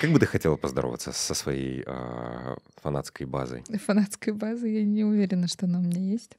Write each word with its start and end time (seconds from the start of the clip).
Как 0.00 0.10
бы 0.10 0.18
ты 0.18 0.26
хотела 0.26 0.56
поздороваться 0.56 1.12
со 1.12 1.34
своей 1.34 1.82
э, 1.86 2.56
фанатской 2.82 3.24
базой? 3.24 3.64
Фанатской 3.86 4.34
базой 4.34 4.74
я 4.74 4.84
не 4.84 5.04
уверена, 5.04 5.48
что 5.48 5.64
она 5.64 5.78
у 5.78 5.82
меня 5.82 6.00
есть. 6.00 6.36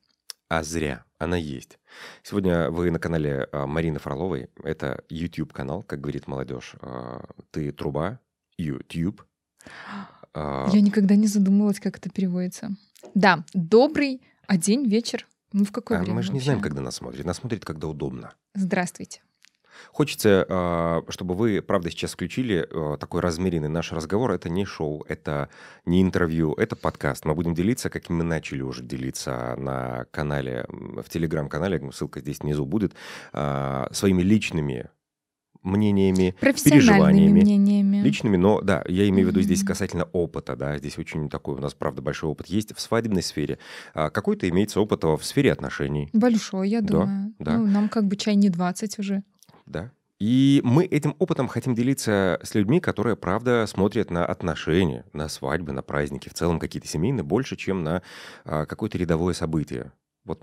А 0.48 0.64
зря, 0.64 1.04
она 1.18 1.38
есть. 1.38 1.80
Сегодня 2.22 2.70
вы 2.70 2.92
на 2.92 3.00
канале 3.00 3.50
э, 3.52 3.66
Марины 3.66 3.98
Фроловой. 4.00 4.50
Это 4.64 5.04
YouTube-канал, 5.10 5.82
как 5.84 6.02
говорит 6.02 6.28
молодежь. 6.28 6.76
Э, 6.82 7.22
ты 7.50 7.72
труба, 7.72 8.20
YouTube. 8.58 9.26
Э, 10.36 10.68
я 10.72 10.82
никогда 10.82 11.16
не 11.16 11.28
задумывалась, 11.28 11.80
как 11.80 11.98
это 11.98 12.12
переводится. 12.12 12.76
Да, 13.16 13.44
добрый 13.54 14.22
а 14.46 14.58
день, 14.58 14.88
вечер. 14.88 15.28
Ну, 15.52 15.66
в 15.66 15.72
какое 15.72 15.98
а 15.98 16.02
время 16.02 16.16
Мы 16.16 16.22
же 16.22 16.30
не 16.30 16.36
вообще? 16.36 16.46
знаем, 16.46 16.62
когда 16.62 16.82
нас 16.82 16.98
смотрят. 16.98 17.26
Нас 17.26 17.38
смотрят, 17.38 17.66
когда 17.66 17.88
удобно. 17.88 18.34
Здравствуйте. 18.54 19.22
Хочется, 19.92 20.46
а, 20.50 21.04
чтобы 21.10 21.34
вы, 21.36 21.62
правда, 21.62 21.90
сейчас 21.90 22.14
включили 22.14 22.68
а, 22.70 22.98
такой 22.98 23.22
размеренный 23.22 23.70
наш 23.70 23.92
разговор. 23.92 24.32
Это 24.32 24.50
не 24.50 24.66
шоу, 24.66 25.06
это 25.08 25.50
не 25.86 26.02
интервью, 26.02 26.54
это 26.54 26.76
подкаст. 26.76 27.26
Мы 27.26 27.36
будем 27.36 27.54
делиться, 27.54 27.90
как 27.90 28.10
мы 28.10 28.24
начали 28.24 28.62
уже 28.62 28.84
делиться 28.84 29.56
на 29.58 30.06
канале, 30.12 30.66
в 30.70 31.10
телеграм-канале, 31.10 31.82
ссылка 31.92 32.20
здесь 32.20 32.40
внизу 32.40 32.66
будет, 32.66 32.94
а, 33.34 33.88
своими 33.92 34.22
личными 34.22 34.90
мнениями, 35.64 36.36
переживаниями. 36.40 37.42
мнениями. 37.42 37.98
Личными, 38.02 38.38
но 38.38 38.62
да, 38.62 38.84
я 38.88 39.08
имею 39.10 39.28
в 39.28 39.32
виду 39.32 39.42
здесь 39.42 39.64
касательно 39.64 40.06
опыта, 40.14 40.56
да, 40.56 40.78
здесь 40.78 40.98
очень 40.98 41.30
такой 41.30 41.56
у 41.56 41.60
нас, 41.60 41.74
правда, 41.74 42.02
большой 42.02 42.30
опыт 42.30 42.48
есть 42.48 42.76
в 42.76 42.80
свадебной 42.80 43.22
сфере. 43.24 43.60
А 43.94 44.10
какой-то 44.10 44.48
имеется 44.50 44.80
опыт 44.80 45.04
в 45.04 45.20
сфере 45.24 45.52
отношений. 45.52 46.10
Большой, 46.14 46.70
я 46.70 46.82
Да, 46.82 46.88
думаю. 46.88 47.34
да. 47.40 47.58
Ну, 47.58 47.68
нам 47.68 47.90
как 47.90 48.06
бы 48.06 48.16
чай 48.16 48.36
не 48.36 48.50
20 48.50 49.00
уже. 49.00 49.24
Да. 49.68 49.92
И 50.20 50.62
мы 50.64 50.86
этим 50.86 51.16
опытом 51.20 51.48
хотим 51.48 51.76
делиться 51.76 52.40
с 52.42 52.56
людьми, 52.56 52.80
которые, 52.80 53.16
правда, 53.16 53.68
смотрят 53.68 54.10
на 54.10 54.26
отношения, 54.26 55.06
на 55.14 55.30
свадьбы, 55.30 55.74
на 55.74 55.84
праздники, 55.84 56.30
в 56.30 56.34
целом 56.34 56.58
какие-то 56.58 56.88
семейные, 56.88 57.24
больше, 57.24 57.56
чем 57.56 57.84
на 57.84 58.02
а, 58.44 58.66
какое-то 58.66 58.98
рядовое 58.98 59.36
событие. 59.36 59.92
Вот 60.26 60.42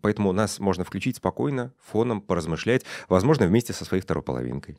поэтому 0.00 0.30
нас 0.32 0.60
можно 0.60 0.84
включить 0.84 1.16
спокойно, 1.16 1.72
фоном, 1.84 2.20
поразмышлять, 2.20 2.84
возможно, 3.08 3.46
вместе 3.46 3.72
со 3.72 3.84
своей 3.84 4.02
второй 4.02 4.22
половинкой. 4.22 4.76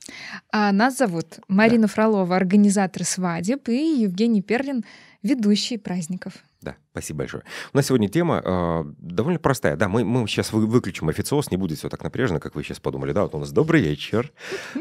А 0.51 0.71
нас 0.71 0.97
зовут 0.97 1.39
Марина 1.49 1.87
Фролова, 1.87 2.35
организатор 2.35 3.03
свадеб, 3.03 3.67
и 3.67 4.01
Евгений 4.01 4.41
Перлин, 4.41 4.85
ведущий 5.23 5.77
праздников. 5.77 6.35
Да, 6.61 6.75
спасибо 6.91 7.19
большое. 7.19 7.43
У 7.73 7.77
нас 7.77 7.85
сегодня 7.87 8.07
тема 8.09 8.41
э, 8.43 8.83
довольно 8.99 9.39
простая. 9.39 9.75
Да, 9.75 9.87
мы, 9.87 10.03
мы 10.03 10.27
сейчас 10.27 10.51
вы, 10.51 10.65
выключим 10.65 11.09
официоз, 11.09 11.51
не 11.51 11.57
будет 11.57 11.77
все 11.77 11.89
так 11.89 12.03
напряженно, 12.03 12.39
как 12.39 12.55
вы 12.55 12.63
сейчас 12.63 12.79
подумали. 12.79 13.11
Да, 13.11 13.23
вот 13.23 13.35
у 13.35 13.39
нас 13.39 13.51
добрый 13.51 13.81
вечер. 13.81 14.31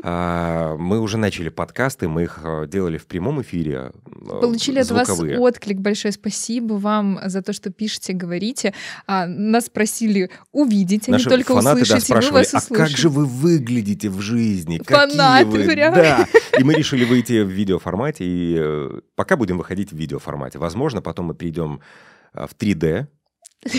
А, 0.02 0.76
мы 0.76 1.00
уже 1.00 1.18
начали 1.18 1.48
подкасты, 1.50 2.08
мы 2.08 2.22
их 2.24 2.40
э, 2.42 2.66
делали 2.68 2.96
в 2.96 3.06
прямом 3.06 3.42
эфире. 3.42 3.92
э, 4.06 4.40
Получили 4.40 4.78
от 4.78 4.90
вас 4.90 5.08
звуковые. 5.08 5.38
отклик. 5.38 5.78
Большое 5.78 6.12
спасибо 6.12 6.74
вам 6.74 7.20
за 7.26 7.42
то, 7.42 7.52
что 7.52 7.70
пишете, 7.70 8.12
говорите. 8.14 8.72
А, 9.06 9.26
нас 9.26 9.68
просили 9.68 10.30
увидеть, 10.52 11.08
а 11.08 11.12
Наши 11.12 11.26
не 11.28 11.30
только 11.36 11.54
фанаты, 11.54 11.82
услышать. 11.82 12.08
да, 12.08 12.22
спрашивали, 12.22 12.46
а 12.52 12.74
как 12.74 12.88
же 12.88 13.08
вы 13.08 13.26
выглядите 13.26 14.08
в 14.08 14.20
жизни? 14.20 14.80
Фанаты, 14.84 15.44
Какие 15.44 15.66
вы? 15.66 15.72
прям. 15.72 15.94
Да. 15.94 16.26
И 16.58 16.64
мы 16.64 16.74
решили 16.74 17.04
выйти 17.04 17.42
в 17.42 17.48
видеоформате, 17.48 18.24
и 18.24 18.56
э, 18.58 19.00
пока 19.16 19.36
будем 19.36 19.58
выходить 19.58 19.92
в 19.92 19.96
видеоформате. 19.96 20.58
Возможно, 20.58 21.02
потом 21.02 21.26
мы 21.26 21.34
перейдем 21.34 21.73
э, 22.32 22.46
в 22.46 22.54
3D, 22.56 23.08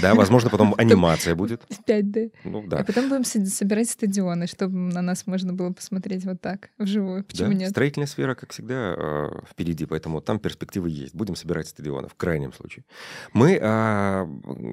да, 0.02 0.16
возможно, 0.16 0.50
потом 0.52 0.74
анимация 0.78 1.36
будет. 1.36 1.62
В 1.70 1.88
5D. 1.88 2.32
Ну 2.44 2.64
А 2.66 2.68
да. 2.68 2.84
потом 2.84 3.10
будем 3.10 3.24
собирать 3.24 3.90
стадионы, 3.90 4.48
чтобы 4.48 4.76
на 4.76 5.02
нас 5.02 5.28
можно 5.28 5.54
было 5.54 5.72
посмотреть 5.72 6.26
вот 6.26 6.42
так, 6.42 6.70
вживую. 6.78 7.24
Почему 7.24 7.50
Да, 7.50 7.56
нет? 7.56 7.70
Строительная 7.70 8.08
сфера, 8.08 8.36
как 8.36 8.52
всегда, 8.52 8.96
э, 8.98 9.30
впереди, 9.50 9.86
поэтому 9.86 10.22
там 10.22 10.40
перспективы 10.40 10.90
есть. 10.90 11.14
Будем 11.14 11.36
собирать 11.36 11.68
стадионы 11.68 12.08
в 12.08 12.16
крайнем 12.16 12.54
случае. 12.54 12.86
Мы, 13.34 13.60
а, 13.62 14.28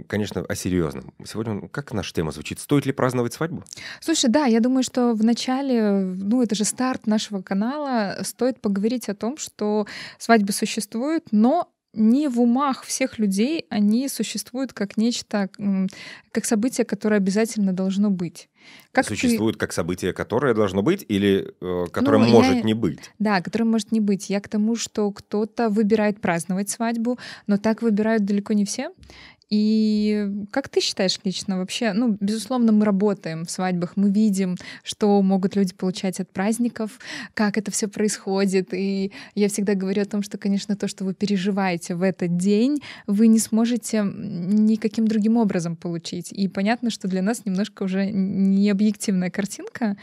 конечно, 0.09 0.43
о 0.43 0.55
серьезном. 0.55 1.13
Сегодня 1.25 1.69
как 1.69 1.93
наша 1.93 2.13
тема 2.13 2.33
звучит? 2.33 2.59
Стоит 2.59 2.87
ли 2.87 2.93
праздновать 2.93 3.35
свадьбу? 3.35 3.65
Слушай, 4.01 4.31
да, 4.31 4.47
я 4.47 4.61
думаю, 4.61 4.83
что 4.83 5.15
в 5.15 5.23
начале, 5.25 5.91
ну, 5.93 6.43
это 6.43 6.55
же 6.55 6.65
старт 6.65 7.07
нашего 7.07 7.43
канала, 7.43 8.19
стоит 8.23 8.61
поговорить 8.61 9.09
о 9.09 9.15
том, 9.15 9.37
что 9.37 9.87
свадьбы 10.19 10.53
существуют, 10.53 11.27
но 11.31 11.72
не 11.95 12.29
в 12.29 12.41
умах 12.41 12.85
всех 12.85 13.19
людей 13.19 13.67
они 13.69 14.09
существуют 14.09 14.73
как 14.73 14.97
нечто, 14.97 15.51
как 16.33 16.45
событие, 16.45 16.85
которое 16.85 17.17
обязательно 17.17 17.73
должно 17.73 18.11
быть. 18.11 18.49
Как 18.93 19.05
ты- 19.07 19.17
Существует 19.17 19.57
как 19.57 19.73
событие, 19.73 20.13
которое 20.13 20.55
должно 20.55 20.83
быть 20.83 21.05
или 21.09 21.53
э, 21.61 21.87
которое 21.93 22.19
Ну, 22.19 22.27
я- 22.27 22.33
может 22.33 22.65
не 22.65 22.75
быть? 22.75 23.11
Да, 23.19 23.41
которое 23.43 23.65
может 23.65 23.91
не 23.93 24.01
быть. 24.01 24.31
Я 24.31 24.41
к 24.41 24.49
тому, 24.49 24.77
что 24.77 25.11
кто-то 25.11 25.69
выбирает 25.69 26.21
праздновать 26.21 26.71
свадьбу, 26.71 27.19
но 27.49 27.57
так 27.59 27.83
выбирают 27.83 28.25
далеко 28.25 28.53
не 28.53 28.65
все. 28.65 28.91
И 29.53 30.47
как 30.51 30.71
ты 30.71 30.81
считаешь 30.81 31.19
лично 31.25 31.59
вообще? 31.59 31.93
Ну, 31.93 32.17
безусловно, 32.21 32.73
мы 32.73 32.87
работаем 32.87 33.45
в 33.45 33.51
свадьбах, 33.51 33.99
мы 33.99 34.11
видим, 34.11 34.57
что 34.83 35.21
могут 35.21 35.57
люди 35.57 35.75
получать 35.75 36.21
от 36.21 36.31
праздников, 36.31 36.99
как 37.35 37.59
это 37.59 37.71
все 37.71 37.87
происходит. 37.87 38.73
И 38.73 39.13
я 39.35 39.49
всегда 39.51 39.75
говорю 39.75 40.01
о 40.01 40.07
том, 40.07 40.23
что, 40.23 40.39
конечно, 40.39 40.75
то, 40.75 40.89
что 40.89 41.05
вы 41.05 41.13
переживаете 41.13 41.97
в 41.97 42.03
этот 42.03 42.39
день, 42.39 42.79
вы 43.07 43.27
не 43.27 43.39
сможете 43.39 44.03
никаким 44.03 45.07
другим 45.07 45.37
образом 45.37 45.77
получить. 45.77 46.33
И 46.33 46.49
понятно, 46.49 46.89
что 46.89 47.07
для 47.07 47.21
нас 47.21 47.45
немножко 47.45 47.83
уже 47.83 48.07
не 48.11 48.71
объективная 48.71 49.29
картинка, 49.29 49.99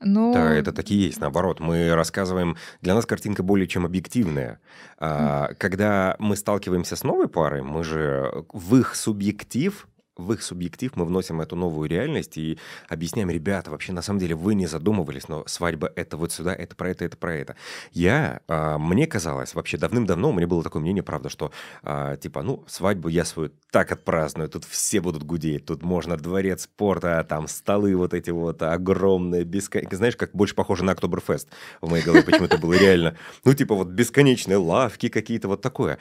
но... 0.00 0.32
Да, 0.32 0.52
это 0.54 0.72
так 0.72 0.90
и 0.90 0.94
есть. 0.94 1.20
Наоборот, 1.20 1.60
мы 1.60 1.94
рассказываем... 1.94 2.56
Для 2.80 2.94
нас 2.94 3.06
картинка 3.06 3.42
более 3.42 3.66
чем 3.66 3.86
объективная. 3.86 4.60
А, 4.98 5.54
Когда 5.58 6.16
мы 6.18 6.36
сталкиваемся 6.36 6.96
с 6.96 7.04
новой 7.04 7.28
парой, 7.28 7.62
мы 7.62 7.84
же 7.84 8.44
в 8.52 8.76
их 8.76 8.94
субъектив 8.94 9.88
в 10.16 10.32
их 10.32 10.42
субъектив 10.42 10.94
мы 10.96 11.04
вносим 11.04 11.40
эту 11.40 11.56
новую 11.56 11.88
реальность 11.88 12.36
и 12.38 12.58
объясняем, 12.88 13.30
ребята, 13.30 13.70
вообще 13.70 13.92
на 13.92 14.02
самом 14.02 14.18
деле 14.18 14.34
вы 14.34 14.54
не 14.54 14.66
задумывались, 14.66 15.28
но 15.28 15.44
свадьба 15.46 15.92
это 15.94 16.16
вот 16.16 16.32
сюда, 16.32 16.54
это 16.54 16.74
про 16.74 16.90
это, 16.90 17.04
это 17.04 17.16
про 17.16 17.34
это. 17.34 17.56
Я, 17.92 18.40
а, 18.48 18.78
мне 18.78 19.06
казалось, 19.06 19.54
вообще 19.54 19.76
давным-давно 19.76 20.30
у 20.30 20.32
меня 20.32 20.46
было 20.46 20.62
такое 20.62 20.82
мнение, 20.82 21.02
правда, 21.02 21.28
что 21.28 21.52
а, 21.82 22.16
типа, 22.16 22.42
ну, 22.42 22.64
свадьбу 22.66 23.08
я 23.08 23.24
свою 23.24 23.52
так 23.70 23.92
отпраздную, 23.92 24.48
тут 24.48 24.64
все 24.64 25.00
будут 25.00 25.22
гудеть, 25.22 25.66
тут 25.66 25.82
можно 25.82 26.16
дворец 26.16 26.62
спорта, 26.62 27.24
там 27.28 27.48
столы 27.48 27.96
вот 27.96 28.14
эти 28.14 28.30
вот 28.30 28.62
огромные, 28.62 29.44
бесконечные, 29.44 29.96
знаешь, 29.96 30.16
как 30.16 30.32
больше 30.32 30.54
похоже 30.54 30.84
на 30.84 30.92
Октоберфест 30.92 31.48
в 31.80 31.90
моей 31.90 32.04
голове 32.04 32.22
почему-то 32.22 32.58
было 32.58 32.74
реально. 32.74 33.16
Ну, 33.44 33.54
типа 33.54 33.74
вот 33.74 33.88
бесконечные 33.88 34.56
лавки 34.56 35.08
какие-то, 35.08 35.48
вот 35.48 35.62
такое. 35.62 35.98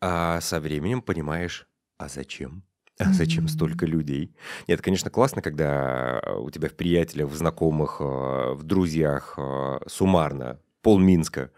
А 0.00 0.40
со 0.40 0.60
временем 0.60 1.00
понимаешь, 1.00 1.66
а 1.98 2.08
зачем? 2.08 2.64
А 2.98 3.12
зачем 3.12 3.48
столько 3.48 3.86
людей? 3.86 4.34
Нет, 4.68 4.82
конечно, 4.82 5.10
классно, 5.10 5.42
когда 5.42 6.20
э, 6.22 6.36
у 6.36 6.50
тебя 6.50 6.68
в 6.68 6.74
приятелях, 6.74 7.28
в 7.28 7.34
знакомых, 7.34 7.96
э, 8.00 8.52
в 8.54 8.62
друзьях 8.62 9.34
э, 9.38 9.80
суммарно 9.86 10.60
пол 10.82 10.98
Минска. 10.98 11.50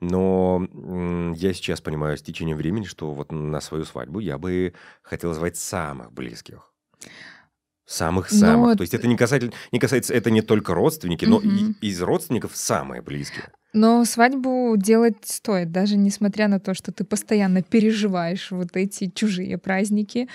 Но 0.00 0.64
я 1.36 1.52
сейчас 1.52 1.80
понимаю 1.80 2.16
с 2.16 2.22
течением 2.22 2.56
времени, 2.56 2.84
что 2.84 3.12
вот 3.12 3.32
на 3.32 3.60
свою 3.60 3.84
свадьбу 3.84 4.20
я 4.20 4.38
бы 4.38 4.74
хотел 5.02 5.34
звать 5.34 5.56
самых 5.56 6.12
близких. 6.12 6.72
Самых-самых. 7.84 8.68
Но 8.68 8.74
То 8.76 8.82
есть 8.82 8.94
это 8.94 9.08
не, 9.08 9.16
касательно, 9.16 9.52
не 9.72 9.80
касается, 9.80 10.14
это 10.14 10.30
не 10.30 10.42
только 10.42 10.74
родственники, 10.74 11.24
но 11.24 11.40
и 11.40 11.72
из 11.80 12.00
родственников 12.00 12.54
самые 12.54 13.02
близкие. 13.02 13.50
Но 13.72 14.04
свадьбу 14.04 14.74
делать 14.76 15.16
стоит, 15.24 15.70
даже 15.70 15.96
несмотря 15.96 16.48
на 16.48 16.58
то, 16.58 16.74
что 16.74 16.90
ты 16.92 17.04
постоянно 17.04 17.62
переживаешь 17.62 18.50
вот 18.50 18.76
эти 18.76 19.10
чужие 19.10 19.58
праздники, 19.58 20.28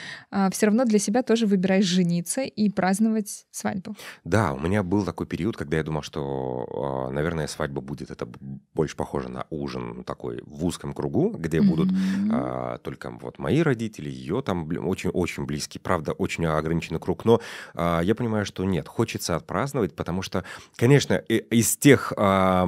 все 0.52 0.66
равно 0.68 0.86
для 0.86 1.00
себя 1.00 1.24
тоже 1.24 1.46
выбираешь 1.48 1.86
жениться 1.86 2.42
и 2.42 2.70
праздновать 2.70 3.46
свадьбу. 3.52 3.96
Да, 4.24 4.54
у 4.54 4.60
меня 4.60 4.84
был 4.84 5.04
такой 5.04 5.26
период, 5.26 5.58
когда 5.58 5.78
я 5.78 5.84
думал, 5.84 6.04
что, 6.04 7.08
а, 7.10 7.12
наверное, 7.12 7.48
свадьба 7.48 7.82
будет 7.82 8.12
это 8.12 8.28
больше 8.74 8.96
похоже 8.96 9.30
на 9.30 9.46
ужин 9.50 10.04
такой 10.04 10.42
в 10.46 10.66
узком 10.66 10.94
кругу, 10.94 11.32
где 11.38 11.62
будут 11.62 11.90
Мгм. 11.92 12.30
а, 12.32 12.78
только 12.80 13.10
вот 13.12 13.40
мои 13.40 13.62
родители, 13.62 14.10
ее 14.10 14.42
там 14.42 14.70
очень-очень 14.88 15.46
близкий, 15.46 15.80
правда, 15.80 16.12
очень 16.14 16.46
ограниченный 16.46 17.00
круг, 17.00 17.26
но 17.26 17.42
а, 17.74 18.02
я 18.02 18.16
понимаю, 18.16 18.46
что 18.46 18.64
нет, 18.64 18.88
хочется 18.88 19.36
отпраздновать, 19.36 19.96
потому 19.96 20.22
что, 20.22 20.44
конечно, 20.76 21.16
из 21.16 21.78
тех 21.78 22.14
а, 22.16 22.68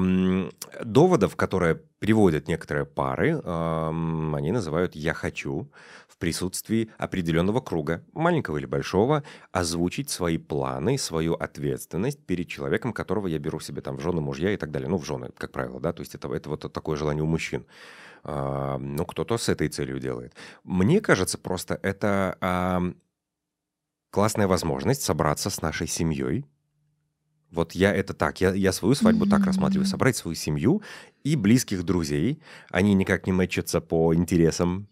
доводов, 0.84 1.36
которые 1.36 1.76
приводят 2.00 2.48
некоторые 2.48 2.86
пары, 2.86 3.42
ам, 3.44 4.36
они 4.36 4.52
называют 4.52 4.96
«я 4.96 5.14
хочу» 5.14 5.72
в 6.08 6.18
присутствии 6.18 6.90
определенного 6.98 7.60
круга, 7.60 8.04
маленького 8.14 8.58
или 8.58 8.66
большого, 8.66 9.24
озвучить 9.52 10.10
свои 10.10 10.38
планы, 10.38 10.98
свою 10.98 11.34
ответственность 11.34 12.26
перед 12.26 12.48
человеком, 12.48 12.94
которого 12.94 13.28
я 13.28 13.40
беру 13.40 13.60
себе 13.60 13.82
там 13.82 13.98
в 13.98 14.02
жены, 14.02 14.22
мужья 14.22 14.54
и 14.54 14.58
так 14.58 14.72
далее. 14.72 14.88
Ну, 14.88 14.98
в 14.98 15.06
жены, 15.06 15.32
как 15.38 15.52
правило, 15.52 15.80
да, 15.80 15.94
то 15.94 16.02
есть 16.02 16.16
это, 16.16 16.34
это 16.34 16.50
вот 16.50 16.72
такое 16.72 16.96
желание 16.96 17.24
у 17.24 17.28
мужчин. 17.28 17.66
А, 18.24 18.78
ну, 18.78 19.06
кто-то 19.06 19.38
с 19.38 19.50
этой 19.50 19.68
целью 19.68 20.00
делает. 20.00 20.34
Мне 20.64 21.02
кажется, 21.02 21.38
просто 21.38 21.80
это 21.84 22.38
ам, 22.42 22.96
классная 24.10 24.48
возможность 24.48 25.02
собраться 25.02 25.50
с 25.50 25.62
нашей 25.62 25.88
семьей, 25.88 26.46
Вот 27.52 27.74
я 27.74 27.94
это 27.94 28.14
так, 28.14 28.42
я, 28.42 28.54
я 28.54 28.72
свою 28.72 28.96
свадьбу 28.96 29.26
так 29.26 29.46
рассматриваю. 29.46 29.86
Собрать 29.86 30.18
свою 30.18 30.36
семью 30.36 30.82
и 31.24 31.36
близких 31.36 31.84
друзей. 31.84 32.40
Они 32.70 32.94
никак 32.94 33.28
не 33.28 33.34
мэчатся 33.34 33.82
по 33.82 34.14
интересам. 34.14 34.88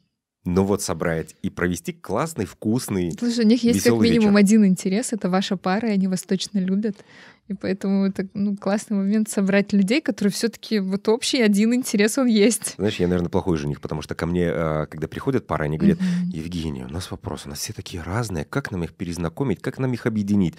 Но 0.45 0.65
вот 0.65 0.81
собрать 0.81 1.35
и 1.41 1.49
провести 1.49 1.93
классный, 1.93 2.45
вкусный, 2.45 3.13
Слушай, 3.17 3.45
у 3.45 3.47
них 3.47 3.63
есть 3.63 3.81
как 3.83 3.93
минимум 3.93 4.31
вечер. 4.31 4.39
один 4.39 4.65
интерес, 4.65 5.13
это 5.13 5.29
ваша 5.29 5.55
пара, 5.55 5.89
и 5.89 5.93
они 5.93 6.07
вас 6.09 6.23
точно 6.23 6.59
любят. 6.59 6.97
И 7.49 7.53
поэтому 7.53 8.05
это 8.05 8.25
ну, 8.33 8.55
классный 8.55 8.95
момент 8.95 9.29
собрать 9.29 9.73
людей, 9.73 10.01
которые 10.01 10.31
все-таки 10.31 10.79
вот 10.79 11.09
общий 11.09 11.41
один 11.41 11.73
интерес 11.73 12.17
он 12.17 12.27
есть. 12.27 12.75
Знаешь, 12.77 12.95
я, 12.95 13.07
наверное, 13.07 13.29
плохой 13.29 13.57
жених, 13.57 13.81
потому 13.81 14.01
что 14.01 14.15
ко 14.15 14.25
мне, 14.25 14.45
э, 14.45 14.85
когда 14.89 15.09
приходят 15.09 15.45
пары, 15.45 15.65
они 15.65 15.77
говорят. 15.77 15.99
Евгения, 16.31 16.85
у 16.85 16.89
нас 16.89 17.11
вопрос, 17.11 17.45
у 17.45 17.49
нас 17.49 17.59
все 17.59 17.73
такие 17.73 18.01
разные, 18.01 18.45
как 18.45 18.71
нам 18.71 18.85
их 18.85 18.93
перезнакомить, 18.93 19.61
как 19.61 19.77
нам 19.77 19.93
их 19.93 20.05
объединить? 20.05 20.55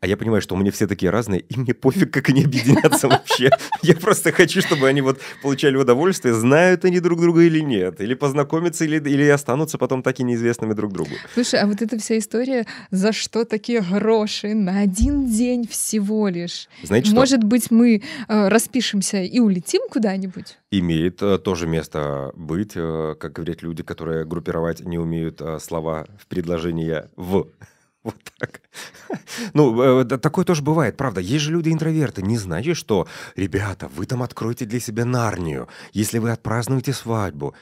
А 0.00 0.06
я 0.06 0.18
понимаю, 0.18 0.42
что 0.42 0.54
у 0.54 0.58
меня 0.58 0.70
все 0.72 0.86
такие 0.86 1.10
разные, 1.10 1.40
и 1.40 1.58
мне 1.58 1.72
пофиг, 1.72 2.12
как 2.12 2.28
они 2.28 2.44
объединятся 2.44 3.08
вообще. 3.08 3.50
Я 3.82 3.94
просто 3.94 4.30
хочу, 4.30 4.60
чтобы 4.60 4.88
они 4.88 5.00
вот 5.00 5.18
получали 5.42 5.76
удовольствие, 5.76 6.34
знают 6.34 6.84
они 6.84 7.00
друг 7.00 7.18
друга 7.18 7.40
или 7.40 7.60
нет, 7.60 7.98
или 8.02 8.12
познакомятся, 8.12 8.84
или, 8.84 8.96
или 8.96 9.26
останутся 9.26 9.78
потом 9.78 10.02
так 10.02 10.20
и 10.20 10.22
неизвестными 10.22 10.74
друг 10.74 10.92
другу. 10.92 11.12
Слушай, 11.32 11.60
а 11.60 11.66
вот 11.66 11.80
эта 11.80 11.98
вся 11.98 12.18
история, 12.18 12.66
за 12.90 13.12
что 13.12 13.46
такие 13.46 13.80
гроши 13.80 14.54
на 14.54 14.80
один 14.80 15.30
день 15.30 15.66
всего 15.66 16.25
лишь? 16.28 16.68
Знаете 16.82 17.08
что? 17.08 17.16
Может 17.16 17.44
быть, 17.44 17.70
мы 17.70 18.02
э, 18.28 18.48
распишемся 18.48 19.22
и 19.22 19.40
улетим 19.40 19.82
куда-нибудь? 19.90 20.58
Имеет 20.70 21.22
э, 21.22 21.38
тоже 21.38 21.66
место 21.66 22.32
быть, 22.34 22.72
э, 22.74 23.14
как 23.18 23.32
говорят 23.32 23.62
люди, 23.62 23.82
которые 23.82 24.24
группировать 24.24 24.80
не 24.80 24.98
умеют 24.98 25.40
э, 25.40 25.58
слова 25.60 26.06
в 26.18 26.26
предложение 26.26 27.10
в. 27.16 27.48
Вот 28.02 28.14
так. 28.38 28.60
Ну, 29.52 30.00
э, 30.00 30.04
такое 30.04 30.44
тоже 30.44 30.62
бывает, 30.62 30.96
правда. 30.96 31.20
Есть 31.20 31.44
же 31.44 31.52
люди-интроверты. 31.52 32.22
Не 32.22 32.38
значит, 32.38 32.76
что, 32.76 33.08
ребята, 33.34 33.88
вы 33.88 34.06
там 34.06 34.22
откроете 34.22 34.64
для 34.64 34.78
себя 34.78 35.04
Нарнию, 35.04 35.68
если 35.92 36.18
вы 36.18 36.30
отпразднуете 36.30 36.92
свадьбу. 36.92 37.54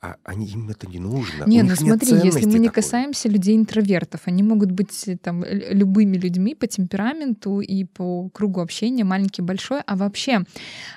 А 0.00 0.14
они, 0.22 0.46
им 0.46 0.70
это 0.70 0.86
не 0.86 1.00
нужно. 1.00 1.44
Не, 1.46 1.64
ну 1.64 1.74
смотри, 1.74 2.14
если 2.22 2.46
мы 2.46 2.60
не 2.60 2.68
такой. 2.68 2.82
касаемся 2.82 3.28
людей-интровертов, 3.28 4.20
они 4.26 4.44
могут 4.44 4.70
быть 4.70 5.08
э, 5.08 5.16
там 5.16 5.44
любыми 5.44 6.16
людьми 6.16 6.54
по 6.54 6.68
темпераменту 6.68 7.60
и 7.60 7.82
по 7.82 8.28
кругу 8.28 8.60
общения, 8.60 9.02
маленький, 9.02 9.42
большой. 9.42 9.80
А 9.86 9.96
вообще 9.96 10.44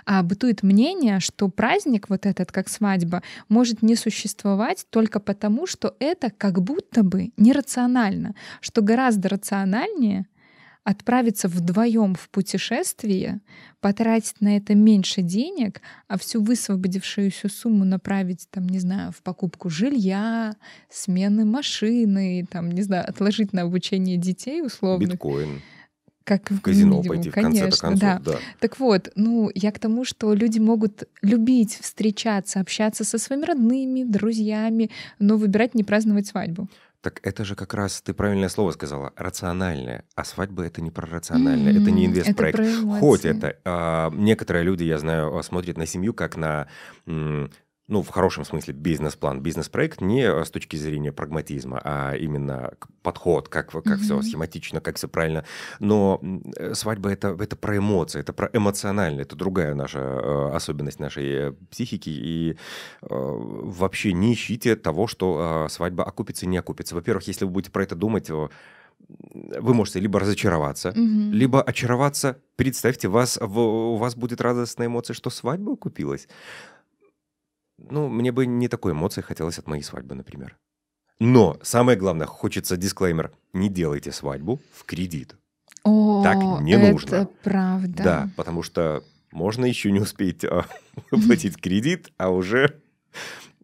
а, 0.06 0.22
бытует 0.22 0.62
мнение, 0.62 1.20
что 1.20 1.50
праздник 1.50 2.10
вот 2.10 2.28
этот, 2.28 2.52
как 2.52 2.70
свадьба, 2.70 3.24
может 3.50 3.82
не 3.82 3.96
существовать 3.96 4.86
только 4.92 5.20
потому, 5.20 5.66
что 5.66 5.96
это 6.00 6.30
как 6.30 6.62
будто 6.62 7.02
бы 7.02 7.32
нерационально, 7.38 8.36
что 8.60 8.84
гораздо 8.84 9.30
рациональнее 9.30 10.28
отправиться 10.84 11.48
вдвоем 11.48 12.16
в 12.16 12.30
путешествие, 12.30 13.42
потратить 13.80 14.42
на 14.42 14.58
это 14.58 14.74
меньше 14.74 15.22
денег, 15.22 15.82
а 16.08 16.18
всю 16.18 16.42
высвободившуюся 16.42 17.50
сумму 17.50 17.86
направить, 17.86 18.48
там, 18.50 18.68
не 18.68 18.80
знаю, 18.80 19.12
в 19.12 19.22
покупку 19.22 19.70
жилья, 19.70 20.56
смены 20.90 21.46
машины, 21.46 22.48
там, 22.50 22.72
не 22.72 22.82
знаю, 22.82 23.08
отложить 23.08 23.54
на 23.54 23.64
обучение 23.64 24.18
детей 24.18 24.62
условно. 24.62 25.12
Биткоин. 25.12 25.62
Как 26.24 26.50
В 26.52 26.62
казино 26.62 26.98
минимум, 26.98 27.08
пойти 27.08 27.30
в 27.30 27.34
конечно, 27.34 27.72
концов. 27.90 28.00
да. 28.00 28.22
Да. 28.24 28.38
Так 28.60 28.80
вот, 28.80 29.12
ну, 29.16 29.50
я 29.56 29.72
к 29.72 29.80
тому, 29.80 30.06
что 30.06 30.34
люди 30.34 30.60
могут 30.60 31.04
любить 31.24 31.78
встречаться, 31.82 32.60
общаться 32.60 33.04
со 33.04 33.18
своими 33.18 33.46
родными, 33.46 34.04
друзьями, 34.04 34.92
но 35.18 35.38
выбирать 35.38 35.74
не 35.74 35.84
праздновать 35.84 36.28
свадьбу. 36.28 36.68
Так 37.02 37.20
это 37.24 37.44
же 37.44 37.56
как 37.56 37.74
раз, 37.74 38.02
ты 38.02 38.14
правильное 38.14 38.50
слово 38.50 38.72
сказала, 38.72 39.12
рациональное. 39.16 40.06
А 40.16 40.24
свадьба 40.24 40.64
это 40.64 40.82
не 40.82 40.92
про 40.92 41.08
рациональное, 41.08 41.72
это 41.74 41.90
не 41.90 42.06
инвестпроект. 42.06 42.60
это 42.60 43.00
Хоть 43.00 43.26
это 43.26 43.58
а, 43.66 44.12
некоторые 44.12 44.64
люди, 44.64 44.84
я 44.84 45.00
знаю, 45.00 45.42
смотрят 45.42 45.78
на 45.78 45.88
семью 45.88 46.14
как 46.14 46.38
на, 46.38 46.68
м, 47.08 47.50
ну, 47.92 48.02
в 48.02 48.10
хорошем 48.10 48.46
смысле, 48.46 48.74
бизнес-план, 48.74 49.42
бизнес-проект 49.42 50.00
не 50.02 50.24
а, 50.24 50.44
с 50.46 50.50
точки 50.50 50.78
зрения 50.78 51.12
прагматизма, 51.12 51.82
а 51.84 52.16
именно 52.16 52.74
подход, 53.04 53.50
как, 53.50 53.72
как 53.72 54.00
все 54.00 54.14
Мгм. 54.16 54.24
схематично, 54.24 54.80
как 54.80 54.96
все 54.96 55.08
правильно. 55.08 55.44
Но 55.80 56.20
э, 56.56 56.74
свадьба 56.74 57.10
это, 57.12 57.36
это 57.38 57.56
про 57.58 57.76
эмоции, 57.78 58.22
это 58.22 58.32
про 58.34 58.50
эмоционально, 58.54 59.22
это 59.22 59.36
другая 59.36 59.76
наша 59.76 60.00
э, 60.00 60.56
особенность 60.56 61.00
нашей 61.00 61.50
э, 61.50 61.52
психики. 61.70 62.10
И 62.10 62.52
э, 62.52 63.06
вообще 63.10 64.14
не 64.14 64.34
ищите 64.34 64.76
того, 64.76 65.08
что 65.08 65.66
э, 65.66 65.70
свадьба 65.70 66.06
окупится 66.06 66.46
и 66.46 66.50
не 66.50 66.58
окупится. 66.58 66.96
Во-первых, 66.96 67.28
если 67.28 67.44
вы 67.46 67.52
будете 67.52 67.72
про 67.72 67.84
это 67.84 67.96
думать, 67.96 68.30
э, 68.30 68.48
вы 69.60 69.74
можете 69.74 70.00
либо 70.00 70.20
разочароваться, 70.20 70.94
Мгм. 70.96 71.32
либо 71.34 71.62
очароваться. 71.62 72.38
Представьте, 72.56 73.08
вас, 73.08 73.38
в- 73.42 73.60
у 73.60 73.96
вас 73.98 74.16
будет 74.16 74.40
радостная 74.42 74.88
эмоция, 74.88 75.14
что 75.16 75.30
свадьба 75.30 75.74
окупилась. 75.74 76.28
Ну, 77.90 78.08
мне 78.08 78.32
бы 78.32 78.46
не 78.46 78.68
такой 78.68 78.92
эмоции 78.94 79.22
хотелось 79.22 79.60
от 79.60 79.68
моей 79.68 79.84
свадьбы, 79.84 80.16
например. 80.16 80.58
Но 81.20 81.58
самое 81.62 81.98
главное, 81.98 82.26
хочется 82.28 82.78
дисклеймер. 82.78 83.32
Не 83.54 83.70
делайте 83.70 84.12
свадьбу 84.12 84.60
в 84.74 84.86
кредит. 84.86 85.36
О, 85.84 86.24
Так 86.24 86.38
не 86.62 86.74
это 86.74 86.92
нужно. 86.92 87.28
правда. 87.44 88.04
Да, 88.04 88.30
потому 88.36 88.64
что 88.64 89.04
можно 89.32 89.66
еще 89.66 89.92
не 89.92 90.00
успеть 90.00 90.44
а, 90.46 90.66
выплатить 91.12 91.58
кредит, 91.60 92.12
а 92.18 92.30
уже 92.30 92.80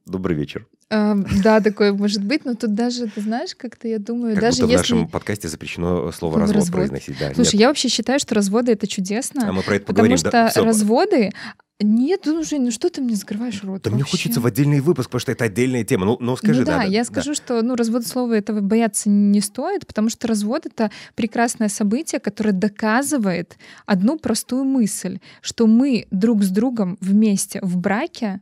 добрый 0.06 0.36
вечер. 0.36 0.68
А, 0.90 1.16
да, 1.44 1.60
такое 1.60 1.92
может 1.92 2.24
быть, 2.24 2.46
но 2.46 2.56
тут 2.56 2.74
даже, 2.74 3.08
ты 3.08 3.20
знаешь, 3.22 3.56
как-то 3.56 3.90
я 3.90 4.00
думаю, 4.00 4.36
Как 4.36 4.42
даже 4.42 4.62
будто 4.62 4.68
в 4.68 4.70
если... 4.70 4.94
нашем 4.94 5.08
подкасте 5.10 5.50
запрещено 5.50 6.12
слово 6.14 6.40
развод, 6.40 6.56
«развод». 6.56 6.76
произносить. 6.76 7.18
Да, 7.20 7.34
Слушай, 7.34 7.56
нет. 7.56 7.62
я 7.62 7.68
вообще 7.68 7.90
считаю, 7.90 8.20
что 8.20 8.36
разводы 8.36 8.72
это 8.72 8.88
чудесно, 8.88 9.50
А 9.50 9.52
мы 9.52 9.64
про 9.64 9.76
это 9.76 9.86
потому 9.86 10.08
поговорим. 10.08 10.18
что 10.18 10.32
да, 10.32 10.52
разводы... 10.56 11.32
Нет, 11.80 12.22
ну, 12.26 12.44
Жень, 12.44 12.64
ну 12.64 12.72
что 12.72 12.90
ты 12.90 13.02
мне 13.02 13.16
закрываешь 13.16 13.64
рот 13.64 13.84
Да 13.84 13.92
мне 13.92 14.00
вообще? 14.00 14.14
хочется 14.14 14.40
в 14.42 14.48
отдельный 14.48 14.80
выпуск, 14.80 15.10
потому 15.10 15.20
что 15.20 15.32
это 15.32 15.44
отдельная 15.46 15.84
тема. 15.84 16.08
Ну, 16.08 16.18
ну 16.20 16.36
скажи, 16.36 16.62
ну 16.62 16.66
да, 16.66 16.78
да. 16.78 16.84
я 16.84 17.02
да. 17.02 17.06
скажу, 17.06 17.36
что 17.36 17.62
ну, 17.62 17.76
развод 17.76 18.08
слова 18.08 18.34
этого 18.34 18.62
бояться 18.62 19.10
не 19.12 19.42
стоит, 19.42 19.86
потому 19.86 20.10
что 20.10 20.28
развод 20.28 20.66
это 20.66 20.90
прекрасное 21.14 21.70
событие, 21.70 22.20
которое 22.20 22.54
доказывает 22.54 23.58
одну 23.86 24.18
простую 24.18 24.64
мысль, 24.64 25.20
что 25.42 25.68
мы 25.68 26.08
друг 26.10 26.44
с 26.44 26.50
другом 26.50 26.98
вместе 27.00 27.60
в 27.62 27.78
браке 27.78 28.42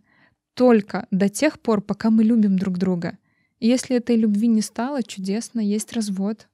только 0.56 1.06
до 1.12 1.30
тех 1.30 1.60
пор, 1.60 1.82
пока 1.82 2.10
мы 2.10 2.24
любим 2.24 2.58
друг 2.58 2.78
друга. 2.78 3.18
Если 3.60 3.96
этой 3.96 4.16
любви 4.16 4.48
не 4.48 4.62
стало, 4.62 5.04
чудесно, 5.04 5.60
есть 5.60 5.94
развод. 5.94 6.48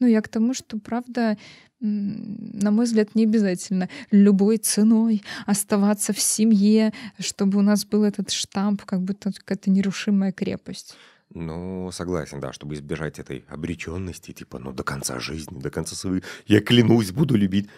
Ну, 0.00 0.06
я 0.06 0.22
к 0.22 0.28
тому, 0.28 0.54
что, 0.54 0.78
правда, 0.78 1.36
на 1.80 2.70
мой 2.70 2.86
взгляд, 2.86 3.14
не 3.14 3.24
обязательно 3.24 3.88
любой 4.10 4.58
ценой 4.58 5.22
оставаться 5.46 6.12
в 6.12 6.20
семье, 6.20 6.92
чтобы 7.18 7.58
у 7.58 7.62
нас 7.62 7.84
был 7.84 8.04
этот 8.04 8.30
штамп, 8.30 8.84
как 8.84 9.02
будто 9.02 9.32
какая-то 9.32 9.70
нерушимая 9.70 10.32
крепость. 10.32 10.96
Ну, 11.34 11.90
согласен, 11.92 12.40
да, 12.40 12.52
чтобы 12.52 12.74
избежать 12.74 13.18
этой 13.18 13.44
обреченности, 13.48 14.32
типа, 14.32 14.58
ну, 14.58 14.72
до 14.72 14.82
конца 14.82 15.18
жизни, 15.20 15.60
до 15.60 15.70
конца 15.70 15.94
своей, 15.94 16.22
я 16.46 16.60
клянусь, 16.60 17.10
буду 17.10 17.36
любить. 17.36 17.68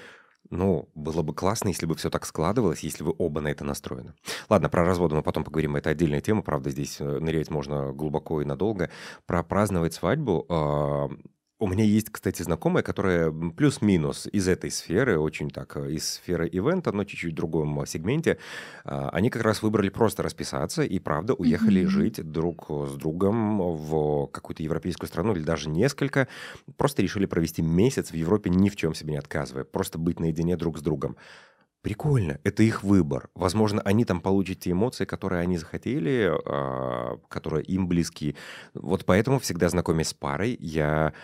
Ну, 0.51 0.89
было 0.97 1.23
бы 1.23 1.33
классно, 1.33 1.69
если 1.69 1.87
бы 1.87 1.95
все 1.95 2.11
так 2.11 2.27
складывалось, 2.27 2.81
если 2.81 3.05
вы 3.05 3.15
оба 3.17 3.41
на 3.41 3.49
это 3.49 3.65
настроены. 3.65 4.15
Ладно, 4.49 4.69
про 4.69 4.85
разводы 4.85 5.15
мы 5.15 5.23
потом 5.23 5.45
поговорим, 5.45 5.77
это 5.77 5.91
отдельная 5.91 6.21
тема, 6.21 6.43
правда, 6.43 6.71
здесь 6.71 7.01
э, 7.01 7.19
нырять 7.21 7.51
можно 7.51 7.93
глубоко 7.93 8.43
и 8.43 8.45
надолго. 8.45 8.91
Про 9.27 9.45
праздновать 9.45 9.95
свадьбу. 9.95 10.47
У 11.63 11.67
меня 11.69 11.85
есть, 11.85 12.09
кстати, 12.09 12.43
знакомая, 12.43 12.83
которая 12.83 13.31
плюс-минус 13.31 14.27
из 14.33 14.49
этой 14.49 14.71
сферы, 14.71 15.19
очень 15.19 15.51
так, 15.51 15.77
э, 15.77 15.93
из 15.93 16.09
сферы 16.15 16.49
ивента, 16.49 16.91
но 16.91 17.05
чуть-чуть 17.05 17.33
в 17.33 17.37
другом 17.37 17.85
сегменте. 17.87 18.39
А, 18.85 19.11
Они 19.11 19.29
как 19.29 19.43
раз 19.43 19.63
выбрали 19.63 19.91
просто 19.91 20.23
расписаться 20.23 20.83
и, 20.83 20.99
правда, 20.99 21.35
уехали 21.35 21.85
Мгм. 21.85 21.91
жить 21.91 22.23
друг 22.33 22.67
с 22.71 22.95
другом 22.95 23.59
в 23.61 24.29
какую-то 24.29 24.63
европейскую 24.63 25.07
страну 25.09 25.35
или 25.35 25.43
даже 25.43 25.69
несколько. 25.69 26.29
Просто 26.79 27.03
решили 27.03 27.27
провести 27.27 27.61
месяц 27.61 28.11
в 28.11 28.15
Европе, 28.15 28.49
ни 28.49 28.71
в 28.71 28.77
чем 28.77 28.95
себе 28.95 29.13
не 29.13 29.19
отказывая. 29.19 29.65
Просто 29.65 29.99
быть 29.99 30.19
наедине 30.19 30.57
друг 30.57 30.79
с 30.79 30.83
другом. 30.83 31.17
Прикольно, 31.83 32.39
это 32.45 32.63
их 32.63 32.83
выбор. 32.83 33.31
Возможно, 33.35 33.81
они 33.81 34.05
там 34.05 34.21
получат 34.21 34.61
те 34.61 34.73
эмоции, 34.73 35.07
которые 35.07 35.41
они 35.41 35.57
захотели, 35.57 36.31
а, 36.45 37.17
которые 37.29 37.65
им 37.65 37.89
близки. 37.89 38.37
Вот 38.75 39.07
поэтому 39.07 39.39
всегда 39.39 39.71
знакомясь 39.71 40.09
с 40.09 40.15
парой, 40.15 40.59
я, 40.61 41.15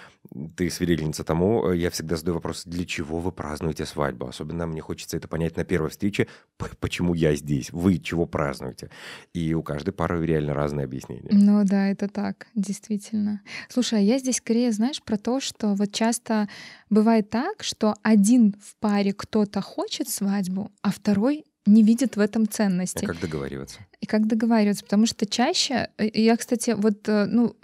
ты 0.56 0.70
свидетельница 0.70 1.24
тому, 1.24 1.72
я 1.72 1.90
всегда 1.90 2.16
задаю 2.16 2.36
вопрос, 2.36 2.64
для 2.64 2.86
чего 2.86 3.18
вы 3.18 3.32
празднуете 3.32 3.84
свадьбу? 3.84 4.28
Особенно 4.28 4.66
мне 4.66 4.80
хочется 4.80 5.18
это 5.18 5.28
понять 5.28 5.58
на 5.58 5.64
первой 5.64 5.90
встрече, 5.90 6.26
почему 6.80 7.12
я 7.12 7.36
здесь, 7.36 7.70
вы 7.70 7.98
чего 7.98 8.24
празднуете? 8.24 8.88
И 9.34 9.52
у 9.52 9.62
каждой 9.62 9.92
пары 9.92 10.24
реально 10.24 10.54
разные 10.54 10.84
объяснения. 10.84 11.28
Ну 11.32 11.64
да, 11.64 11.88
это 11.88 12.08
так, 12.08 12.46
действительно. 12.54 13.42
Слушай, 13.68 13.98
а 13.98 14.02
я 14.02 14.18
здесь 14.18 14.36
скорее, 14.36 14.72
знаешь, 14.72 15.02
про 15.02 15.18
то, 15.18 15.38
что 15.38 15.74
вот 15.74 15.92
часто 15.92 16.48
бывает 16.88 17.28
так, 17.28 17.62
что 17.62 17.94
один 18.02 18.54
в 18.62 18.76
паре 18.76 19.12
кто-то 19.12 19.60
хочет 19.60 20.08
свадьбу, 20.08 20.45
а 20.82 20.90
второй 20.90 21.44
не 21.66 21.82
видят 21.82 22.16
в 22.16 22.20
этом 22.20 22.48
ценности. 22.48 23.04
А 23.04 23.08
как 23.08 23.20
договариваться? 23.20 23.80
И 24.00 24.06
как 24.06 24.26
договариваться, 24.26 24.84
потому 24.84 25.06
что 25.06 25.26
чаще, 25.26 25.88
э, 25.96 26.08
я, 26.12 26.36
кстати, 26.36 26.74
вот, 26.76 27.08
э, 27.08 27.26
ну, 27.26 27.56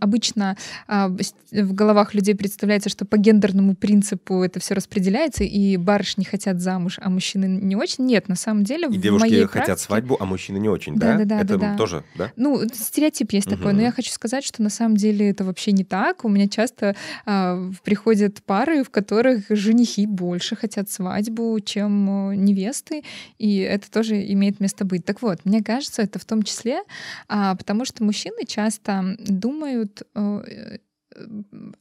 обычно 0.00 0.56
а, 0.86 1.08
в 1.08 1.72
головах 1.72 2.14
людей 2.14 2.34
представляется, 2.34 2.88
что 2.88 3.04
по 3.04 3.16
гендерному 3.16 3.74
принципу 3.74 4.42
это 4.42 4.60
все 4.60 4.74
распределяется, 4.74 5.44
и 5.44 5.76
барышни 5.76 6.24
хотят 6.24 6.60
замуж, 6.60 6.98
а 7.02 7.10
мужчины 7.10 7.46
не 7.46 7.76
очень. 7.76 8.06
Нет, 8.06 8.28
на 8.28 8.36
самом 8.36 8.64
деле 8.64 8.86
и 8.86 8.98
в 8.98 9.00
девушки 9.00 9.28
моей 9.28 9.44
хотят 9.46 9.66
практике... 9.66 9.86
свадьбу, 9.86 10.16
а 10.20 10.24
мужчины 10.24 10.58
не 10.58 10.68
очень, 10.68 10.96
да? 10.96 11.18
Да, 11.18 11.18
да, 11.18 11.24
да. 11.24 11.40
Это 11.40 11.58
да, 11.58 11.72
да. 11.72 11.76
тоже, 11.76 12.04
да? 12.14 12.32
Ну, 12.36 12.62
стереотип 12.72 13.32
есть 13.32 13.46
Мгм. 13.48 13.56
такой, 13.56 13.72
но 13.72 13.82
я 13.82 13.90
хочу 13.90 14.10
сказать, 14.10 14.44
что 14.44 14.62
на 14.62 14.70
самом 14.70 14.96
деле 14.96 15.28
это 15.30 15.44
вообще 15.44 15.72
не 15.72 15.84
так. 15.84 16.24
У 16.24 16.28
меня 16.28 16.48
часто 16.48 16.94
а, 17.26 17.70
приходят 17.84 18.42
пары, 18.44 18.84
в 18.84 18.90
которых 18.90 19.44
женихи 19.50 20.06
больше 20.06 20.56
хотят 20.56 20.90
свадьбу, 20.90 21.58
чем 21.60 22.30
э, 22.30 22.36
невесты, 22.36 23.02
и 23.38 23.58
это 23.58 23.90
тоже 23.90 24.20
имеет 24.32 24.60
место 24.60 24.84
быть. 24.84 25.04
Так 25.04 25.22
вот, 25.22 25.44
мне 25.44 25.62
кажется, 25.62 25.89
это 25.98 26.18
в 26.18 26.24
том 26.24 26.42
числе, 26.42 26.82
а, 27.28 27.54
потому 27.54 27.84
что 27.84 28.04
мужчины 28.04 28.44
часто 28.46 29.16
думают 29.18 30.02
э, 30.14 30.78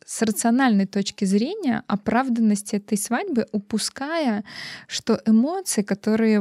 с 0.05 0.21
рациональной 0.21 0.85
точки 0.85 1.25
зрения 1.25 1.83
оправданности 1.87 2.75
этой 2.75 2.97
свадьбы, 2.97 3.47
упуская, 3.51 4.43
что 4.87 5.19
эмоции, 5.25 5.81
которые 5.81 6.35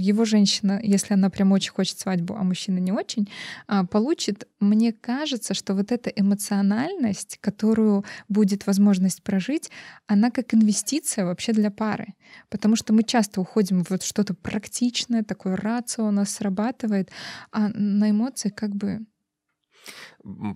его 0.00 0.24
женщина, 0.24 0.80
если 0.82 1.14
она 1.14 1.30
прям 1.30 1.52
очень 1.52 1.72
хочет 1.72 1.98
свадьбу, 1.98 2.34
а 2.34 2.42
мужчина 2.42 2.78
не 2.78 2.92
очень, 2.92 3.28
а, 3.66 3.84
получит, 3.84 4.48
мне 4.60 4.92
кажется, 4.92 5.54
что 5.54 5.74
вот 5.74 5.92
эта 5.92 6.10
эмоциональность, 6.10 7.38
которую 7.40 8.04
будет 8.28 8.66
возможность 8.66 9.22
прожить, 9.22 9.70
она 10.06 10.30
как 10.30 10.54
инвестиция 10.54 11.24
вообще 11.24 11.52
для 11.52 11.70
пары. 11.70 12.14
Потому 12.48 12.76
что 12.76 12.92
мы 12.92 13.02
часто 13.02 13.40
уходим 13.40 13.84
в 13.84 13.90
вот 13.90 14.02
что-то 14.02 14.34
практичное, 14.34 15.22
такое 15.22 15.56
рацио 15.56 16.06
у 16.06 16.10
нас 16.10 16.30
срабатывает, 16.30 17.10
а 17.50 17.68
на 17.68 18.10
эмоции 18.10 18.48
как 18.48 18.74
бы 18.74 19.00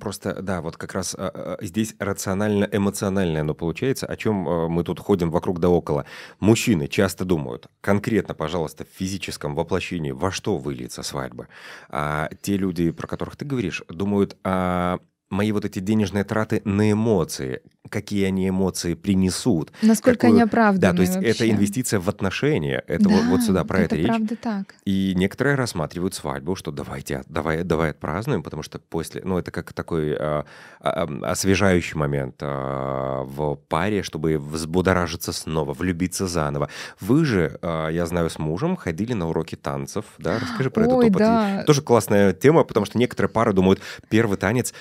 Просто, 0.00 0.42
да, 0.42 0.60
вот 0.60 0.76
как 0.76 0.92
раз 0.94 1.14
а, 1.14 1.56
а, 1.58 1.64
здесь 1.64 1.94
рационально-эмоциональное 1.98 3.40
оно 3.40 3.54
получается, 3.54 4.06
о 4.06 4.16
чем 4.16 4.48
а, 4.48 4.68
мы 4.68 4.84
тут 4.84 5.00
ходим 5.00 5.30
вокруг 5.30 5.58
да 5.58 5.70
около. 5.70 6.04
Мужчины 6.38 6.86
часто 6.86 7.24
думают, 7.24 7.68
конкретно, 7.80 8.34
пожалуйста, 8.34 8.84
в 8.84 8.88
физическом 8.88 9.54
воплощении, 9.54 10.10
во 10.10 10.30
что 10.30 10.58
выльется 10.58 11.02
свадьба. 11.02 11.48
А 11.88 12.28
те 12.42 12.56
люди, 12.56 12.90
про 12.90 13.06
которых 13.06 13.36
ты 13.36 13.44
говоришь, 13.44 13.82
думают, 13.88 14.36
а 14.44 14.98
мои 15.34 15.52
вот 15.52 15.64
эти 15.64 15.80
денежные 15.80 16.24
траты 16.24 16.62
на 16.64 16.90
эмоции, 16.92 17.60
какие 17.90 18.24
они 18.26 18.48
эмоции 18.48 18.94
принесут. 18.94 19.72
насколько 19.82 20.20
какую- 20.20 20.32
они 20.34 20.42
оправданы 20.42 20.80
Да, 20.80 20.92
то 20.96 21.02
есть 21.02 21.14
вообще. 21.16 21.30
это 21.30 21.50
инвестиция 21.50 22.00
в 22.00 22.08
отношения. 22.08 22.82
Это 22.86 23.08
вот, 23.08 23.24
вот 23.24 23.40
Да, 23.40 23.46
сюда 23.46 23.64
про 23.64 23.80
это, 23.80 23.96
речь. 23.96 24.06
правда 24.06 24.36
так. 24.36 24.74
И 24.84 25.12
некоторые 25.16 25.56
рассматривают 25.56 26.14
свадьбу, 26.14 26.56
что 26.56 26.70
давайте, 26.70 27.22
давай, 27.28 27.62
давай 27.64 27.90
отпразднуем, 27.90 28.42
потому 28.42 28.62
что 28.62 28.78
после, 28.78 29.22
ну 29.24 29.36
это 29.38 29.50
как 29.50 29.72
такой 29.72 30.14
а, 30.18 30.44
а, 30.80 31.08
освежающий 31.30 31.98
момент 31.98 32.36
а, 32.40 33.22
в 33.24 33.56
паре, 33.68 34.02
чтобы 34.02 34.38
взбудоражиться 34.38 35.32
снова, 35.32 35.72
влюбиться 35.74 36.26
заново. 36.26 36.68
Вы 37.00 37.24
же, 37.24 37.58
а, 37.60 37.88
я 37.88 38.06
знаю, 38.06 38.30
с 38.30 38.38
мужем 38.38 38.76
ходили 38.76 39.12
на 39.12 39.28
уроки 39.28 39.56
танцев, 39.56 40.04
да? 40.18 40.38
Расскажи 40.38 40.70
про 40.70 40.84
этот 40.84 40.94
Ой, 40.96 41.06
опыт. 41.06 41.16
И 41.16 41.18
да. 41.24 41.64
Тоже 41.66 41.82
классная 41.82 42.32
тема, 42.32 42.64
потому 42.64 42.86
что 42.86 42.98
некоторые 42.98 43.30
пары 43.30 43.52
думают, 43.52 43.80
первый 44.08 44.38
танец 44.38 44.72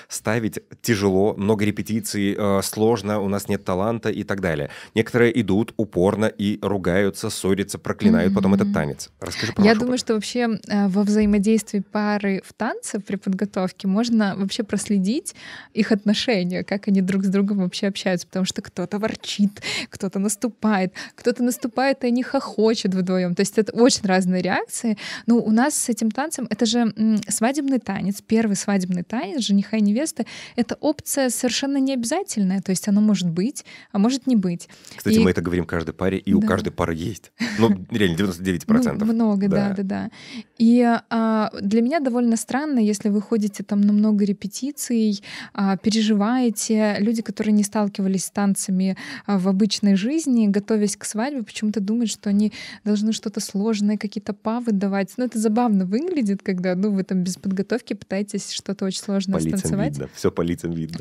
ставить 0.48 0.82
тяжело, 0.82 1.34
много 1.36 1.64
репетиций, 1.64 2.34
э, 2.38 2.60
сложно, 2.62 3.20
у 3.20 3.28
нас 3.28 3.48
нет 3.48 3.64
таланта 3.64 4.10
и 4.10 4.24
так 4.24 4.40
далее. 4.40 4.70
Некоторые 4.94 5.40
идут 5.40 5.72
упорно 5.76 6.26
и 6.26 6.58
ругаются, 6.62 7.30
ссорятся, 7.30 7.78
проклинают 7.78 8.34
потом 8.34 8.54
этот 8.54 8.72
танец. 8.72 9.10
Расскажи 9.20 9.52
про 9.52 9.64
Я 9.64 9.74
думаю, 9.74 9.90
опыт. 9.94 10.00
что 10.00 10.14
вообще 10.14 10.58
э, 10.68 10.88
во 10.88 11.02
взаимодействии 11.02 11.80
пары 11.80 12.42
в 12.44 12.52
танце 12.52 13.00
при 13.00 13.16
подготовке 13.16 13.88
можно 13.88 14.34
вообще 14.36 14.62
проследить 14.62 15.34
их 15.72 15.92
отношения, 15.92 16.62
как 16.64 16.88
они 16.88 17.00
друг 17.00 17.24
с 17.24 17.28
другом 17.28 17.58
вообще 17.58 17.86
общаются, 17.88 18.26
потому 18.26 18.44
что 18.44 18.62
кто-то 18.62 18.98
ворчит, 18.98 19.62
кто-то 19.88 20.18
наступает, 20.18 20.92
кто-то 21.14 21.42
наступает, 21.42 22.04
и 22.04 22.08
они 22.08 22.22
хохочут 22.22 22.94
вдвоем. 22.94 23.34
То 23.34 23.40
есть 23.40 23.58
это 23.58 23.72
очень 23.72 24.02
разные 24.04 24.42
реакции. 24.42 24.96
Но 25.26 25.36
у 25.36 25.50
нас 25.50 25.74
с 25.74 25.88
этим 25.88 26.10
танцем 26.10 26.46
это 26.50 26.66
же 26.66 26.92
м, 26.96 27.20
свадебный 27.28 27.78
танец, 27.78 28.20
первый 28.26 28.56
свадебный 28.56 29.02
танец 29.02 29.40
жениха 29.42 29.76
и 29.76 29.80
невесты. 29.80 30.26
Это 30.56 30.76
опция 30.80 31.28
совершенно 31.30 31.78
необязательная, 31.78 32.60
то 32.60 32.70
есть 32.70 32.88
оно 32.88 33.00
может 33.00 33.28
быть, 33.30 33.64
а 33.92 33.98
может 33.98 34.26
не 34.26 34.36
быть. 34.36 34.68
Кстати, 34.96 35.16
и- 35.16 35.18
мы 35.20 35.30
это 35.30 35.40
говорим 35.42 35.64
каждой 35.64 35.92
паре, 35.94 36.18
и 36.18 36.32
у 36.34 36.40
Да. 36.40 36.46
каждой 36.46 36.70
пары 36.70 36.94
есть. 36.94 37.32
Ну, 37.58 37.68
реально, 37.90 38.16
99%. 38.16 39.04
Ну, 39.06 39.12
много, 39.12 39.48
да, 39.48 39.68
Да. 39.70 39.74
да, 39.76 39.82
да. 39.82 40.10
И 40.58 40.82
а, 41.10 41.50
для 41.60 41.82
меня 41.82 42.00
довольно 42.00 42.36
странно, 42.36 42.78
если 42.78 43.08
вы 43.08 43.20
ходите 43.22 43.62
там 43.62 43.80
на 43.80 43.92
много 43.92 44.24
репетиций, 44.24 45.22
а, 45.52 45.76
переживаете. 46.24 46.96
Люди, 47.00 47.22
которые 47.22 47.52
не 47.52 47.62
сталкивались 47.64 48.24
с 48.26 48.30
танцами 48.30 48.96
а, 49.26 49.38
в 49.38 49.48
обычной 49.48 49.96
жизни, 49.96 50.46
готовясь 50.46 50.96
к 50.96 51.04
свадьбе, 51.04 51.42
почему-то 51.42 51.80
думают, 51.80 52.10
что 52.10 52.30
они 52.30 52.52
должны 52.84 53.12
что-то 53.12 53.40
сложное, 53.40 53.96
какие-то 53.96 54.32
павы 54.32 54.72
давать. 54.72 55.12
Ну, 55.16 55.24
это 55.24 55.38
забавно 55.38 55.84
выглядит, 55.86 56.42
когда 56.42 56.74
ну, 56.74 56.90
вы 56.90 57.02
там 57.04 57.22
без 57.22 57.36
подготовки 57.36 57.94
пытаетесь 57.94 58.50
что-то 58.52 58.84
очень 58.84 59.00
сложное 59.00 59.34
По 59.40 59.40
станцевать. 59.40 59.92
видно, 59.94 60.08
все 60.14 60.30
по 60.30 60.42
лицам 60.42 60.70
видно. 60.74 61.00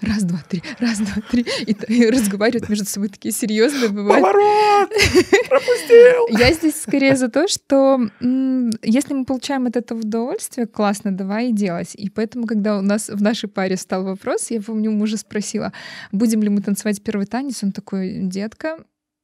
Раз, 0.00 0.24
два, 0.24 0.42
три, 0.48 0.62
раз, 0.78 0.98
два, 0.98 1.22
три. 1.30 1.46
И, 1.66 2.06
разговаривают 2.06 2.68
между 2.68 2.84
собой 2.84 3.08
такие 3.08 3.32
серьезные 3.32 3.88
бывают. 3.88 4.24
Поворот! 4.24 4.90
Пропустил! 5.48 6.38
Я 6.38 6.52
здесь 6.52 6.80
скорее 6.80 7.16
за 7.16 7.28
то, 7.28 7.48
что 7.48 7.98
если 8.82 9.14
мы 9.14 9.24
получаем 9.24 9.66
от 9.66 9.76
этого 9.76 10.00
удовольствие, 10.00 10.66
классно, 10.66 11.12
давай 11.12 11.48
и 11.50 11.52
делать. 11.52 11.94
И 11.94 12.10
поэтому, 12.10 12.46
когда 12.46 12.78
у 12.78 12.82
нас 12.82 13.08
в 13.08 13.22
нашей 13.22 13.48
паре 13.48 13.76
стал 13.76 14.04
вопрос, 14.04 14.50
я 14.50 14.60
помню, 14.60 14.90
мужа 14.90 15.16
спросила, 15.16 15.72
будем 16.10 16.42
ли 16.42 16.48
мы 16.48 16.62
танцевать 16.62 17.02
первый 17.02 17.26
танец, 17.26 17.62
он 17.62 17.72
такой, 17.72 18.20
детка, 18.22 18.78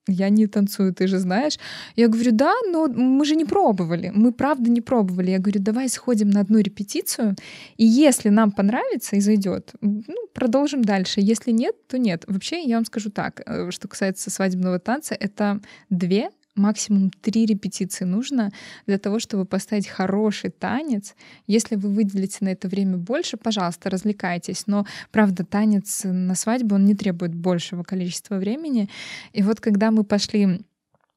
я 0.08 0.30
не 0.30 0.46
танцую, 0.46 0.92
ты 0.92 1.06
же 1.06 1.18
знаешь. 1.18 1.58
Я 1.96 2.08
говорю, 2.08 2.32
да, 2.32 2.54
но 2.72 2.88
мы 2.88 3.24
же 3.24 3.36
не 3.36 3.44
пробовали. 3.44 4.10
Мы 4.14 4.32
правда 4.32 4.70
не 4.70 4.80
пробовали. 4.80 5.30
Я 5.30 5.38
говорю, 5.38 5.60
давай 5.60 5.88
сходим 5.88 6.30
на 6.30 6.40
одну 6.40 6.58
репетицию, 6.58 7.36
и 7.76 7.84
если 7.84 8.30
нам 8.30 8.50
понравится 8.50 9.16
и 9.16 9.20
зайдет, 9.20 9.72
ну, 9.80 10.16
продолжим 10.32 10.82
дальше. 10.82 11.20
Если 11.20 11.52
нет, 11.52 11.74
то 11.86 11.98
нет. 11.98 12.24
Вообще, 12.26 12.62
я 12.62 12.76
вам 12.76 12.84
скажу 12.84 13.10
так, 13.10 13.42
э, 13.46 13.70
что 13.70 13.88
касается 13.88 14.30
свадебного 14.30 14.78
танца, 14.78 15.14
это 15.14 15.60
две 15.90 16.30
максимум 16.58 17.10
три 17.10 17.46
репетиции 17.46 18.04
нужно 18.04 18.50
для 18.86 18.98
того, 18.98 19.18
чтобы 19.18 19.44
поставить 19.44 19.86
хороший 19.86 20.50
танец. 20.50 21.14
Если 21.46 21.76
вы 21.76 21.90
выделите 21.90 22.38
на 22.40 22.50
это 22.50 22.68
время 22.68 22.96
больше, 22.96 23.36
пожалуйста, 23.36 23.90
развлекайтесь. 23.90 24.66
Но, 24.66 24.86
правда, 25.10 25.44
танец 25.44 26.02
на 26.04 26.34
свадьбу, 26.34 26.74
он 26.74 26.84
не 26.84 26.94
требует 26.94 27.34
большего 27.34 27.82
количества 27.82 28.36
времени. 28.36 28.88
И 29.32 29.42
вот 29.42 29.60
когда 29.60 29.90
мы 29.90 30.04
пошли 30.04 30.60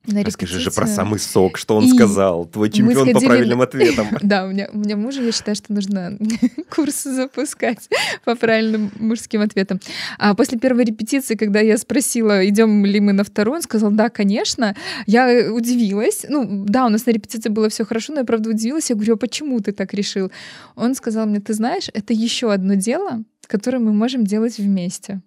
на 0.08 0.24
Расскажи 0.24 0.60
же 0.60 0.72
про 0.72 0.88
самый 0.88 1.20
сок, 1.20 1.58
что 1.60 1.76
он 1.76 1.86
И 1.86 1.90
сказал. 1.90 2.46
Твой 2.46 2.72
чемпион 2.72 3.06
по 3.12 3.20
сходили- 3.20 3.28
правильным 3.28 3.62
ответам. 3.62 4.08
Да, 4.22 4.46
у 4.46 4.50
меня, 4.50 4.68
у 4.74 4.78
меня 4.80 4.98
мужа, 4.98 5.22
я 5.22 5.32
считаю, 5.32 5.56
что 5.56 5.72
нужно 5.74 6.18
курс 6.76 7.04
запускать 7.04 7.88
по 8.26 8.36
правильным 8.36 8.92
мужским 8.98 9.42
ответам. 9.42 9.80
А 10.18 10.34
после 10.34 10.58
первой 10.58 10.86
репетиции, 10.86 11.36
когда 11.36 11.60
я 11.60 11.78
спросила, 11.78 12.48
идем 12.48 12.84
ли 12.84 13.00
мы 13.00 13.14
на 13.14 13.24
вторую, 13.24 13.58
он 13.58 13.62
сказал, 13.62 13.92
да, 13.92 14.10
конечно. 14.10 14.76
Я 15.06 15.52
удивилась. 15.54 16.26
Ну, 16.28 16.66
да, 16.66 16.88
у 16.88 16.90
нас 16.90 17.06
на 17.06 17.12
репетиции 17.12 17.50
было 17.50 17.70
все 17.70 17.86
хорошо, 17.86 18.14
но 18.14 18.20
я 18.20 18.26
правда 18.26 18.50
удивилась. 18.50 18.90
Я 18.90 18.96
говорю, 18.96 19.14
а 19.14 19.18
почему 19.18 19.60
ты 19.60 19.72
так 19.72 19.94
решил? 19.94 20.32
Он 20.76 20.96
сказал 20.96 21.28
мне, 21.28 21.40
ты 21.40 21.54
знаешь, 21.54 21.90
это 21.94 22.14
еще 22.14 22.52
одно 22.52 22.74
дело, 22.74 23.24
которое 23.46 23.78
мы 23.80 23.94
можем 23.94 24.24
делать 24.26 24.58
вместе. 24.58 25.22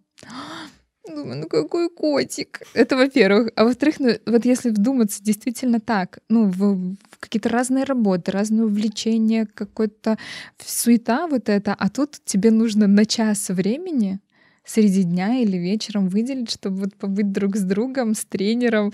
Думаю, 1.06 1.40
ну 1.42 1.48
какой 1.48 1.90
котик. 1.90 2.62
Это 2.72 2.96
во-первых. 2.96 3.50
А 3.56 3.64
во-вторых, 3.64 3.96
ну, 4.00 4.10
вот 4.26 4.44
если 4.46 4.70
вдуматься, 4.70 5.22
действительно 5.22 5.78
так. 5.80 6.18
Ну, 6.30 6.46
в, 6.46 6.58
в 6.58 6.96
какие-то 7.20 7.50
разные 7.50 7.84
работы, 7.84 8.30
разные 8.32 8.64
увлечения, 8.64 9.46
какой-то 9.46 10.16
суета 10.64 11.26
вот 11.26 11.48
это. 11.48 11.74
А 11.74 11.90
тут 11.90 12.18
тебе 12.24 12.50
нужно 12.50 12.86
на 12.86 13.04
час 13.04 13.50
времени 13.50 14.20
среди 14.64 15.02
дня 15.02 15.36
или 15.40 15.58
вечером 15.58 16.08
выделить, 16.08 16.50
чтобы 16.50 16.76
вот 16.78 16.94
побыть 16.96 17.32
друг 17.32 17.56
с 17.56 17.62
другом, 17.62 18.14
с 18.14 18.24
тренером. 18.24 18.92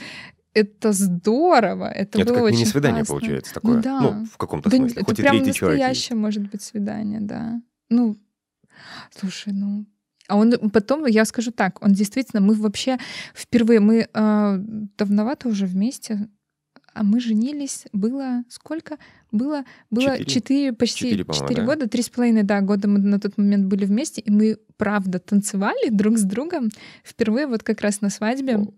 Это 0.53 0.91
здорово. 0.91 1.89
Это, 1.93 2.21
Это 2.21 2.29
было 2.31 2.35
как 2.39 2.45
очень 2.47 2.57
мини-свидание 2.59 3.05
классно. 3.05 3.15
получается 3.21 3.55
такое. 3.55 3.77
Ну 3.77 3.83
да. 3.83 4.01
Ну, 4.01 4.25
в 4.27 4.37
каком-то 4.37 4.69
Да, 4.69 4.77
смысле. 4.79 4.97
это 4.97 5.05
Хоть 5.05 5.19
и 5.21 5.23
прям 5.23 5.37
третий 5.37 5.53
человек 5.53 5.79
настоящее 5.79 6.17
может 6.19 6.51
быть 6.51 6.63
свидание, 6.63 7.21
да. 7.21 7.63
Ну, 7.89 8.17
слушай, 9.17 9.53
ну... 9.53 9.87
А 10.31 10.37
он 10.37 10.71
потом, 10.71 11.07
я 11.07 11.25
скажу 11.25 11.51
так, 11.51 11.83
он 11.83 11.93
действительно, 11.93 12.41
мы 12.41 12.55
вообще 12.55 12.99
впервые, 13.35 13.81
мы 13.81 14.09
э, 14.13 14.59
давновато 14.97 15.49
уже 15.49 15.67
вместе, 15.67 16.29
а 16.95 17.03
мы 17.03 17.19
женились, 17.19 17.87
было 17.93 18.45
сколько? 18.49 18.99
Было, 19.33 19.65
было 19.91 20.19
Четыре. 20.19 20.25
четыре, 20.31 20.73
почти 20.73 21.05
Четыре, 21.07 21.25
по-моему, 21.25 21.49
четыре 21.49 21.63
да. 21.63 21.67
года, 21.67 21.89
три 21.89 22.03
с 22.03 22.09
половиной, 22.09 22.45
да, 22.45 22.61
года 22.61 22.87
мы 22.87 23.01
на 23.01 23.19
тот 23.19 23.39
момент 23.39 23.67
были 23.67 23.85
вместе, 23.85 24.21
и 24.21 24.31
мы, 24.31 24.59
правда, 24.77 25.19
танцевали 25.19 25.89
друг 25.91 26.17
с 26.17 26.23
другом 26.23 26.69
впервые 27.05 27.49
вот 27.49 27.65
как 27.65 27.81
раз 27.81 28.01
на 28.01 28.09
свадьбе. 28.09 28.69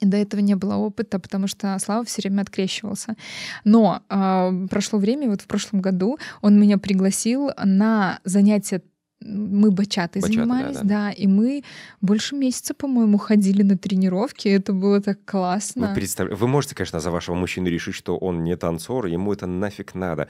И 0.00 0.06
до 0.06 0.16
этого 0.16 0.40
не 0.40 0.56
было 0.56 0.76
опыта, 0.76 1.18
потому 1.18 1.46
что 1.46 1.78
Слава 1.78 2.04
все 2.04 2.22
время 2.22 2.40
открещивался. 2.40 3.16
Но 3.64 4.02
э, 4.08 4.66
прошло 4.70 4.98
время, 4.98 5.28
вот 5.28 5.42
в 5.42 5.46
прошлом 5.46 5.82
году 5.82 6.18
он 6.40 6.58
меня 6.58 6.78
пригласил 6.78 7.50
на 7.62 8.18
занятия 8.24 8.82
мы 9.20 9.70
бачатой 9.70 10.22
Бачата, 10.22 10.34
занимались, 10.34 10.76
да, 10.76 10.82
да, 10.82 10.88
да. 10.88 11.10
и 11.10 11.26
мы 11.26 11.62
больше 12.00 12.34
месяца, 12.34 12.74
по-моему, 12.74 13.18
ходили 13.18 13.62
на 13.62 13.76
тренировки, 13.76 14.48
это 14.48 14.72
было 14.72 15.00
так 15.00 15.18
классно. 15.24 15.88
Вы, 15.88 15.94
представля... 15.94 16.34
Вы 16.34 16.48
можете, 16.48 16.74
конечно, 16.74 17.00
за 17.00 17.10
вашего 17.10 17.34
мужчину 17.34 17.68
решить, 17.68 17.94
что 17.94 18.16
он 18.16 18.44
не 18.44 18.56
танцор, 18.56 19.06
ему 19.06 19.32
это 19.32 19.46
нафиг 19.46 19.94
надо. 19.94 20.28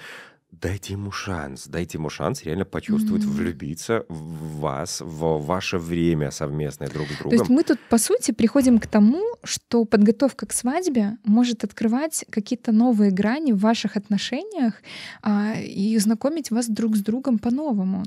Дайте 0.53 0.95
ему 0.95 1.13
шанс, 1.13 1.69
дайте 1.69 1.99
ему 1.99 2.11
шанс 2.11 2.43
реально 2.43 2.65
почувствовать, 2.65 3.25
Мгм. 3.25 3.33
влюбиться 3.35 4.05
в 4.09 4.59
вас, 4.59 5.01
в 5.01 5.39
ваше 5.39 5.79
время 5.79 6.33
совместное 6.33 6.89
друг 6.89 7.07
с 7.07 7.11
То 7.11 7.19
другом. 7.19 7.39
есть 7.39 7.51
мы 7.51 7.63
тут, 7.63 7.79
по 7.89 7.99
сути, 7.99 8.33
приходим 8.33 8.81
к 8.81 8.89
тому, 8.89 9.23
что 9.45 9.85
подготовка 9.85 10.47
к 10.47 10.53
свадьбе 10.53 11.19
может 11.25 11.63
открывать 11.63 12.25
какие-то 12.31 12.73
новые 12.73 13.13
грани 13.13 13.53
в 13.53 13.61
ваших 13.61 13.97
отношениях 13.97 14.75
а, 15.23 15.55
и 15.55 15.97
знакомить 15.99 16.51
вас 16.51 16.67
друг 16.69 16.97
с 16.97 17.01
другом 17.01 17.39
по-новому. 17.39 18.03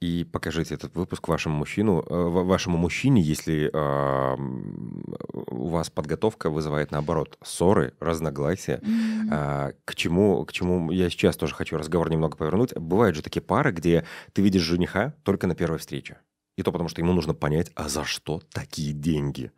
И 0.00 0.24
покажите 0.24 0.74
этот 0.74 0.94
выпуск 0.94 1.26
вашему 1.26 1.56
мужчину, 1.56 2.02
э, 2.02 2.14
ва- 2.14 2.42
вашему 2.42 2.76
мужчине, 2.76 3.22
если 3.22 3.70
м, 3.72 5.04
у 5.32 5.68
вас 5.68 5.88
подготовка 5.90 6.50
вызывает 6.50 6.90
наоборот 6.90 7.38
ссоры, 7.42 7.94
разногласия. 8.00 8.80
М. 8.82 9.28
А, 9.32 9.72
к 9.86 9.94
чему, 9.94 10.44
к 10.44 10.52
чему 10.52 10.90
я 10.90 11.08
сейчас 11.08 11.36
тоже 11.36 11.54
хочу 11.54 11.78
разговор 11.78 12.10
немного 12.10 12.36
повернуть. 12.36 12.74
Бывают 12.76 13.16
же 13.16 13.22
такие 13.22 13.40
пары, 13.42 13.72
где 13.72 14.04
ты 14.34 14.42
видишь 14.42 14.62
жениха 14.62 15.14
только 15.22 15.46
на 15.46 15.54
первой 15.54 15.78
встрече. 15.78 16.18
И 16.56 16.62
то 16.62 16.72
потому, 16.72 16.88
что 16.88 17.02
ему 17.02 17.12
нужно 17.12 17.34
понять, 17.34 17.70
а 17.74 17.88
за 17.88 18.04
что 18.04 18.40
такие 18.50 18.94
деньги. 18.94 19.52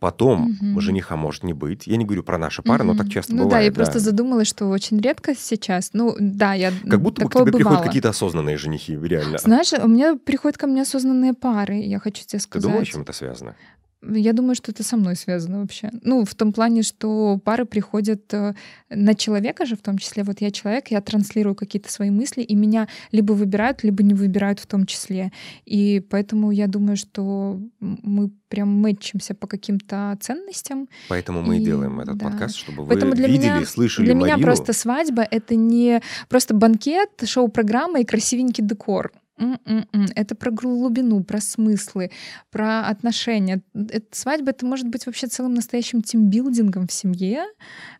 Потом 0.00 0.56
Мгм. 0.62 0.80
жениха 0.80 1.16
может 1.16 1.44
не 1.44 1.52
быть. 1.52 1.86
Я 1.86 1.98
не 1.98 2.06
говорю 2.06 2.22
про 2.22 2.38
наши 2.38 2.62
пары, 2.62 2.82
но 2.82 2.94
так 2.94 3.10
часто 3.10 3.32
ну 3.34 3.44
бывает. 3.44 3.50
да, 3.52 3.60
я 3.60 3.72
просто 3.72 3.98
задумалась, 3.98 4.48
что 4.48 4.66
очень 4.68 4.98
редко 5.00 5.34
сейчас. 5.36 5.90
Ну 5.92 6.16
да, 6.18 6.54
я 6.54 6.70
Как 6.88 7.02
будто 7.02 7.24
бы 7.24 7.28
к 7.30 7.34
тебе 7.34 7.44
приходят 7.44 7.68
бывало. 7.68 7.84
какие-то 7.84 8.08
осознанные 8.08 8.56
женихи, 8.56 8.96
реально. 8.98 9.36
Знаешь, 9.38 9.72
у 9.74 9.86
меня 9.86 10.16
приходят 10.16 10.56
ко 10.56 10.66
мне 10.66 10.80
осознанные 10.82 11.34
пары, 11.34 11.74
я 11.74 11.98
хочу 11.98 12.24
тебе 12.24 12.38
Ты 12.38 12.44
сказать. 12.44 12.62
думаешь, 12.70 12.88
чем 12.88 13.02
это 13.02 13.12
связано? 13.12 13.54
Я 14.02 14.32
думаю, 14.32 14.54
что 14.54 14.72
это 14.72 14.82
со 14.82 14.96
мной 14.96 15.14
связано 15.14 15.60
вообще. 15.60 15.90
Ну, 16.02 16.24
в 16.24 16.34
том 16.34 16.52
плане, 16.52 16.82
что 16.82 17.38
пары 17.44 17.66
приходят 17.66 18.32
э, 18.32 18.54
на 18.88 19.14
человека 19.14 19.66
же, 19.66 19.76
в 19.76 19.82
том 19.82 19.98
числе. 19.98 20.22
Вот 20.22 20.40
я 20.40 20.50
человек, 20.50 20.88
я 20.90 21.02
транслирую 21.02 21.54
какие-то 21.54 21.92
свои 21.92 22.10
мысли, 22.10 22.40
и 22.42 22.54
меня 22.54 22.88
либо 23.12 23.32
выбирают, 23.34 23.84
либо 23.84 24.02
не 24.02 24.14
выбирают 24.14 24.58
в 24.58 24.66
том 24.66 24.86
числе. 24.86 25.32
И 25.66 26.00
поэтому 26.00 26.50
я 26.50 26.66
думаю, 26.66 26.96
что 26.96 27.60
мы 27.78 28.30
прям 28.48 28.68
мэтчимся 28.68 29.34
по 29.34 29.46
каким-то 29.46 30.16
ценностям. 30.20 30.88
Поэтому 31.08 31.42
мы 31.42 31.58
и 31.58 31.64
делаем 31.64 32.00
этот 32.00 32.16
да. 32.16 32.30
подкаст, 32.30 32.56
чтобы 32.56 32.82
вы 32.82 32.88
Поэтому 32.88 33.14
для 33.14 33.28
видели, 33.28 33.48
меня- 33.48 33.66
слышали 33.66 34.06
Для 34.06 34.14
меня 34.14 34.32
Марину. 34.32 34.46
просто 34.46 34.72
свадьба— 34.72 35.22
это 35.30 35.54
не 35.54 36.00
просто 36.28 36.54
банкет, 36.54 37.10
шоу-программа 37.24 38.00
и 38.00 38.04
красивенький 38.04 38.64
декор. 38.64 39.12
М-м-м. 39.40 40.06
Это 40.14 40.34
про 40.34 40.50
глубину, 40.50 41.24
про 41.24 41.40
смыслы, 41.40 42.10
про 42.50 42.86
отношения. 42.86 43.62
Это, 43.74 44.06
свадьба 44.12 44.50
это 44.50 44.66
может 44.66 44.86
быть 44.88 45.06
вообще 45.06 45.28
целым 45.28 45.54
настоящим 45.54 46.02
тимбилдингом 46.02 46.86
в 46.86 46.92
семье, 46.92 47.44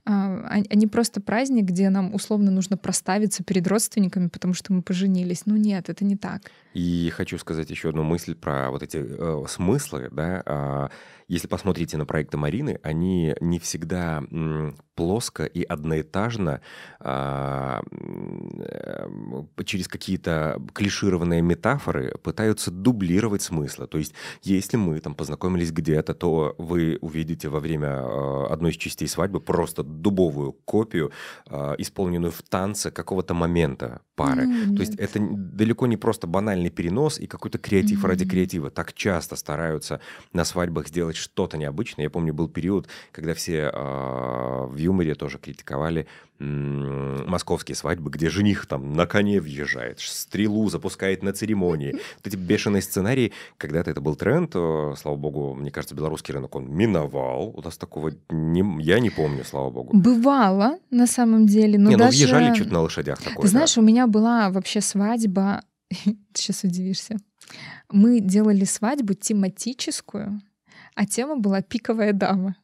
а, 0.05 0.37
а 0.45 0.61
а 0.69 0.75
не 0.75 0.87
просто 0.87 1.21
праздник, 1.21 1.65
где 1.65 1.89
нам 1.89 2.15
условно 2.15 2.51
нужно 2.51 2.77
проставиться 2.77 3.43
перед 3.43 3.67
родственниками, 3.67 4.29
потому 4.29 4.53
что 4.53 4.73
мы 4.73 4.83
поженились. 4.83 5.47
Ну 5.47 5.57
нет, 5.57 5.89
это 5.89 6.05
не 6.05 6.17
так. 6.17 6.51
И 6.75 7.11
хочу 7.17 7.39
сказать 7.39 7.71
еще 7.71 7.89
одну 7.89 8.03
мысль 8.03 8.35
про 8.35 8.71
вот 8.71 8.83
эти 8.83 8.99
э, 8.99 9.45
смыслы, 9.49 10.09
да. 10.13 10.43
А, 10.45 10.91
если 11.31 11.47
посмотрите 11.47 11.97
на 11.97 12.07
проекты 12.07 12.37
Марины, 12.37 12.81
они 12.83 13.37
не 13.41 13.61
всегда 13.61 14.21
плоско 14.97 15.45
и 15.45 15.63
одноэтажно 15.63 16.61
а, 16.99 17.83
э, 18.59 19.09
через 19.65 19.87
какие-то 19.87 20.61
клишированные 20.75 21.41
метафоры 21.41 22.17
пытаются 22.23 22.71
дублировать 22.73 23.43
смыслы. 23.43 23.87
То 23.87 23.97
есть, 23.97 24.13
если 24.43 24.77
мы 24.77 24.99
там 24.99 25.15
познакомились 25.15 25.71
где-то, 25.71 26.15
то 26.15 26.55
вы 26.59 26.99
увидите 27.01 27.49
во 27.49 27.61
время 27.61 27.89
э, 27.89 28.47
одной 28.51 28.73
из 28.73 28.77
частей 28.77 29.07
свадьбы 29.07 29.41
просто 29.41 29.85
дубовую 29.85 30.53
копию, 30.53 31.13
э, 31.49 31.77
исполненную 31.79 32.33
в 32.33 32.43
танце 32.43 32.91
какого-то 32.91 33.35
момента 33.35 34.01
пары. 34.17 34.47
Ну, 34.47 34.75
То 34.75 34.83
есть 34.83 34.97
это 34.97 35.19
далеко 35.21 35.87
не 35.87 35.97
просто 35.97 36.27
банальный 36.27 36.71
перенос 36.71 37.19
и 37.19 37.27
какой-то 37.27 37.59
креатив 37.59 38.05
ради 38.05 38.25
Мгм. 38.25 38.31
креатива. 38.31 38.71
Так 38.71 38.93
часто 38.93 39.37
стараются 39.37 40.01
на 40.33 40.45
свадьбах 40.45 40.89
сделать 40.89 41.17
что-то 41.21 41.57
необычное. 41.57 42.05
Я 42.05 42.11
помню, 42.11 42.35
был 42.35 42.49
период, 42.49 42.89
когда 43.13 43.35
все 43.35 43.71
а, 43.73 44.67
в 44.67 44.77
юморе 44.77 45.15
тоже 45.15 45.39
критиковали 45.39 46.07
московские 46.41 47.77
свадьбы, 47.77 48.11
где 48.11 48.31
жених 48.31 48.65
там 48.65 48.95
на 48.95 49.07
коне 49.07 49.41
въезжает, 49.41 50.01
стрелу 50.01 50.71
запускает 50.71 51.23
на 51.23 51.35
церемонии. 51.35 51.93
Вот 51.93 52.27
эти 52.27 52.37
бешеные 52.37 52.81
сценарии. 52.81 53.33
Когда-то 53.59 53.91
это 53.91 54.01
был 54.01 54.17
тренд, 54.17 54.51
э, 54.55 54.95
слава 54.97 55.17
богу, 55.17 55.55
мне 55.55 55.71
кажется, 55.71 55.95
белорусский 55.95 56.33
рынок, 56.33 56.57
он 56.57 56.71
миновал. 56.75 57.53
У 57.55 57.61
нас 57.61 57.77
такого 57.77 58.13
не- 58.31 58.83
я 58.83 59.01
не 59.01 59.11
помню, 59.11 59.45
слава 59.45 59.69
богу. 59.69 59.95
Бывало 59.95 60.79
на 60.91 61.07
самом 61.07 61.47
деле, 61.47 61.79
но 61.79 61.91
не, 61.91 61.97
ну 61.97 62.05
даже... 62.05 62.17
въезжали 62.17 62.55
чуть 62.57 62.71
на 62.71 62.81
лошадях 62.81 63.19
такое. 63.19 63.37
Ты 63.37 63.43
да. 63.43 63.49
знаешь, 63.49 63.77
у 63.77 63.83
меня 63.83 64.07
была 64.07 64.49
вообще 64.49 64.81
свадьба, 64.81 65.63
сейчас 66.35 66.65
удивишься. 66.65 67.17
Мы 67.91 68.21
делали 68.21 68.65
свадьбу 68.65 69.13
тематическую, 69.13 70.41
а 71.01 71.07
тема 71.07 71.37
была 71.37 71.63
«Пиковая 71.63 72.13
дама». 72.13 72.57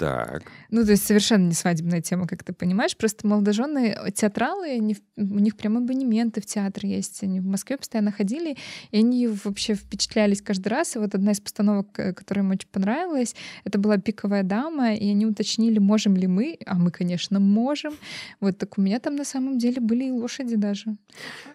Так. 0.00 0.44
Ну, 0.70 0.82
то 0.82 0.92
есть 0.92 1.06
совершенно 1.06 1.48
не 1.48 1.52
свадебная 1.52 2.00
тема, 2.00 2.26
как 2.26 2.42
ты 2.42 2.54
понимаешь. 2.54 2.96
Просто 2.96 3.26
молодожены 3.26 3.94
театралы, 4.14 4.70
они, 4.70 4.96
у 5.18 5.38
них 5.38 5.58
прям 5.58 5.76
абонементы 5.76 6.40
в 6.40 6.46
театр 6.46 6.86
есть. 6.86 7.22
Они 7.22 7.38
в 7.38 7.44
Москве 7.44 7.76
постоянно 7.76 8.10
ходили, 8.10 8.56
и 8.92 8.96
они 8.96 9.26
вообще 9.26 9.74
впечатлялись 9.74 10.40
каждый 10.40 10.68
раз. 10.68 10.96
И 10.96 10.98
вот 10.98 11.14
одна 11.14 11.32
из 11.32 11.40
постановок, 11.40 11.98
э, 11.98 12.14
которая 12.14 12.46
им 12.46 12.50
очень 12.50 12.68
понравилась, 12.68 13.36
это 13.64 13.78
была 13.78 13.98
«Пиковая 13.98 14.42
дама», 14.42 14.94
и 14.94 15.10
они 15.10 15.26
уточнили, 15.26 15.78
можем 15.78 16.16
ли 16.16 16.26
мы, 16.26 16.56
а 16.64 16.76
мы, 16.76 16.90
конечно, 16.90 17.38
можем. 17.38 17.92
Вот 18.40 18.56
так 18.56 18.78
у 18.78 18.80
меня 18.80 19.00
там 19.00 19.16
на 19.16 19.24
самом 19.26 19.58
деле 19.58 19.82
были 19.82 20.04
и 20.04 20.10
лошади 20.10 20.56
даже. 20.56 20.96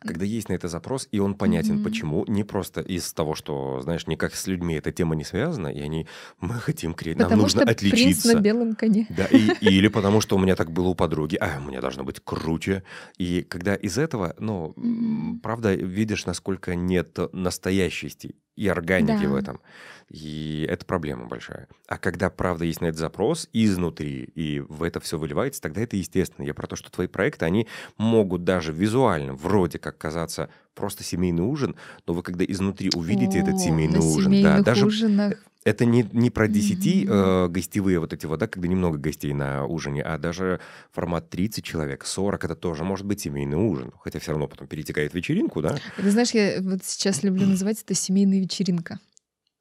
Когда 0.02 0.24
есть 0.24 0.50
на 0.50 0.54
это 0.54 0.68
запрос, 0.68 1.08
и 1.12 1.18
он 1.18 1.34
понятен, 1.34 1.76
Мгм. 1.76 1.84
почему, 1.84 2.26
не 2.28 2.44
просто 2.44 2.82
из 2.82 3.12
того, 3.12 3.34
что, 3.34 3.82
знаешь, 3.82 4.06
никак 4.06 4.36
с 4.36 4.46
людьми 4.46 4.76
эта 4.76 4.92
тема 4.92 5.16
не 5.16 5.24
связана, 5.24 5.70
и 5.70 5.80
они, 5.82 6.06
мы 6.40 6.60
хотим 6.60 6.96
нам 7.06 7.16
Потому 7.16 7.42
нужно 7.42 7.64
отличиться. 7.64 8.35
На 8.36 8.41
белом 8.41 8.76
коне. 8.76 9.08
Да, 9.10 9.26
и- 9.26 9.52
или 9.62 9.88
потому 9.88 10.21
что 10.21 10.36
у 10.36 10.39
меня 10.39 10.56
так 10.56 10.71
было 10.71 10.88
у 10.89 10.95
подруги, 10.95 11.36
а 11.36 11.60
у 11.60 11.67
меня 11.67 11.82
должно 11.82 12.04
быть 12.04 12.19
круче. 12.24 12.84
И 13.17 13.41
когда 13.41 13.76
из 13.76 13.98
этого, 13.98 14.36
ну, 14.39 14.74
Мгм. 14.76 15.39
правда, 15.41 15.74
видишь, 15.74 16.26
насколько 16.26 16.76
нет 16.76 17.17
настоящести 17.34 18.36
и 18.56 18.67
органики 18.67 19.24
Да. 19.24 19.30
в 19.30 19.36
этом. 19.36 19.60
И 20.10 20.65
это 20.69 20.86
проблема 20.86 21.26
большая. 21.26 21.67
А 21.88 21.98
когда, 21.98 22.30
правда, 22.30 22.63
есть 22.65 22.80
на 22.80 22.86
это 22.86 22.98
запрос 22.98 23.50
изнутри, 23.54 24.24
и 24.36 24.60
в 24.60 24.84
это 24.84 25.00
все 25.00 25.17
выливается, 25.17 25.62
тогда 25.62 25.82
это 25.82 25.98
естественно. 25.98 26.45
Я 26.45 26.54
про 26.54 26.67
то, 26.67 26.76
что 26.76 26.91
твои 26.91 27.08
проекты, 27.08 27.45
они 27.45 27.67
могут 27.98 28.43
даже 28.43 28.71
визуально, 28.71 29.34
вроде 29.34 29.80
как 29.80 29.98
казаться 29.98 30.50
просто 30.76 31.04
семейный 31.04 31.43
ужин, 31.43 31.76
но 32.06 32.13
вы 32.13 32.21
когда 32.21 32.45
изнутри 32.45 32.91
увидите 32.95 33.39
этот 33.39 33.56
О, 33.56 33.58
семейный 33.58 34.00
на 34.00 34.06
ужин, 34.06 34.41
да, 34.43 34.62
даже 34.62 34.86
ужинах. 34.86 35.43
Это 35.65 35.84
не, 35.84 36.08
не 36.13 36.30
про 36.30 36.47
10 36.47 37.04
Мгм. 37.06 37.13
э, 37.13 37.47
гостевые 37.49 37.99
вот 37.99 38.13
эти 38.13 38.28
вот, 38.28 38.39
да, 38.39 38.47
когда 38.47 38.67
немного 38.67 38.97
гостей 38.99 39.34
на 39.34 39.65
ужине, 39.65 40.04
а 40.04 40.17
даже 40.17 40.60
формат 40.91 41.30
30 41.32 41.65
человек, 41.65 42.06
40, 42.06 42.45
это 42.45 42.56
тоже 42.56 42.84
может 42.84 43.06
быть 43.06 43.19
семейный 43.19 43.58
ужин. 43.58 43.91
Хотя 44.01 44.19
все 44.19 44.32
равно 44.32 44.47
потом 44.47 44.67
перетекает 44.67 45.12
в 45.12 45.15
вечеринку, 45.15 45.62
да? 45.62 45.75
Ты 45.97 46.12
знаешь, 46.12 46.32
я 46.32 46.62
вот 46.62 46.86
сейчас 46.86 47.23
люблю 47.23 47.47
называть 47.47 47.82
это 47.82 47.95
семейная 47.95 48.39
вечеринка. 48.39 48.99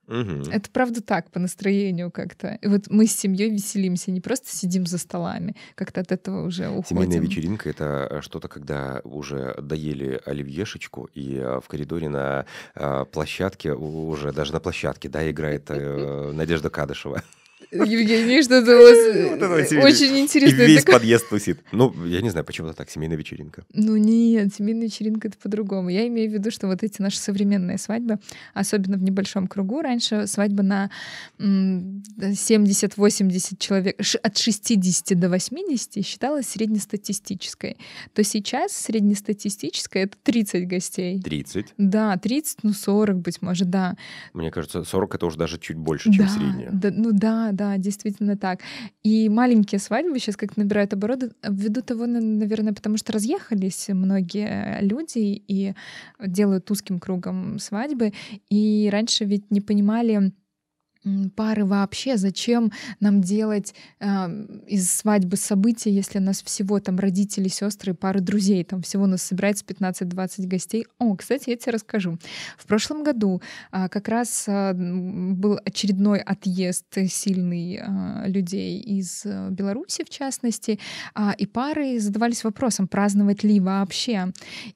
Мгм. 0.06 0.42
Это 0.50 0.70
правда 0.70 1.02
так, 1.02 1.30
по 1.30 1.38
настроению 1.38 2.10
как-то. 2.10 2.58
И 2.60 2.66
вот 2.66 2.84
мы 2.90 3.06
с 3.06 3.12
семьей 3.12 3.50
веселимся, 3.50 4.10
не 4.10 4.20
просто 4.20 4.48
сидим 4.48 4.86
за 4.86 4.98
столами, 4.98 5.54
как-то 5.74 6.00
от 6.00 6.12
этого 6.12 6.46
уже 6.46 6.68
уходим. 6.68 7.02
Семейная 7.02 7.20
вечеринка— 7.20 7.70
это 7.70 8.20
что-то, 8.22 8.48
когда 8.48 9.00
уже 9.04 9.54
доели 9.60 10.20
оливьешечку, 10.24 11.08
и 11.14 11.36
э, 11.36 11.60
в 11.60 11.68
коридоре 11.68 12.08
на 12.08 12.46
э, 12.74 13.04
площадке, 13.10 13.72
уже 13.72 14.32
даже 14.32 14.52
на 14.52 14.60
площадке, 14.60 15.08
да, 15.08 15.28
играет 15.30 15.70
э, 15.70 16.32
Надежда 16.32 16.70
Кадышева. 16.70 17.22
Евгений, 17.70 18.42
что-то 18.42 18.76
у 18.76 18.82
вас 18.82 18.98
э, 19.72 19.84
очень 19.84 20.16
И 20.16 20.20
интересно. 20.20 20.62
весь 20.62 20.84
подъезд 20.84 21.28
тусит. 21.28 21.60
Ну, 21.72 21.92
я 22.06 22.20
не 22.20 22.30
знаю, 22.30 22.44
почему-то 22.44 22.74
так, 22.74 22.90
семейная 22.90 23.16
вечеринка. 23.16 23.64
Ну 23.72 23.96
нет, 23.96 24.54
семейная 24.54 24.86
вечеринка 24.86 25.28
это 25.28 25.36
по-другому. 25.38 25.88
Я 25.88 26.06
имею 26.08 26.30
в 26.30 26.34
виду, 26.34 26.50
что 26.50 26.66
вот 26.66 26.82
эти 26.82 27.00
наши 27.02 27.18
современные 27.18 27.78
свадьбы, 27.78 28.18
особенно 28.54 28.96
в 28.96 29.02
небольшом 29.02 29.46
кругу, 29.46 29.80
раньше 29.82 30.26
свадьба 30.26 30.62
на 30.62 30.90
м, 31.38 32.02
70-80 32.18 33.56
человек, 33.58 33.96
от 34.22 34.38
60 34.38 35.18
до 35.18 35.28
80 35.28 36.04
считалась 36.04 36.46
среднестатистической. 36.46 37.76
То 38.12 38.22
сейчас 38.24 38.72
среднестатистическая 38.72 40.04
это 40.04 40.16
30 40.22 40.66
гостей. 40.68 41.20
30. 41.20 41.74
Да, 41.78 42.16
30, 42.16 42.58
ну 42.62 42.72
40, 42.72 43.16
быть 43.18 43.42
может, 43.42 43.70
да. 43.70 43.96
Мне 44.32 44.50
кажется, 44.50 44.84
40— 44.84 45.14
это 45.16 45.26
уже 45.26 45.36
даже 45.38 45.58
чуть 45.58 45.76
больше, 45.76 46.12
чем 46.12 46.26
да, 46.26 46.32
средняя. 46.32 46.70
да, 46.72 46.90
ну 46.92 47.10
да, 47.12 47.50
да. 47.52 47.63
Да, 47.64 47.78
действительно 47.78 48.36
так. 48.36 48.60
И 49.02 49.28
маленькие 49.28 49.78
свадьбы 49.78 50.18
сейчас 50.18 50.36
как 50.36 50.56
набирают 50.56 50.92
обороты 50.92 51.30
ввиду 51.42 51.80
того, 51.82 52.06
наверное, 52.06 52.74
потому 52.74 52.98
что 52.98 53.12
разъехались 53.12 53.88
многие 53.88 54.80
люди 54.82 55.42
и 55.48 55.74
делают 56.20 56.70
узким 56.70 57.00
кругом 57.00 57.58
свадьбы. 57.58 58.12
И 58.50 58.88
раньше 58.92 59.24
ведь 59.24 59.50
не 59.50 59.60
понимали, 59.60 60.32
пары 61.36 61.64
вообще, 61.64 62.16
зачем 62.16 62.72
нам 63.00 63.20
делать 63.20 63.74
э, 64.00 64.06
из 64.66 64.90
свадьбы 64.90 65.36
события, 65.36 65.90
если 65.90 66.18
у 66.18 66.22
нас 66.22 66.42
всего 66.42 66.80
там 66.80 66.98
родители, 66.98 67.48
сестры, 67.48 67.94
пары 67.94 68.20
друзей, 68.20 68.64
там 68.64 68.82
всего 68.82 69.06
нас 69.06 69.22
собирается 69.22 69.64
15-20 69.64 70.46
гостей. 70.46 70.86
О, 70.98 71.14
кстати, 71.14 71.50
я 71.50 71.56
тебе 71.56 71.72
расскажу. 71.72 72.18
В 72.56 72.66
прошлом 72.66 73.04
году 73.04 73.42
э, 73.72 73.88
как 73.88 74.08
раз 74.08 74.44
э, 74.48 74.72
был 74.74 75.60
очередной 75.64 76.20
отъезд 76.20 76.86
сильный 77.08 77.80
э, 77.82 78.28
людей 78.28 78.80
из 78.80 79.26
э, 79.26 79.50
Беларуси, 79.50 80.04
в 80.04 80.10
частности, 80.10 80.78
э, 81.14 81.32
и 81.36 81.46
пары 81.46 81.98
задавались 82.00 82.44
вопросом, 82.44 82.88
праздновать 82.88 83.44
ли 83.44 83.60
вообще. 83.60 84.32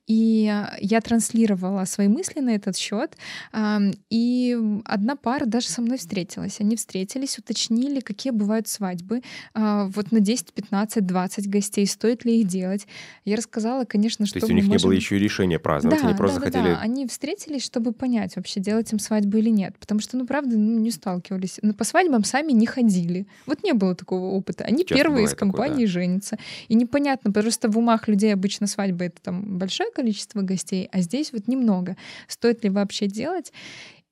И 0.07 0.55
я 0.81 1.01
транслировала 1.01 1.85
свои 1.87 2.09
мысли 2.09 2.41
на 2.41 2.51
этот 2.51 2.77
счет, 2.77 3.17
э, 3.53 3.79
и 4.11 4.57
одна 4.85 5.17
пара 5.17 5.47
даже 5.47 5.69
со 5.69 5.81
мной 5.81 5.97
встретилась 5.97 6.18
встретилась. 6.19 6.61
Они 6.61 6.77
встретились, 6.77 7.39
уточнили, 7.39 8.01
какие 8.01 8.33
бывают 8.33 8.69
свадьбы. 8.69 9.23
А, 9.55 9.87
вот 9.87 10.13
на 10.13 10.21
10, 10.21 10.53
15, 10.53 11.07
20 11.07 11.49
гостей, 11.49 11.87
стоит 11.87 12.25
ли 12.25 12.41
их 12.41 12.49
делать. 12.49 12.87
Я 13.25 13.37
рассказала, 13.37 13.85
конечно, 13.85 14.27
что... 14.27 14.41
То 14.41 14.47
есть 14.47 14.51
у 14.51 14.55
них 14.55 14.65
можем... 14.65 14.79
не 14.79 14.85
было 14.85 14.93
еще 14.93 15.17
и 15.17 15.19
решения 15.19 15.59
праздновать, 15.59 16.01
да, 16.01 16.09
они 16.09 16.17
просто 16.17 16.41
да, 16.41 16.47
хотели... 16.47 16.75
Да. 16.75 16.81
Они 16.81 17.07
встретились, 17.07 17.65
чтобы 17.65 17.93
понять 17.93 18.37
вообще, 18.37 18.61
делать 18.61 18.93
им 18.93 18.99
свадьбу 18.99 19.39
или 19.39 19.51
нет. 19.51 19.77
Потому 19.79 20.01
что, 20.01 20.17
ну, 20.17 20.27
правда, 20.27 20.59
ну, 20.59 20.79
не 20.79 20.91
сталкивались. 20.91 21.59
Но 21.63 21.73
по 21.73 21.85
свадьбам 21.85 22.25
сами 22.25 22.53
не 22.53 22.67
ходили. 22.67 23.27
Вот 23.47 23.63
не 23.63 23.73
было 23.73 23.95
такого 23.95 24.27
опыта. 24.27 24.65
Они 24.65 24.85
Часто 24.85 24.95
первые 24.95 25.27
из 25.27 25.35
компании 25.35 25.71
такое, 25.71 25.87
да. 25.87 25.93
женятся. 25.93 26.39
И 26.69 26.75
непонятно, 26.75 27.33
просто 27.33 27.71
в 27.71 27.79
умах 27.79 28.09
людей 28.09 28.33
обычно 28.33 28.67
свадьба— 28.67 29.05
это 29.07 29.21
там 29.23 29.59
большое 29.59 29.91
количество 29.93 30.43
гостей, 30.43 30.89
а 30.91 31.01
здесь 31.01 31.33
вот 31.33 31.47
немного. 31.49 31.97
Стоит 32.27 32.65
ли 32.65 32.71
вообще 32.71 33.07
делать? 33.07 33.53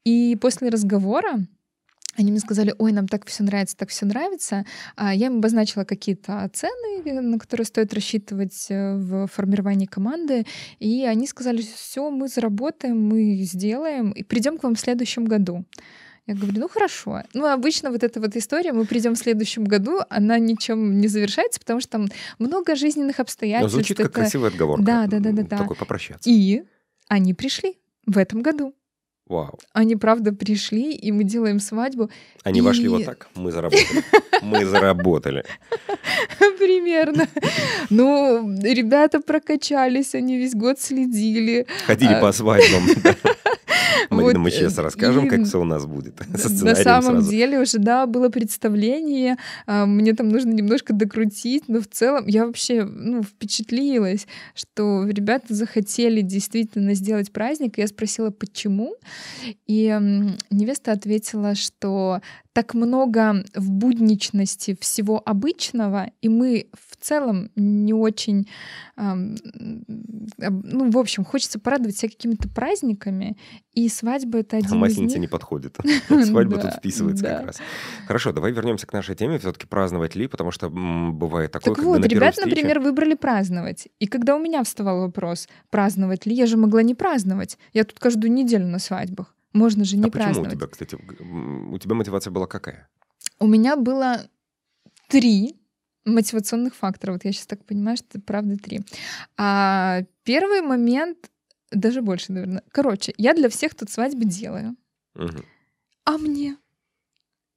И 0.04 0.36
после 0.40 0.68
разговора 0.68 1.40
они 2.16 2.30
мне 2.30 2.40
сказали, 2.40 2.74
ой, 2.78 2.92
нам 2.92 3.08
так 3.08 3.26
все 3.26 3.42
нравится, 3.42 3.76
так 3.76 3.90
все 3.90 4.06
нравится. 4.06 4.64
А 4.96 5.14
я 5.14 5.26
им 5.26 5.38
обозначила 5.38 5.84
какие-то 5.84 6.50
цены, 6.52 7.20
на 7.20 7.38
которые 7.38 7.66
стоит 7.66 7.92
рассчитывать 7.94 8.66
э, 8.70 8.96
в 8.96 9.26
формировании 9.28 9.86
команды. 9.86 10.46
И 10.78 11.04
они 11.04 11.26
сказали, 11.26 11.62
все, 11.62 12.10
мы 12.10 12.28
заработаем, 12.28 13.00
мы 13.00 13.36
сделаем 13.42 14.10
и 14.10 14.22
придем 14.22 14.58
к 14.58 14.62
вам 14.62 14.74
в 14.74 14.80
следующем 14.80 15.24
году. 15.24 15.64
Я 16.26 16.34
говорю, 16.34 16.58
ну 16.58 16.68
хорошо. 16.68 17.22
Ну, 17.34 17.46
обычно 17.46 17.90
вот 17.92 18.02
эта 18.02 18.20
вот 18.20 18.34
история, 18.34 18.72
мы 18.72 18.84
придем 18.84 19.14
в 19.14 19.18
следующем 19.18 19.64
году, 19.64 20.00
она 20.10 20.40
ничем 20.40 20.98
не 20.98 21.06
завершается, 21.06 21.60
потому 21.60 21.80
что 21.80 21.90
там 21.90 22.08
много 22.40 22.74
жизненных 22.74 23.20
обстоятельств. 23.20 23.72
Но 23.72 23.78
звучит 23.78 23.96
как 23.96 24.06
это... 24.06 24.14
красивая 24.14 24.50
отговорка. 24.50 24.84
Да, 24.84 25.06
да, 25.06 25.20
да, 25.20 25.30
да, 25.30 25.42
да. 25.42 25.58
Такой 25.58 25.76
попрощаться. 25.76 26.28
И 26.28 26.64
они 27.06 27.32
пришли 27.32 27.78
в 28.06 28.18
этом 28.18 28.42
году. 28.42 28.74
Вау. 29.28 29.58
Они, 29.72 29.96
правда, 29.96 30.32
пришли, 30.32 30.92
и 30.92 31.10
мы 31.10 31.24
делаем 31.24 31.58
свадьбу. 31.58 32.10
Они 32.44 32.60
и... 32.60 32.62
вошли 32.62 32.88
вот 32.88 33.04
так. 33.04 33.28
Мы 33.34 33.50
заработали. 33.50 34.04
Мы 34.42 34.64
заработали. 34.64 35.44
Примерно. 36.58 37.26
Ну, 37.90 38.56
ребята 38.62 39.20
прокачались, 39.20 40.14
они 40.14 40.38
весь 40.38 40.54
год 40.54 40.80
следили. 40.80 41.66
Ходили 41.86 42.14
а, 42.14 42.20
по 42.20 42.30
свадьбам. 42.30 42.82
Марина, 44.10 44.38
мы 44.38 44.50
сейчас 44.50 44.78
расскажем, 44.78 45.28
как 45.28 45.44
все 45.44 45.60
у 45.60 45.64
нас 45.64 45.86
будет. 45.86 46.20
На 46.62 46.74
самом 46.74 47.22
деле 47.22 47.60
уже, 47.60 47.78
да, 47.78 48.06
было 48.06 48.28
представление. 48.28 49.36
А, 49.66 49.86
мне 49.86 50.14
там 50.14 50.28
нужно 50.28 50.50
немножко 50.50 50.92
докрутить, 50.92 51.64
но 51.68 51.80
в 51.80 51.86
целом 51.86 52.26
я 52.26 52.46
вообще 52.46 52.84
ну, 52.84 53.22
впечатлилась, 53.22 54.26
что 54.54 55.06
ребята 55.06 55.54
захотели 55.54 56.20
действительно 56.20 56.94
сделать 56.94 57.32
праздник. 57.32 57.78
Я 57.78 57.86
спросила, 57.86 58.30
почему. 58.30 58.94
И 59.66 59.86
невеста 60.50 60.92
ответила, 60.92 61.54
что 61.54 62.20
так 62.56 62.72
много 62.72 63.44
в 63.54 63.70
будничности 63.70 64.74
всего 64.80 65.20
обычного, 65.22 66.10
и 66.22 66.30
мы 66.30 66.70
в 66.72 66.96
целом 66.96 67.50
не 67.54 67.92
очень, 67.92 68.48
ну, 68.96 70.90
в 70.90 70.96
общем, 70.96 71.26
хочется 71.26 71.58
порадовать 71.58 71.98
себя 71.98 72.08
какими-то 72.08 72.48
праздниками, 72.48 73.36
и 73.74 73.90
свадьба— 73.90 74.38
это 74.40 74.56
один 74.56 74.82
а 74.82 74.86
из 74.86 74.96
них. 74.96 75.14
не 75.18 75.28
подходит. 75.28 75.76
Свадьба 76.08 76.58
тут 76.58 76.72
вписывается 76.72 77.26
как 77.26 77.44
раз. 77.44 77.58
Хорошо, 78.06 78.32
давай 78.32 78.52
вернемся 78.52 78.86
к 78.86 78.94
нашей 78.94 79.14
теме. 79.14 79.38
Все-таки 79.38 79.66
праздновать 79.66 80.14
ли, 80.14 80.26
потому 80.26 80.50
что 80.50 80.70
бывает 80.70 81.52
такое, 81.52 81.74
Так 81.74 81.84
вот, 81.84 82.06
ребята, 82.06 82.40
например, 82.46 82.80
выбрали 82.80 83.16
праздновать. 83.16 83.88
И 83.98 84.06
когда 84.06 84.34
у 84.34 84.38
меня 84.38 84.64
вставал 84.64 85.02
вопрос, 85.02 85.46
праздновать 85.68 86.24
ли, 86.24 86.34
я 86.34 86.46
же 86.46 86.56
могла 86.56 86.82
не 86.82 86.94
праздновать. 86.94 87.58
Я 87.74 87.84
тут 87.84 87.98
каждую 87.98 88.32
неделю 88.32 88.66
на 88.66 88.78
свадьбах. 88.78 89.35
Можно 89.56 89.84
же 89.84 89.96
не 89.96 90.08
а 90.08 90.10
праздновать. 90.10 90.50
Почему 90.50 90.54
у 90.54 90.56
тебя, 90.56 90.66
кстати, 90.66 90.94
у 90.94 91.78
тебя 91.78 91.94
мотивация 91.94 92.30
была 92.30 92.46
какая? 92.46 92.90
У 93.38 93.46
меня 93.46 93.76
было 93.76 94.28
три 95.08 95.56
мотивационных 96.04 96.74
фактора. 96.74 97.12
Вот 97.12 97.24
я 97.24 97.32
сейчас 97.32 97.46
так 97.46 97.64
понимаю, 97.64 97.96
что 97.96 98.06
это 98.10 98.20
правда 98.20 98.58
три. 98.58 98.80
А 99.38 100.02
первый 100.24 100.60
момент, 100.60 101.30
даже 101.70 102.02
больше, 102.02 102.32
наверное. 102.32 102.62
Короче, 102.70 103.14
я 103.16 103.32
для 103.32 103.48
всех 103.48 103.74
тут 103.74 103.90
свадьбы 103.90 104.26
делаю. 104.26 104.76
Угу. 105.14 105.42
А 106.04 106.18
мне? 106.18 106.58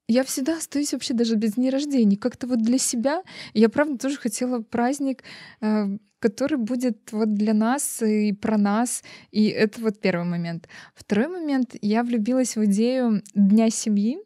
Я 0.07 0.23
всегда 0.23 0.57
остаюсь 0.57 0.93
вообще 0.93 1.13
даже 1.13 1.35
без 1.35 1.55
дней 1.55 1.69
рождения. 1.69 2.15
Как-то 2.15 2.47
вот 2.47 2.63
для 2.63 2.77
себя. 2.77 3.23
Я, 3.53 3.67
правда, 3.67 3.97
тоже 3.97 4.15
хотела 4.15 4.62
праздник, 4.62 5.23
э, 5.59 5.97
который 6.19 6.58
будет 6.58 7.12
вот 7.12 7.34
для 7.34 7.53
нас 7.53 8.01
и 8.01 8.34
про 8.34 8.58
нас. 8.58 9.03
И 9.32 9.47
это 9.47 9.82
вот 9.82 9.99
первый 9.99 10.25
момент. 10.25 10.67
Второй 10.95 11.27
момент. 11.27 11.75
Я 11.82 12.03
влюбилась 12.03 12.55
в 12.55 12.65
идею 12.65 13.21
Дня 13.34 13.69
семьи. 13.69 14.19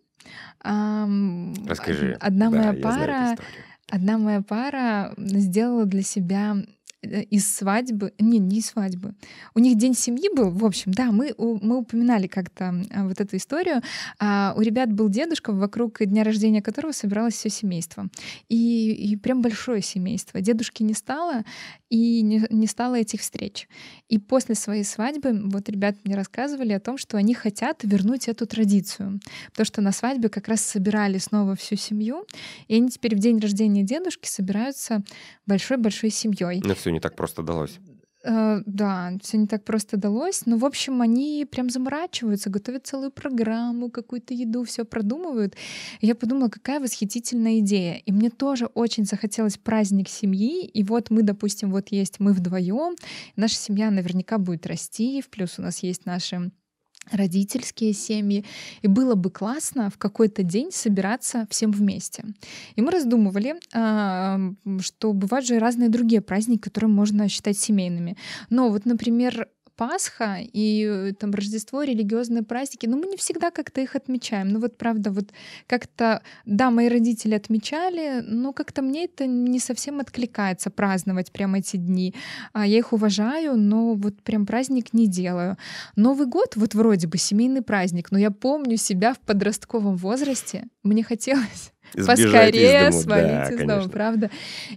Расскажи. 0.62 2.18
Одна 2.20 2.50
да, 2.50 2.58
моя 2.58 2.74
пара, 2.82 3.38
одна 3.90 4.18
моя 4.18 4.42
пара 4.42 5.14
сделала 5.18 5.86
для 5.86 6.02
себя 6.02 6.56
из 7.04 7.54
свадьбы, 7.54 8.14
не, 8.20 8.40
не 8.40 8.60
из 8.60 8.68
свадьбы. 8.68 9.14
У 9.54 9.60
них 9.60 9.78
день 9.78 9.96
семьи 9.96 10.30
был, 10.34 10.50
в 10.50 10.66
общем, 10.66 10.94
да, 10.94 11.12
мы, 11.12 11.34
мы 11.38 11.78
упоминали 11.78 12.28
как-то 12.28 12.74
а, 12.92 13.08
вот 13.08 13.20
эту 13.20 13.38
историю. 13.38 13.82
А, 14.20 14.54
у 14.58 14.62
ребят 14.62 14.92
был 14.92 15.10
дедушка, 15.10 15.52
вокруг 15.52 16.04
дня 16.04 16.24
рождения 16.24 16.62
которого 16.62 16.92
собиралось 16.92 17.34
все 17.34 17.50
семейство. 17.50 18.08
И, 18.50 18.92
и 18.94 19.16
прям 19.18 19.42
большое 19.42 19.82
семейство. 19.82 20.42
Дедушки 20.42 20.84
не 20.84 20.94
стало, 20.94 21.44
и 21.90 22.22
не, 22.22 22.46
не 22.50 22.68
стало 22.68 22.96
этих 22.96 23.22
встреч. 23.22 23.68
И 24.10 24.18
после 24.18 24.56
своей 24.56 24.84
свадьбы, 24.84 25.50
вот 25.50 25.70
ребят 25.70 25.98
мне 26.04 26.16
рассказывали 26.16 26.74
о 26.74 26.80
том, 26.80 26.98
что 26.98 27.18
они 27.18 27.34
хотят 27.34 27.84
вернуть 27.84 28.28
эту 28.28 28.48
традицию. 28.48 29.20
Потому 29.52 29.66
что 29.66 29.82
на 29.82 29.92
свадьбе 29.92 30.30
как 30.30 30.48
раз 30.48 30.62
собирали 30.62 31.18
снова 31.18 31.56
всю 31.56 31.76
семью, 31.76 32.26
и 32.68 32.76
они 32.76 32.90
теперь 32.90 33.16
в 33.16 33.20
день 33.20 33.40
рождения 33.40 33.84
дедушки 33.84 34.28
собираются 34.28 35.04
большой-большой 35.46 36.10
семьей. 36.10 36.62
Ну 36.64 36.76
все 36.76 36.93
не 36.94 37.00
так 37.00 37.16
просто 37.16 37.44
далось. 37.44 37.80
Uh, 38.26 38.64
да, 38.66 39.12
все 39.22 39.38
не 39.38 39.48
так 39.48 39.66
просто 39.66 39.98
далось. 39.98 40.46
Но, 40.46 40.56
в 40.56 40.64
общем, 40.64 41.02
они 41.02 41.46
прям 41.50 41.70
заморачиваются, 41.70 42.50
готовят 42.50 42.88
целую 42.88 43.12
программу, 43.12 43.90
какую-то 43.90 44.34
еду, 44.34 44.64
все 44.64 44.86
продумывают. 44.86 45.56
И 46.00 46.08
я 46.08 46.16
подумала, 46.16 46.48
какая 46.48 46.80
восхитительная 46.80 47.60
идея. 47.60 47.96
И 47.96 48.14
мне 48.14 48.30
тоже 48.30 48.68
очень 48.68 49.04
захотелось 49.04 49.58
праздник 49.58 50.08
семьи. 50.08 50.66
И 50.66 50.84
вот 50.84 51.10
мы, 51.10 51.24
допустим, 51.24 51.70
вот 51.70 51.90
есть 51.90 52.22
мы 52.22 52.32
вдвоем, 52.32 52.96
наша 53.36 53.56
семья 53.56 53.92
наверняка 53.92 54.38
будет 54.38 54.68
расти, 54.68 55.22
в 55.22 55.30
плюс 55.30 55.60
у 55.60 55.62
нас 55.62 55.80
есть 55.80 56.06
наши 56.06 56.50
родительские 57.12 57.94
семьи. 57.94 58.46
И 58.82 58.88
было 58.88 59.16
бы 59.16 59.30
классно 59.30 59.90
в 59.90 59.98
какой-то 59.98 60.44
день 60.44 60.72
собираться 60.72 61.48
всем 61.50 61.72
вместе. 61.72 62.24
И 62.76 62.82
мы 62.82 62.92
раздумывали, 62.92 63.56
а, 63.74 64.40
что 64.80 65.14
бывают 65.14 65.46
же 65.46 65.60
разные 65.60 65.90
другие 65.90 66.22
праздники, 66.22 66.62
которые 66.62 66.90
можно 66.90 67.28
считать 67.30 67.58
семейными. 67.58 68.18
Но 68.50 68.70
вот, 68.70 68.86
например, 68.86 69.48
Пасха 69.76 70.38
и 70.42 70.86
э, 70.86 71.14
там 71.14 71.32
Рождество, 71.32 71.84
религиозные 71.84 72.44
праздники, 72.44 72.86
но 72.86 72.98
мы 72.98 73.08
не 73.08 73.18
всегда 73.18 73.52
как-то 73.52 73.82
их 73.82 73.96
отмечаем. 73.96 74.50
Ну 74.50 74.60
вот 74.60 74.78
правда, 74.78 75.12
вот 75.12 75.32
как-то, 75.68 76.22
да, 76.46 76.72
мои 76.72 76.88
родители 76.88 77.34
отмечали, 77.34 78.22
но 78.22 78.54
как-то 78.54 78.82
мне 78.82 79.06
это 79.06 79.26
не 79.26 79.60
совсем 79.60 80.00
откликается 80.00 80.70
праздновать 80.70 81.32
прямо 81.32 81.60
эти 81.60 81.78
дни. 81.78 82.14
А 82.54 82.66
я 82.66 82.78
их 82.78 82.94
уважаю, 82.94 83.58
но 83.58 83.96
вот 83.96 84.22
прям 84.22 84.46
праздник 84.46 84.94
не 84.94 85.08
делаю. 85.08 85.58
Новый 85.96 86.28
год, 86.28 86.56
вот 86.56 86.76
вроде 86.76 87.08
бы 87.08 87.18
семейный 87.18 87.62
праздник, 87.62 88.12
но 88.12 88.18
я 88.18 88.32
помню 88.32 88.78
себя 88.78 89.14
в 89.14 89.20
подростковом 89.20 89.98
возрасте, 89.98 90.68
мне 90.84 91.04
хотелось 91.04 91.73
поскорее 91.94 92.90
из 92.90 93.02
свалить 93.02 93.28
да, 93.28 93.50
из 93.50 93.60
дома, 93.60 93.90
правда. 93.90 94.32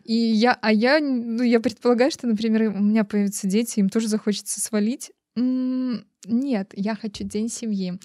И 0.04 0.14
я, 0.14 0.58
а 0.60 0.72
я, 0.72 1.00
ну, 1.00 1.42
я 1.42 1.60
предполагаю, 1.60 2.10
что, 2.10 2.26
например, 2.26 2.70
у 2.70 2.80
меня 2.80 3.04
появятся 3.04 3.46
дети, 3.46 3.80
им 3.80 3.88
тоже 3.88 4.08
захочется 4.08 4.60
свалить. 4.60 5.12
Нет, 5.36 6.70
я 6.72 6.94
хочу 6.94 7.24
День 7.24 7.48
семьи. 7.48 7.98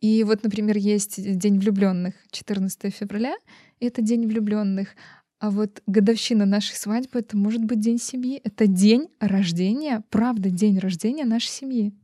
И 0.00 0.24
вот, 0.24 0.42
например, 0.42 0.76
есть 0.76 1.16
День 1.38 1.58
влюбленных, 1.58 2.14
14 2.30 2.94
февраля, 2.94 3.34
это 3.80 4.02
День 4.02 4.26
влюбленных. 4.26 4.88
А 5.40 5.50
вот 5.50 5.82
годовщина 5.86 6.44
нашей 6.44 6.76
свадьбы 6.76 7.20
это 7.20 7.34
может 7.34 7.64
быть 7.64 7.80
день 7.80 7.98
семьи, 7.98 8.38
это 8.44 8.66
день 8.66 9.08
рождения, 9.20 10.04
правда, 10.10 10.50
день 10.50 10.78
рождения 10.78 11.24
нашей 11.24 11.48
семьи. 11.48 11.94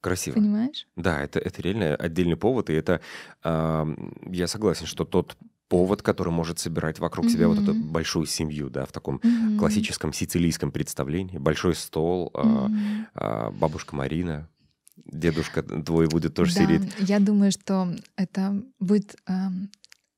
Красиво. 0.00 0.34
Понимаешь? 0.34 0.86
Да, 0.96 1.20
это, 1.20 1.38
это 1.38 1.60
реально 1.62 1.94
отдельный 1.94 2.36
повод, 2.36 2.70
и 2.70 2.72
это 2.72 3.00
э, 3.44 3.96
я 4.30 4.46
согласен, 4.46 4.86
что 4.86 5.04
тот 5.04 5.36
повод, 5.68 6.02
который 6.02 6.32
может 6.32 6.58
собирать 6.58 6.98
вокруг 6.98 7.26
mm-hmm. 7.26 7.30
себя 7.30 7.48
вот 7.48 7.58
эту 7.58 7.74
большую 7.74 8.26
семью, 8.26 8.70
да, 8.70 8.86
в 8.86 8.92
таком 8.92 9.16
mm-hmm. 9.16 9.58
классическом 9.58 10.12
сицилийском 10.12 10.72
представлении. 10.72 11.38
Большой 11.38 11.74
стол, 11.74 12.32
mm-hmm. 12.34 13.04
э, 13.14 13.50
бабушка 13.52 13.94
Марина, 13.94 14.48
дедушка 14.96 15.62
твой 15.62 16.08
будет 16.08 16.34
тоже 16.34 16.54
да, 16.54 16.62
сидеть. 16.62 16.82
Я 16.98 17.20
думаю, 17.20 17.52
что 17.52 17.94
это 18.16 18.62
будет 18.80 19.16
э, 19.28 19.32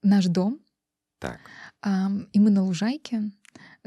наш 0.02 0.26
дом. 0.26 0.60
Так. 1.18 1.40
Э, 1.84 2.06
и 2.32 2.40
мы 2.40 2.50
на 2.50 2.62
лужайке. 2.62 3.30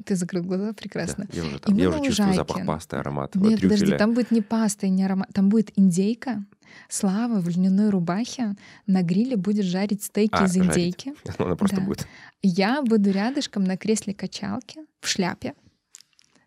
Ты 0.04 0.16
закрыл 0.16 0.44
глаза, 0.44 0.74
прекрасно. 0.74 1.26
Да, 1.32 1.38
я 1.38 1.44
уже, 1.46 1.60
там, 1.60 1.78
я 1.78 1.90
уже 1.90 2.04
чувствую 2.04 2.34
запах 2.34 2.66
пасты, 2.66 2.98
аромат 2.98 3.34
Нет, 3.36 3.60
трюфеля. 3.60 3.70
подожди, 3.70 3.98
там 3.98 4.14
будет 4.14 4.32
не 4.32 4.42
паста 4.42 4.88
и 4.88 4.90
не 4.90 5.06
аромат, 5.06 5.30
там 5.34 5.48
будет 5.48 5.72
индейка. 5.78 6.44
Слава 6.90 7.40
в 7.40 7.48
льняной 7.48 7.90
рубахе 7.90 8.56
на 8.88 9.04
гриле 9.04 9.38
будет 9.38 9.66
жарить 9.66 10.04
стейки 10.04 10.36
а, 10.36 10.46
из 10.46 10.58
индейки. 10.58 11.14
Жарить. 11.24 11.40
Она 11.40 11.56
просто 11.56 11.78
да. 11.78 11.84
будет. 11.84 12.08
Я 12.42 12.82
буду 12.82 13.12
рядышком 13.12 13.64
на 13.64 13.78
кресле 13.78 14.14
качалки 14.14 14.82
в 15.00 15.08
шляпе, 15.08 15.54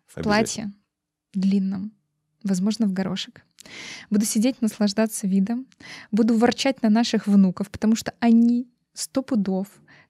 в 0.05 0.21
платье 0.21 0.71
длинном, 1.33 1.91
возможно, 2.43 2.85
в 2.85 2.93
горошек. 2.93 3.43
Буду 4.11 4.25
сидеть, 4.25 4.61
наслаждаться 4.61 5.25
видом. 5.25 5.65
Буду 6.11 6.37
ворчать 6.37 6.81
на 6.83 6.89
наших 6.89 7.25
внуков, 7.27 7.69
потому 7.71 7.95
что 7.95 8.13
они 8.19 8.67
сто 8.93 9.21
пудов 9.21 9.67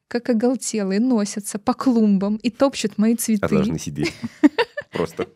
как 0.09 0.29
оголтелые, 0.29 0.99
носятся 0.99 1.59
по 1.59 1.73
клумбам 1.73 2.35
и 2.37 2.49
топчут 2.49 2.97
мои 2.97 3.15
цветы. 3.15 3.45
А 3.45 3.47
должны 3.47 3.79
сидеть. 3.79 4.11
Просто 4.91 5.27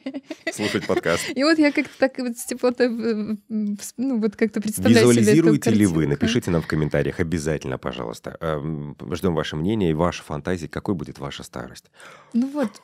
слушать 0.51 0.87
подкаст. 0.87 1.29
И 1.35 1.43
вот 1.43 1.59
я 1.59 1.71
как-то 1.71 1.93
так 1.99 2.17
вот 2.17 2.37
с 2.37 2.45
теплотой, 2.45 2.89
ну 2.89 4.19
вот 4.19 4.35
как-то 4.35 4.59
представляю 4.59 5.07
Визуализируете 5.07 5.69
ли 5.69 5.85
вы? 5.85 6.07
Напишите 6.07 6.49
нам 6.49 6.63
в 6.63 6.67
комментариях 6.67 7.19
обязательно, 7.19 7.77
пожалуйста. 7.77 8.35
Эм, 8.41 8.97
ждем 9.11 9.35
ваше 9.35 9.55
мнение 9.55 9.91
и 9.91 9.93
ваши 9.93 10.23
фантазии. 10.23 10.65
Какой 10.65 10.95
будет 10.95 11.19
ваша 11.19 11.43
старость? 11.43 11.91
Ну 12.33 12.49
вот, 12.49 12.81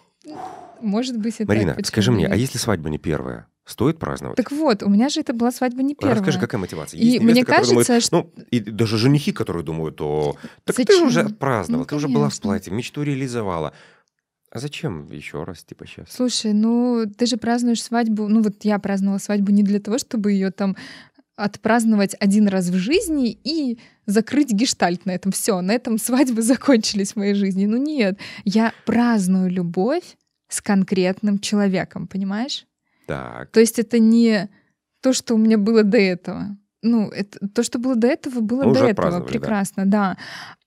может 0.81 1.17
быть, 1.17 1.35
это 1.35 1.47
Марина, 1.47 1.77
скажи 1.83 2.11
мне, 2.11 2.27
а 2.27 2.35
если 2.35 2.57
свадьба 2.57 2.89
не 2.89 2.97
первая? 2.97 3.47
Стоит 3.65 3.99
праздновать? 3.99 4.35
Так 4.35 4.51
вот, 4.51 4.81
у 4.81 4.89
меня 4.89 5.09
же 5.09 5.19
это 5.19 5.31
была 5.31 5.51
свадьба 5.51 5.83
не 5.83 5.93
первая. 5.93 6.15
Расскажи, 6.15 6.39
какая 6.39 6.57
мотивация? 6.57 6.99
Есть 6.99 7.17
и 7.17 7.19
невесты, 7.19 7.31
мне 7.31 7.45
кажется, 7.45 7.69
думают, 7.75 8.03
что... 8.03 8.15
Ну, 8.17 8.33
и 8.49 8.59
даже 8.59 8.97
женихи, 8.97 9.31
которые 9.31 9.63
думают, 9.63 10.01
о, 10.01 10.35
так 10.63 10.75
Зачем? 10.75 10.97
ты 10.97 11.05
уже 11.05 11.21
отпраздновал, 11.21 11.81
ну, 11.81 11.85
ты 11.85 11.95
уже 11.95 12.07
была 12.07 12.29
в 12.29 12.39
платье, 12.39 12.73
мечту 12.73 13.03
реализовала. 13.03 13.73
А 14.51 14.57
зачем 14.57 15.11
еще 15.11 15.43
раз, 15.43 15.63
типа 15.63 15.85
сейчас? 15.85 16.07
Слушай, 16.09 16.53
ну 16.53 17.05
ты 17.15 17.27
же 17.27 17.37
празднуешь 17.37 17.83
свадьбу, 17.83 18.27
ну 18.27 18.41
вот 18.41 18.55
я 18.63 18.79
праздновала 18.79 19.19
свадьбу 19.19 19.51
не 19.51 19.61
для 19.61 19.79
того, 19.79 19.99
чтобы 19.99 20.31
ее 20.31 20.49
там 20.49 20.75
отпраздновать 21.35 22.15
один 22.19 22.47
раз 22.47 22.69
в 22.69 22.75
жизни 22.75 23.37
и 23.43 23.77
закрыть 24.09 24.51
гештальт 24.51 25.05
на 25.05 25.11
этом. 25.11 25.31
Все, 25.31 25.61
на 25.61 25.71
этом 25.71 25.97
свадьбы 25.97 26.41
закончились 26.41 27.13
в 27.13 27.15
моей 27.17 27.33
жизни. 27.33 27.65
Ну 27.65 27.77
нет, 27.77 28.17
я 28.43 28.73
праздную 28.85 29.49
любовь 29.49 30.17
с 30.47 30.61
конкретным 30.61 31.39
человеком, 31.39 32.07
понимаешь? 32.07 32.65
Так. 33.07 33.51
То 33.51 33.59
есть 33.59 33.79
это 33.79 33.99
не 33.99 34.49
то, 35.01 35.13
что 35.13 35.35
у 35.35 35.37
меня 35.37 35.57
было 35.57 35.83
до 35.83 35.97
этого. 35.97 36.57
Ну, 36.81 37.09
это, 37.09 37.47
то, 37.49 37.63
что 37.63 37.77
было 37.77 37.95
до 37.95 38.07
этого, 38.07 38.39
было 38.39 38.63
Мы 38.63 38.73
до 38.73 38.85
этого. 38.85 39.21
Прекрасно, 39.21 39.85
да. 39.85 39.91
да. 39.91 40.17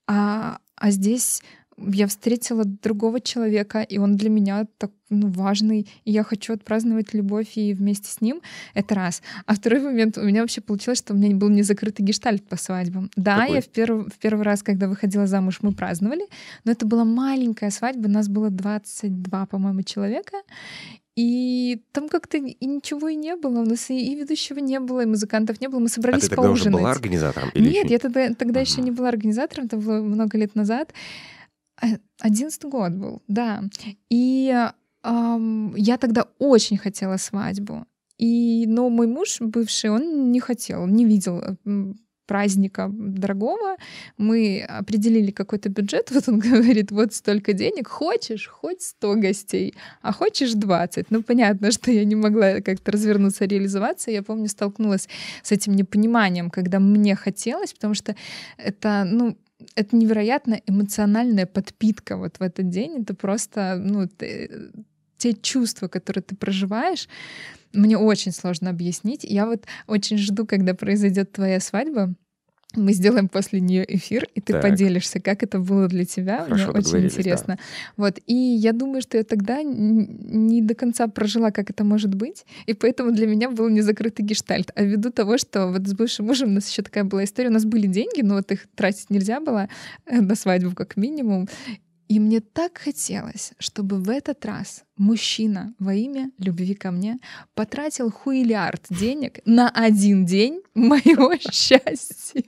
А, 0.07 0.59
а 0.77 0.91
здесь 0.91 1.43
я 1.79 2.07
встретила 2.07 2.65
другого 2.65 3.21
человека, 3.21 3.81
и 3.81 3.99
он 3.99 4.17
для 4.17 4.31
меня 4.31 4.67
так 4.79 4.91
ну, 5.11 5.29
важный, 5.29 5.87
и 6.05 6.11
я 6.11 6.23
хочу 6.23 6.55
отпраздновать 6.55 7.13
любовь 7.13 7.57
и 7.57 7.75
вместе 7.75 8.11
с 8.11 8.21
ним. 8.21 8.41
Это 8.75 8.95
раз. 8.95 9.23
А 9.47 9.55
второй 9.55 9.81
момент, 9.81 10.17
у 10.19 10.23
меня 10.23 10.41
вообще 10.41 10.61
получилось, 10.61 10.99
что 10.99 11.13
у 11.13 11.17
меня 11.17 11.35
был 11.37 11.49
не 11.51 11.63
закрытый 11.63 12.05
гештальт 12.05 12.47
по 12.49 12.57
свадьбам. 12.57 13.11
Да, 13.17 13.41
Какой? 13.41 13.57
я 13.57 13.61
в, 13.61 13.69
перв, 13.69 14.07
в 14.09 14.19
первый 14.19 14.43
раз, 14.45 14.63
когда 14.63 14.89
выходила 14.89 15.27
замуж, 15.27 15.59
мы 15.63 15.73
праздновали, 15.73 16.27
но 16.65 16.73
это 16.73 16.87
была 16.87 17.05
маленькая 17.05 17.71
свадьба, 17.71 18.09
нас 18.09 18.29
было 18.29 18.51
22, 18.51 19.47
по-моему, 19.47 19.83
человека, 19.83 20.39
и 21.15 21.83
там 21.93 22.09
как-то 22.09 22.39
и 22.39 22.67
ничего 22.67 23.09
и 23.09 23.17
не 23.17 23.37
было. 23.37 23.61
У 23.61 23.67
нас 23.67 23.91
и, 23.91 24.13
и 24.13 24.15
ведущего 24.15 24.59
не 24.61 24.81
было, 24.81 25.03
и 25.03 25.07
музыкантов 25.07 25.61
не 25.61 25.69
было. 25.69 25.79
Мы 25.79 25.89
собрались 25.89 26.23
а 26.25 26.29
ты 26.29 26.29
тогда 26.31 26.43
поужинать. 26.45 26.75
уже 26.75 26.83
была 26.83 26.91
организатором? 26.93 27.51
Или 27.53 27.69
Нет, 27.69 27.85
еще... 27.85 27.93
я 27.93 27.99
тогда, 27.99 28.35
тогда 28.35 28.61
uh-huh. 28.61 28.71
еще 28.71 28.81
не 28.81 28.91
была 28.91 29.09
организатором, 29.09 29.67
это 29.67 29.77
было 29.77 30.01
много 30.01 30.39
лет 30.39 30.55
назад. 30.55 30.95
Э, 31.83 31.99
одиннадцатый 32.21 32.71
год 32.71 32.93
был, 32.93 33.23
да. 33.29 33.63
И 34.09 34.55
эм, 35.03 35.75
я 35.77 35.99
тогда 35.99 36.27
очень 36.39 36.79
хотела 36.79 37.17
свадьбу. 37.17 37.87
И, 38.19 38.67
но 38.69 38.89
мой 38.89 39.07
муж 39.07 39.41
бывший, 39.41 39.91
он 39.91 40.31
не 40.31 40.41
хотел, 40.41 40.87
не 40.87 41.05
видел 41.05 41.43
праздника 42.27 42.89
дорогого, 42.91 43.77
мы 44.17 44.63
определили 44.63 45.31
какой-то 45.31 45.69
бюджет, 45.69 46.11
вот 46.15 46.29
он 46.29 46.39
говорит, 46.39 46.91
вот 46.91 47.13
столько 47.13 47.53
денег, 47.53 47.89
хочешь, 47.89 48.47
хоть 48.47 48.81
100 48.81 49.15
гостей, 49.17 49.75
а 50.01 50.13
хочешь 50.13 50.53
20. 50.53 51.11
Ну, 51.11 51.23
понятно, 51.23 51.71
что 51.73 51.91
я 51.91 52.05
не 52.05 52.15
могла 52.15 52.61
как-то 52.61 52.93
развернуться, 52.93 53.45
реализоваться. 53.45 54.11
Я 54.11 54.23
помню, 54.23 54.49
столкнулась 54.49 55.09
с 55.43 55.53
этим 55.53 55.75
непониманием, 55.75 56.51
когда 56.51 56.79
мне 56.79 57.17
хотелось, 57.17 57.73
потому 57.73 57.95
что 57.95 58.15
это, 58.57 59.05
ну, 59.05 59.37
это 59.75 59.97
невероятно 59.97 60.61
эмоциональная 60.67 61.47
подпитка 61.47 62.17
вот 62.17 62.39
в 62.39 62.43
этот 62.43 62.69
день. 62.69 63.03
Это 63.03 63.15
просто, 63.15 63.77
ну, 63.79 64.07
ты, 64.09 64.73
те 65.19 65.35
чувства, 65.35 65.89
которые 65.89 66.23
ты 66.23 66.35
проживаешь, 66.35 67.09
мне 67.73 67.97
очень 67.97 68.33
сложно 68.33 68.71
объяснить. 68.71 69.25
Я 69.25 69.47
вот 69.47 69.67
очень 69.87 70.19
жду, 70.19 70.47
когда 70.47 70.75
произойдет 70.75 71.33
твоя 71.33 71.61
свадьба. 71.61 72.15
Мы 72.75 72.93
сделаем 72.93 73.29
после 73.29 73.61
нее 73.61 73.85
эфир, 73.97 74.29
и 74.35 74.41
ты 74.41 74.55
так. 74.55 74.63
поделишься, 74.63 75.21
как 75.21 75.43
это 75.43 75.59
было 75.59 75.89
для 75.89 76.05
тебя. 76.05 76.45
Хорошо, 76.45 76.71
Мне 76.71 76.79
очень 76.81 77.05
интересно. 77.05 77.57
Да. 77.57 77.63
Вот. 77.97 78.19
И 78.27 78.35
я 78.35 78.73
думаю, 78.73 79.03
что 79.03 79.19
я 79.19 79.25
тогда 79.25 79.63
не 79.63 80.63
до 80.63 80.75
конца 80.75 81.07
прожила, 81.09 81.51
как 81.51 81.71
это 81.71 81.85
может 81.85 82.15
быть. 82.15 82.45
И 82.67 82.75
поэтому 82.75 83.13
для 83.13 83.27
меня 83.27 83.51
был 83.51 83.69
не 83.69 83.83
закрытый 83.83 84.25
гештальт. 84.25 84.71
А 84.75 84.83
ввиду 84.83 85.11
того, 85.11 85.39
что 85.39 85.69
вот 85.69 85.87
с 85.87 85.95
бывшим 85.95 86.27
мужем 86.27 86.51
у 86.51 86.53
нас 86.53 86.71
еще 86.71 86.83
такая 86.83 87.05
была 87.05 87.25
история. 87.25 87.49
У 87.49 87.53
нас 87.53 87.65
были 87.65 87.87
деньги, 87.87 88.23
но 88.23 88.35
вот 88.35 88.51
их 88.53 88.67
тратить 88.75 89.11
нельзя 89.11 89.41
было 89.41 89.69
э, 90.07 90.21
на 90.21 90.35
свадьбу 90.35 90.75
как 90.75 90.97
минимум. 90.97 91.49
И 92.09 92.21
мне 92.21 92.41
так 92.41 92.77
хотелось, 92.77 93.53
чтобы 93.59 93.97
в 93.97 94.11
этот 94.11 94.45
раз 94.45 94.85
мужчина 95.03 95.75
во 95.81 95.95
имя 95.95 96.31
любви 96.39 96.75
ко 96.75 96.93
мне 96.93 97.19
потратил 97.55 98.11
хуилиард 98.11 98.85
денег 98.89 99.41
на 99.45 99.69
один 99.69 100.25
день 100.25 100.63
моего 100.75 101.35
счастья. 101.51 102.45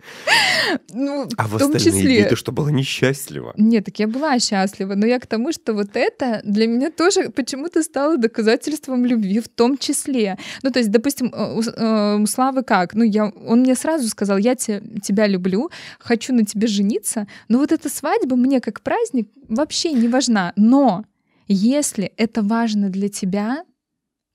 Ну, 0.93 1.29
а 1.37 1.49
в, 1.49 1.55
в 1.55 1.59
том 1.59 1.73
числе... 1.75 2.21
дни 2.21 2.25
ты 2.25 2.37
что, 2.37 2.53
была 2.53 2.71
несчастлива? 2.71 3.53
Нет, 3.57 3.87
так 3.87 3.99
я 3.99 4.07
была 4.07 4.39
счастлива, 4.39 4.95
но 4.95 5.05
я 5.05 5.19
к 5.19 5.27
тому, 5.27 5.53
что 5.53 5.75
вот 5.75 5.97
это 5.97 6.41
для 6.45 6.69
меня 6.69 6.91
тоже 6.91 7.31
почему-то 7.31 7.83
стало 7.83 8.17
доказательством 8.17 9.05
любви 9.05 9.41
в 9.41 9.49
том 9.49 9.77
числе. 9.77 10.39
Ну, 10.63 10.71
то 10.71 10.79
есть, 10.79 10.93
допустим, 10.93 11.35
э, 11.35 11.61
э, 11.61 12.17
у 12.23 12.27
Славы 12.27 12.63
как? 12.63 12.95
Ну, 12.95 13.03
я, 13.03 13.27
он 13.27 13.61
мне 13.61 13.75
сразу 13.75 14.09
сказал, 14.09 14.39
я 14.39 14.55
те, 14.55 14.81
тебя 15.03 15.27
люблю, 15.27 15.71
хочу 15.99 16.33
на 16.33 16.45
тебе 16.45 16.69
жениться, 16.69 17.27
но 17.49 17.59
вот 17.59 17.73
эта 17.73 17.89
свадьба 17.89 18.37
мне 18.37 18.61
как 18.61 18.81
праздник 18.81 19.29
вообще 19.49 19.93
не 19.93 20.07
важна, 20.07 20.53
но 20.55 21.05
если 21.49 22.05
это 22.17 22.43
важно 22.43 22.91
для 22.91 23.09
тебя, 23.09 23.65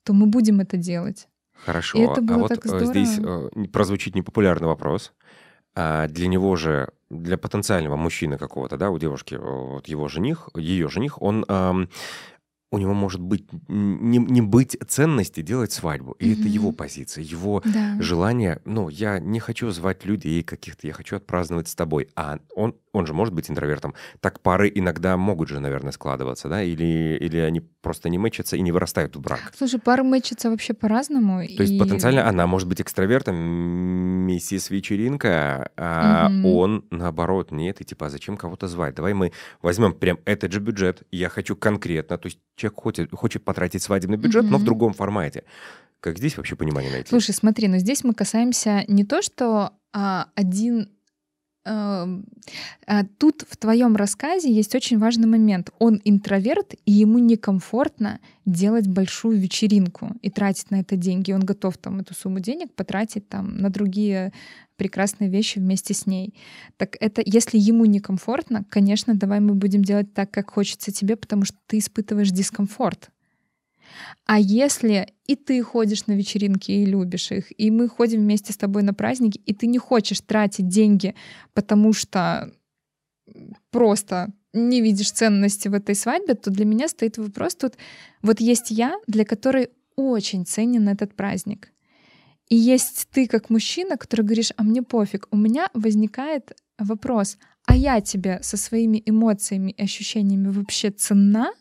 то 0.04 0.14
мы 0.14 0.26
будем 0.26 0.60
это 0.60 0.78
делать. 0.78 1.28
Хорошо. 1.66 1.98
И 1.98 2.02
это 2.02 2.22
было 2.22 2.38
а 2.38 2.40
вот 2.40 2.50
так 2.50 2.66
э, 2.66 2.70
здорово. 2.70 2.86
здесь 2.86 3.20
э, 3.20 3.68
прозвучит 3.72 4.16
непопулярный 4.16 4.68
вопрос. 4.68 5.14
А 5.76 6.08
для 6.08 6.28
него 6.28 6.56
же, 6.56 6.90
для 7.10 7.38
потенциального 7.38 7.96
мужчины 7.96 8.38
какого-то, 8.38 8.78
да, 8.78 8.90
у 8.90 8.98
девушки, 8.98 9.36
вот 9.36 9.88
его 9.88 10.08
жених, 10.08 10.50
ее 10.56 10.90
жених, 10.90 11.22
он 11.22 11.46
эм, 11.48 11.90
у 12.72 12.78
него 12.78 12.94
может 12.94 13.20
быть 13.20 13.46
не, 13.68 14.20
не 14.20 14.42
быть 14.42 14.78
ценности 14.88 15.42
делать 15.42 15.72
свадьбу. 15.72 16.14
И 16.14 16.30
mm-hmm. 16.30 16.40
это 16.40 16.48
его 16.48 16.72
позиция, 16.72 17.24
его 17.24 17.62
да. 17.66 17.98
желание. 18.00 18.62
Ну, 18.66 18.90
я 18.90 19.20
не 19.20 19.40
хочу 19.40 19.70
звать 19.72 20.06
людей 20.06 20.44
каких-то, 20.44 20.86
я 20.86 20.94
хочу 20.94 21.16
отпраздновать 21.16 21.68
с 21.68 21.76
тобой. 21.76 22.10
А 22.16 22.40
он, 22.56 22.76
он 22.92 23.06
же 23.06 23.14
может 23.14 23.34
быть 23.34 23.50
интровертом. 23.50 23.94
Так 24.20 24.40
пары 24.42 24.72
иногда 24.74 25.18
могут 25.18 25.50
же, 25.50 25.60
наверное, 25.60 25.92
складываться, 25.92 26.50
да? 26.50 26.64
Или, 26.64 27.18
или 27.20 27.38
они 27.38 27.62
просто 27.62 28.10
не 28.10 28.18
мэчатся 28.18 28.56
и 28.56 28.62
не 28.62 28.72
вырастают 28.72 29.16
в 29.16 29.22
брак. 29.22 29.54
Слушай, 29.58 29.80
пары 29.80 30.04
мэчатся 30.04 30.50
вообще 30.50 30.74
по-разному. 30.74 31.40
То 31.40 31.44
и... 31.46 31.62
есть 31.62 31.80
потенциально 31.80 32.28
она 32.28 32.48
может 32.48 32.68
быть 32.68 32.82
экстравертом, 32.82 33.36
миссис 33.36 34.70
вечеринка, 34.70 35.72
а 35.78 36.30
mm-hmm. 36.30 36.52
он 36.52 36.86
наоборот, 36.92 37.52
нет, 37.52 37.82
и 37.82 37.86
типа, 37.86 38.08
а 38.08 38.10
зачем 38.10 38.38
кого-то 38.38 38.68
звать? 38.68 38.96
Давай 38.96 39.14
мы 39.14 39.32
возьмем 39.62 39.94
прям 39.94 40.20
этот 40.26 40.52
же 40.52 40.60
бюджет, 40.60 41.04
я 41.12 41.30
хочу 41.30 41.56
конкретно, 41.56 42.18
то 42.18 42.28
есть 42.28 42.40
человек 42.56 42.80
хочет, 42.80 43.12
хочет 43.12 43.44
потратить 43.44 43.82
свадебный 43.82 44.18
бюджет, 44.18 44.46
mm-hmm. 44.46 44.52
но 44.52 44.58
в 44.58 44.64
другом 44.64 44.94
формате. 44.94 45.44
Как 46.00 46.18
здесь 46.18 46.38
вообще 46.38 46.56
понимание 46.56 46.92
найти? 46.92 47.10
Слушай, 47.10 47.34
смотри, 47.34 47.68
но 47.68 47.78
здесь 47.78 48.04
мы 48.04 48.14
касаемся 48.14 48.86
не 48.88 49.04
то, 49.04 49.22
что 49.22 49.74
а, 49.92 50.28
один 50.36 50.90
тут 51.64 53.46
в 53.48 53.58
твоем 53.58 53.96
рассказе 53.96 54.52
есть 54.52 54.76
очень 54.76 54.98
важный 54.98 55.28
момент. 55.28 55.72
Он 55.80 56.02
интроверт, 56.04 56.74
и 56.86 56.92
ему 56.92 57.20
некомфортно 57.20 58.20
делать 58.46 58.88
большую 58.88 59.38
вечеринку 59.38 60.12
и 60.22 60.30
тратить 60.30 60.72
на 60.72 60.80
это 60.80 60.96
деньги. 60.96 61.32
Он 61.32 61.42
готов 61.42 61.78
там 61.78 62.00
эту 62.00 62.14
сумму 62.16 62.40
денег 62.40 62.74
потратить 62.74 63.28
там 63.30 63.58
на 63.58 63.70
другие 63.70 64.34
прекрасные 64.78 65.30
вещи 65.30 65.60
вместе 65.60 65.94
с 65.94 66.06
ней. 66.06 66.34
Так 66.78 66.96
это, 67.00 67.22
если 67.26 67.58
ему 67.58 67.86
некомфортно, 67.86 68.64
конечно, 68.70 69.14
давай 69.14 69.42
мы 69.42 69.54
будем 69.54 69.84
делать 69.84 70.14
так, 70.14 70.32
как 70.32 70.52
хочется 70.52 70.92
тебе, 70.92 71.18
потому 71.18 71.44
что 71.44 71.58
ты 71.68 71.78
испытываешь 71.80 72.32
дискомфорт. 72.32 73.10
А 74.26 74.40
если 74.40 75.14
и 75.26 75.36
ты 75.36 75.62
ходишь 75.64 76.08
на 76.08 76.14
вечеринки 76.14 76.72
и 76.72 76.86
любишь 76.86 77.32
их, 77.32 77.60
и 77.60 77.72
мы 77.72 77.88
ходим 77.88 78.22
вместе 78.22 78.54
с 78.54 78.58
тобой 78.58 78.84
на 78.84 78.94
праздники, 78.94 79.40
и 79.46 79.54
ты 79.54 79.68
не 79.68 79.78
хочешь 79.78 80.22
тратить 80.22 80.68
деньги, 80.68 81.16
потому 81.54 81.94
что 81.94 82.52
просто 83.72 84.34
не 84.54 84.82
видишь 84.82 85.12
ценности 85.12 85.68
в 85.68 85.74
этой 85.74 85.96
свадьбе, 85.96 86.34
то 86.34 86.50
для 86.50 86.66
меня 86.66 86.88
стоит 86.88 87.18
вопрос 87.18 87.56
тут, 87.56 87.76
вот 88.22 88.40
есть 88.40 88.72
я, 88.72 88.96
для 89.08 89.26
которой 89.26 89.70
очень 89.96 90.46
ценен 90.46 90.88
этот 90.88 91.16
праздник. 91.16 91.72
И 92.50 92.56
есть 92.56 93.08
ты 93.12 93.28
как 93.28 93.50
мужчина, 93.50 93.98
который 93.98 94.26
говоришь, 94.26 94.52
а 94.58 94.64
мне 94.64 94.82
пофиг. 94.82 95.28
У 95.30 95.38
меня 95.38 95.70
возникает 95.74 96.56
вопрос, 96.80 97.38
а 97.66 97.76
я 97.76 98.02
тебе 98.02 98.40
со 98.42 98.58
своими 98.58 99.04
эмоциями 99.06 99.72
и 99.72 99.84
ощущениями 99.84 100.48
вообще 100.48 100.90
ценна 100.90 101.54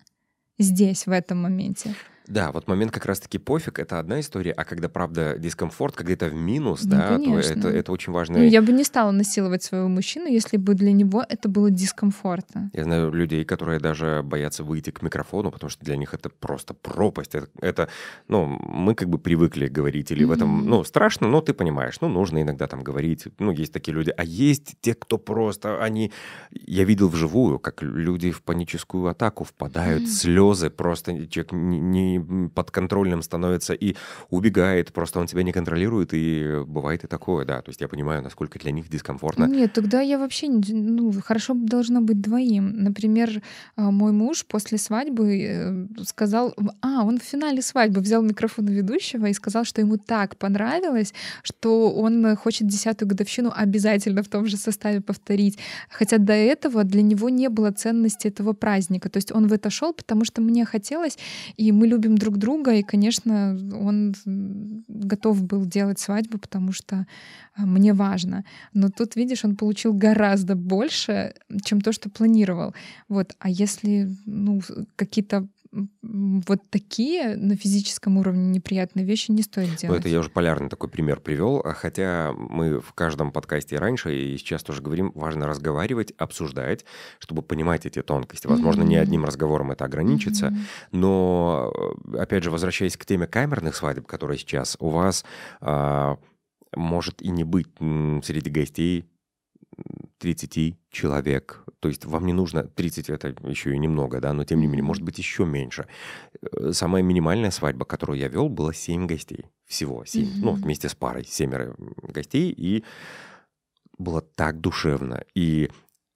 здесь, 0.59 1.07
в 1.07 1.11
этом 1.11 1.43
моменте? 1.43 1.95
Да, 2.29 2.53
вот 2.53 2.69
момент 2.69 2.93
как 2.93 3.07
раз-таки 3.07 3.38
пофиг, 3.38 3.79
это 3.79 3.99
одна 3.99 4.21
история, 4.21 4.53
а 4.53 4.64
когда, 4.64 4.91
правда, 4.91 5.38
дискомфорт, 5.38 5.97
когда 5.97 6.12
это 6.12 6.27
в 6.27 6.35
минус, 6.35 6.85
ну, 6.85 6.91
да, 6.91 7.19
то 7.19 7.38
это, 7.38 7.69
это 7.69 7.91
очень 7.91 8.12
важно. 8.12 8.38
Ну, 8.38 8.45
я 8.45 8.61
бы 8.61 8.71
не 8.73 8.85
стала 8.85 9.12
насиловать 9.12 9.62
своего 9.62 9.88
мужчину, 9.88 10.27
если 10.27 10.59
бы 10.59 10.75
для 10.75 10.93
него 10.93 11.25
это 11.27 11.49
было 11.49 11.71
дискомфортно. 11.71 12.71
Я 12.75 12.85
знаю 12.85 13.11
людей, 13.12 13.47
которые 13.47 13.81
даже 13.81 14.23
боятся 14.23 14.62
выйти 14.62 14.91
к 14.91 15.01
микрофону, 15.01 15.51
потому 15.51 15.71
что 15.71 15.83
для 15.83 15.97
них 15.97 16.12
это 16.12 16.29
просто 16.29 16.75
пропасть. 16.75 17.35
Это, 17.35 17.49
это 17.62 17.88
ну, 18.29 18.45
мы 18.45 18.95
как 18.95 19.09
бы 19.09 19.19
привыкли 19.19 19.69
говорить, 19.69 20.11
или 20.11 20.25
mm-hmm. 20.25 20.29
в 20.29 20.33
этом, 20.33 20.67
ну, 20.67 20.85
страшно, 20.85 21.29
но 21.29 21.41
ты 21.41 21.55
понимаешь, 21.55 21.99
ну, 22.03 22.09
нужно 22.09 22.43
иногда 22.43 22.67
там 22.67 22.83
говорить. 22.83 23.27
Ну, 23.38 23.53
есть 23.53 23.73
такие 23.73 23.95
люди. 23.95 24.12
А 24.14 24.23
есть 24.23 24.77
те, 24.83 24.95
кто 24.95 25.17
просто, 25.17 25.83
они... 25.83 26.12
Я 26.51 26.85
видел 26.85 27.09
вживую, 27.09 27.59
как 27.59 27.83
люди 27.83 28.31
в 28.31 28.43
паническую 28.43 29.07
атаку 29.07 29.45
впадают, 29.45 30.03
mm-hmm. 30.03 30.07
слезы 30.07 30.69
просто, 30.69 31.27
человек 31.27 31.53
не, 31.53 31.81
не 31.81 32.17
подконтрольным 32.54 33.22
становится 33.22 33.74
и 33.74 33.94
убегает, 34.31 34.92
просто 34.92 35.20
он 35.20 35.26
тебя 35.26 35.42
не 35.42 35.52
контролирует, 35.52 36.11
и 36.12 36.62
бывает 36.66 37.04
и 37.04 37.07
такое, 37.07 37.44
да. 37.44 37.62
То 37.62 37.70
есть 37.70 37.81
я 37.81 37.88
понимаю, 37.88 38.22
насколько 38.22 38.59
для 38.59 38.72
них 38.72 38.88
дискомфортно. 38.88 39.46
Нет, 39.46 39.72
тогда 39.72 40.00
я 40.00 40.18
вообще, 40.18 40.48
ну, 40.48 41.12
хорошо 41.20 41.54
должно 41.54 42.00
быть 42.00 42.20
двоим. 42.20 42.83
Например, 42.83 43.42
а, 43.76 43.90
мой 43.90 44.12
муж 44.12 44.44
после 44.46 44.78
свадьбы 44.78 45.42
э, 45.42 46.04
сказал, 46.04 46.54
а, 46.81 47.04
он 47.04 47.18
в 47.18 47.22
финале 47.22 47.62
свадьбы 47.62 48.00
взял 48.00 48.22
микрофон 48.22 48.66
ведущего 48.66 49.26
и 49.26 49.33
сказал, 49.33 49.64
что 49.64 49.81
ему 49.81 49.96
так 49.96 50.37
понравилось, 50.37 51.14
что 51.42 51.90
он 51.90 52.37
хочет 52.37 52.66
десятую 52.66 53.09
годовщину 53.09 53.52
обязательно 53.54 54.22
в 54.22 54.28
том 54.28 54.46
же 54.46 54.57
составе 54.57 55.00
повторить. 55.00 55.59
Хотя 55.88 56.18
до 56.18 56.33
этого 56.33 56.85
для 56.85 57.02
него 57.02 57.28
не 57.28 57.48
было 57.48 57.70
ценности 57.70 58.28
этого 58.28 58.52
праздника. 58.52 59.09
То 59.09 59.18
есть 59.18 59.33
он 59.33 59.46
в 59.46 59.52
это 59.52 59.70
шел, 59.70 59.92
потому 59.92 60.24
что 60.24 60.40
мне 60.40 60.64
хотелось, 60.64 61.18
и 61.57 61.72
мы 61.72 61.87
любим 61.87 62.08
любим 62.09 62.18
друг 62.18 62.38
друга, 62.38 62.75
и, 62.75 62.83
конечно, 62.83 63.59
он 63.81 64.14
готов 64.88 65.42
был 65.42 65.66
делать 65.66 65.99
свадьбу, 65.99 66.38
потому 66.38 66.73
что 66.73 67.07
а, 67.55 67.66
мне 67.66 67.92
важно. 67.92 68.44
Но 68.75 68.88
тут, 68.88 69.16
видишь, 69.16 69.44
он 69.44 69.57
получил 69.57 69.92
гораздо 69.92 70.55
больше, 70.55 71.35
чем 71.64 71.81
то, 71.81 71.92
что 71.92 72.11
планировал. 72.11 72.75
Вот. 73.09 73.35
А 73.38 73.49
если 73.49 74.09
ну, 74.27 74.61
какие-то 74.97 75.47
вот 75.72 76.70
такие 76.70 77.37
на 77.37 77.57
физическом 77.57 78.18
уровне 78.18 78.48
неприятные 78.48 79.04
вещи 79.04 79.31
не 79.31 79.42
стоит 79.42 79.76
делать. 79.76 79.88
Ну, 79.88 79.94
это 79.94 80.09
я 80.09 80.20
уже 80.20 80.31
полярный 80.31 80.68
такой 80.68 80.88
пример 80.88 81.20
привел, 81.20 81.61
а 81.64 81.72
хотя 81.72 82.33
мы 82.33 82.81
в 82.81 82.92
каждом 82.94 83.33
подкасте 83.33 83.78
раньше 83.78 84.16
и 84.16 84.38
сейчас 84.38 84.62
тоже 84.62 84.83
говорим, 84.83 85.12
важно 85.14 85.46
разговаривать, 85.46 86.12
обсуждать, 86.18 86.85
чтобы 87.18 87.42
понимать 87.42 87.87
эти 87.87 88.02
тонкости. 88.02 88.46
Возможно, 88.46 88.83
mm-hmm. 88.83 88.88
не 88.88 88.96
одним 88.96 89.24
разговором 89.24 89.70
это 89.70 89.85
ограничится, 89.85 90.46
mm-hmm. 90.46 90.88
но, 90.92 91.72
э, 92.14 92.18
опять 92.18 92.44
же, 92.44 92.50
возвращаясь 92.50 92.96
к 92.96 93.04
теме 93.04 93.26
камерных 93.26 93.76
свадеб, 93.76 94.07
которые 94.07 94.38
сейчас 94.38 94.76
у 94.81 94.88
вас, 94.88 95.24
а, 95.61 96.18
может 96.74 97.22
и 97.22 97.31
не 97.31 97.44
быть 97.44 97.68
среди 98.24 98.50
гостей 98.50 99.04
30 100.18 100.76
человек. 100.90 101.64
То 101.81 101.88
есть 101.88 102.05
вам 102.05 102.27
не 102.27 102.33
нужно 102.33 102.64
30, 102.64 103.11
это 103.11 103.35
еще 103.45 103.73
и 103.73 103.79
немного, 103.79 104.21
да, 104.21 104.33
но 104.33 104.45
тем 104.45 104.61
не 104.61 104.67
менее, 104.67 104.83
может 104.83 105.03
быть, 105.03 105.19
еще 105.19 105.45
меньше. 105.45 105.87
Э, 106.43 106.73
самая 106.73 107.03
минимальная 107.03 107.51
свадьба, 107.51 107.85
которую 107.85 108.19
я 108.19 108.29
вел, 108.29 108.49
была 108.49 108.73
7 108.73 109.07
гостей. 109.07 109.47
Всего 109.67 110.05
7. 110.05 110.25
Mm-hmm. 110.25 110.31
Ну, 110.43 110.53
вместе 110.53 110.88
с 110.88 110.95
парой, 110.95 111.25
семеро 111.25 111.77
гостей. 112.03 112.51
И 112.51 112.85
было 113.97 114.21
так 114.21 114.61
душевно. 114.61 115.23
И 115.35 115.71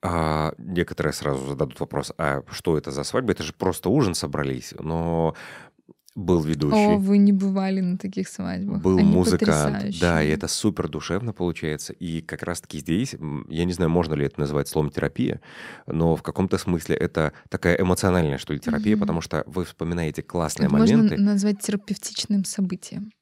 а, 0.04 0.52
некоторые 0.58 1.12
сразу 1.12 1.46
зададут 1.46 1.78
вопрос, 1.78 2.12
а 2.18 2.42
что 2.50 2.76
это 2.76 2.90
за 2.90 3.04
свадьба? 3.04 3.32
Это 3.32 3.44
же 3.44 3.52
просто 3.52 3.88
ужин 3.88 4.14
собрались. 4.14 4.74
Но 4.80 5.36
был 6.14 6.42
ведущий. 6.42 6.94
О, 6.94 6.98
вы 6.98 7.18
не 7.18 7.32
бывали 7.32 7.80
на 7.80 7.96
таких 7.96 8.28
свадьбах. 8.28 8.82
Был 8.82 8.98
Они 8.98 9.08
музыкант. 9.08 9.98
Да, 10.00 10.22
и 10.22 10.28
это 10.28 10.46
супер 10.46 10.88
душевно 10.88 11.32
получается. 11.32 11.92
И 11.94 12.20
как 12.20 12.42
раз-таки 12.42 12.78
здесь, 12.78 13.14
я 13.48 13.64
не 13.64 13.72
знаю, 13.72 13.90
можно 13.90 14.14
ли 14.14 14.26
это 14.26 14.38
называть 14.38 14.68
словом 14.68 14.90
терапия, 14.90 15.40
но 15.86 16.14
в 16.16 16.22
каком-то 16.22 16.58
смысле 16.58 16.96
это 16.96 17.32
такая 17.48 17.80
эмоциональная, 17.80 18.38
что 18.38 18.52
ли, 18.52 18.60
терапия, 18.60 18.94
mm-hmm. 18.94 19.00
потому 19.00 19.20
что 19.20 19.44
вы 19.46 19.64
вспоминаете 19.64 20.22
классные 20.22 20.66
это 20.66 20.74
моменты. 20.74 21.16
Можно 21.16 21.32
назвать 21.32 21.60
терапевтичным 21.60 22.44
событием. 22.44 23.12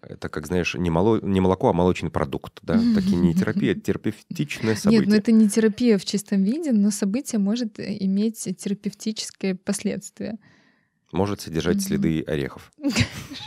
Это, 0.00 0.28
как 0.28 0.46
знаешь, 0.46 0.74
не, 0.74 0.88
моло... 0.88 1.20
не 1.20 1.40
молоко, 1.40 1.68
а 1.68 1.72
молочный 1.72 2.10
продукт, 2.10 2.60
да? 2.62 2.80
Таки 2.94 3.16
не 3.16 3.34
терапия, 3.34 3.72
а 3.72 3.74
терапевтичное 3.80 4.76
событие. 4.76 5.00
Нет, 5.00 5.08
ну 5.08 5.14
это 5.16 5.32
не 5.32 5.48
терапия 5.48 5.98
в 5.98 6.04
чистом 6.04 6.42
виде, 6.42 6.72
но 6.72 6.90
событие 6.90 7.38
может 7.38 7.78
иметь 7.78 8.48
терапевтическое 8.56 9.54
последствие 9.54 10.38
может 11.14 11.40
содержать 11.40 11.82
следы 11.82 12.22
орехов. 12.26 12.72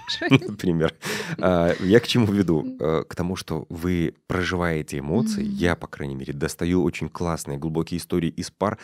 Например. 0.29 0.93
А, 1.37 1.73
я 1.79 1.99
к 1.99 2.07
чему 2.07 2.31
веду? 2.31 2.77
Э, 2.79 3.03
к 3.07 3.15
тому, 3.15 3.35
что 3.35 3.65
вы 3.69 4.15
проживаете 4.27 4.99
эмоции. 4.99 5.43
Я, 5.43 5.75
по 5.75 5.87
крайней 5.87 6.15
мере, 6.15 6.33
достаю 6.33 6.83
очень 6.83 7.09
классные, 7.09 7.57
глубокие 7.57 7.99
истории 7.99 8.29
из 8.29 8.51
пар, 8.51 8.77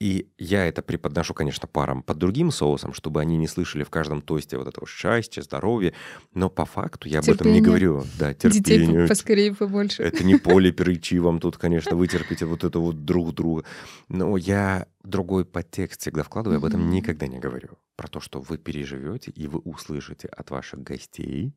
и 0.00 0.30
я 0.38 0.66
это 0.66 0.80
преподношу, 0.80 1.34
конечно, 1.34 1.68
парам 1.68 2.02
под 2.02 2.16
другим 2.16 2.50
соусом, 2.50 2.94
чтобы 2.94 3.20
они 3.20 3.36
не 3.36 3.46
слышали 3.46 3.84
в 3.84 3.90
каждом 3.90 4.22
тосте 4.22 4.56
вот 4.56 4.66
этого 4.66 4.88
счастья, 4.88 5.42
здоровья. 5.42 5.92
Но 6.32 6.48
по 6.48 6.64
факту 6.64 7.06
я 7.06 7.20
терпение. 7.20 7.34
об 7.34 7.40
этом 7.40 7.52
не 7.52 7.60
говорю. 7.60 8.04
Да, 8.18 8.32
терпение. 8.32 8.86
Детей 8.86 9.08
поскорее 9.08 9.54
побольше. 9.54 10.02
Это 10.02 10.24
не 10.24 10.36
поле 10.36 10.72
перейти 10.72 11.18
вам 11.18 11.38
тут, 11.38 11.58
конечно, 11.58 11.94
вытерпите 11.96 12.46
вот 12.46 12.64
это 12.64 12.78
вот 12.78 13.04
друг 13.04 13.34
друга. 13.34 13.64
Но 14.08 14.38
я 14.38 14.86
другой 15.04 15.44
подтекст 15.44 16.00
всегда 16.00 16.22
вкладываю, 16.22 16.56
об 16.56 16.64
этом 16.64 16.88
никогда 16.88 17.26
не 17.26 17.38
говорю. 17.38 17.76
Про 17.96 18.08
то, 18.08 18.20
что 18.20 18.40
вы 18.40 18.56
переживете 18.56 19.30
и 19.32 19.46
вы 19.46 19.58
услышите 19.58 20.28
от 20.28 20.50
ваших 20.50 20.82
гостей, 20.82 21.54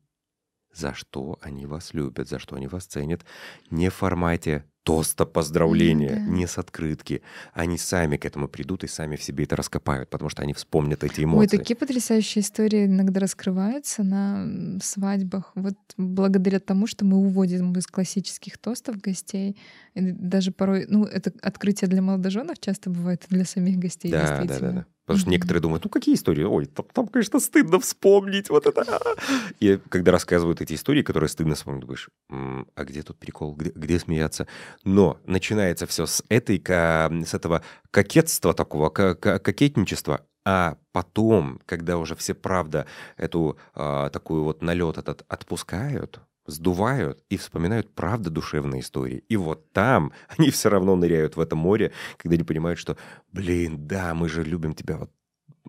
за 0.70 0.92
что 0.92 1.38
они 1.40 1.64
вас 1.64 1.94
любят, 1.94 2.28
за 2.28 2.38
что 2.38 2.56
они 2.56 2.66
вас 2.66 2.84
ценят, 2.84 3.24
не 3.70 3.88
в 3.88 3.94
формате 3.94 4.66
тоста 4.84 5.24
поздравления, 5.24 6.10
mm, 6.10 6.26
да. 6.26 6.32
не 6.32 6.46
с 6.46 6.58
открытки. 6.58 7.22
Они 7.54 7.78
сами 7.78 8.16
к 8.18 8.26
этому 8.26 8.48
придут 8.48 8.84
и 8.84 8.86
сами 8.86 9.16
в 9.16 9.22
себе 9.22 9.44
это 9.44 9.56
раскопают, 9.56 10.10
потому 10.10 10.28
что 10.28 10.42
они 10.42 10.52
вспомнят 10.52 11.02
эти 11.02 11.24
эмоции. 11.24 11.56
Ой, 11.56 11.58
такие 11.58 11.74
потрясающие 11.74 12.42
истории 12.42 12.84
иногда 12.84 13.20
раскрываются 13.20 14.02
на 14.02 14.78
свадьбах. 14.82 15.52
Вот 15.54 15.74
благодаря 15.96 16.60
тому, 16.60 16.86
что 16.86 17.04
мы 17.06 17.16
уводим 17.16 17.72
из 17.72 17.86
классических 17.86 18.58
тостов 18.58 18.98
гостей. 18.98 19.56
И 19.94 20.12
даже 20.12 20.52
порой, 20.52 20.86
ну, 20.88 21.04
это 21.04 21.32
открытие 21.40 21.88
для 21.88 22.02
молодоженов 22.02 22.60
часто 22.60 22.90
бывает 22.90 23.24
и 23.30 23.34
для 23.34 23.46
самих 23.46 23.78
гостей, 23.78 24.10
да, 24.10 24.20
действительно. 24.20 24.60
Да, 24.60 24.74
да, 24.74 24.80
да. 24.80 24.86
Потому 25.04 25.20
что 25.20 25.30
некоторые 25.30 25.60
думают, 25.60 25.84
ну 25.84 25.90
какие 25.90 26.14
истории? 26.14 26.44
Ой, 26.44 26.64
там, 26.64 26.86
там, 26.92 27.08
конечно, 27.08 27.38
стыдно 27.38 27.78
вспомнить 27.78 28.48
вот 28.48 28.66
это. 28.66 28.84
И 29.60 29.78
когда 29.90 30.12
рассказывают 30.12 30.62
эти 30.62 30.74
истории, 30.74 31.02
которые 31.02 31.28
стыдно 31.28 31.54
вспомнить, 31.56 31.82
думаешь, 31.82 32.08
а 32.30 32.84
где 32.84 33.02
тут 33.02 33.18
прикол, 33.18 33.54
где, 33.54 33.70
где 33.74 33.98
смеяться? 33.98 34.46
Но 34.82 35.18
начинается 35.24 35.86
все 35.86 36.06
с 36.06 36.24
этой, 36.28 36.62
с 36.66 37.34
этого 37.34 37.62
кокетства 37.90 38.54
такого, 38.54 38.90
кокетничества, 38.90 40.26
а 40.44 40.76
потом, 40.92 41.60
когда 41.64 41.96
уже 41.96 42.14
все 42.16 42.34
правда 42.34 42.86
эту 43.16 43.58
а, 43.74 44.10
такую 44.10 44.44
вот 44.44 44.62
налет 44.62 44.98
этот 44.98 45.24
отпускают, 45.28 46.20
сдувают 46.46 47.22
и 47.30 47.36
вспоминают 47.36 47.94
правда 47.94 48.30
душевные 48.30 48.80
истории. 48.80 49.24
И 49.28 49.36
вот 49.36 49.72
там 49.72 50.12
они 50.38 50.50
все 50.50 50.68
равно 50.68 50.96
ныряют 50.96 51.36
в 51.36 51.40
это 51.40 51.56
море, 51.56 51.92
когда 52.18 52.34
они 52.34 52.44
понимают, 52.44 52.78
что, 52.78 52.96
блин, 53.32 53.86
да, 53.86 54.14
мы 54.14 54.28
же 54.28 54.42
любим 54.42 54.74
тебя 54.74 54.98
вот 54.98 55.10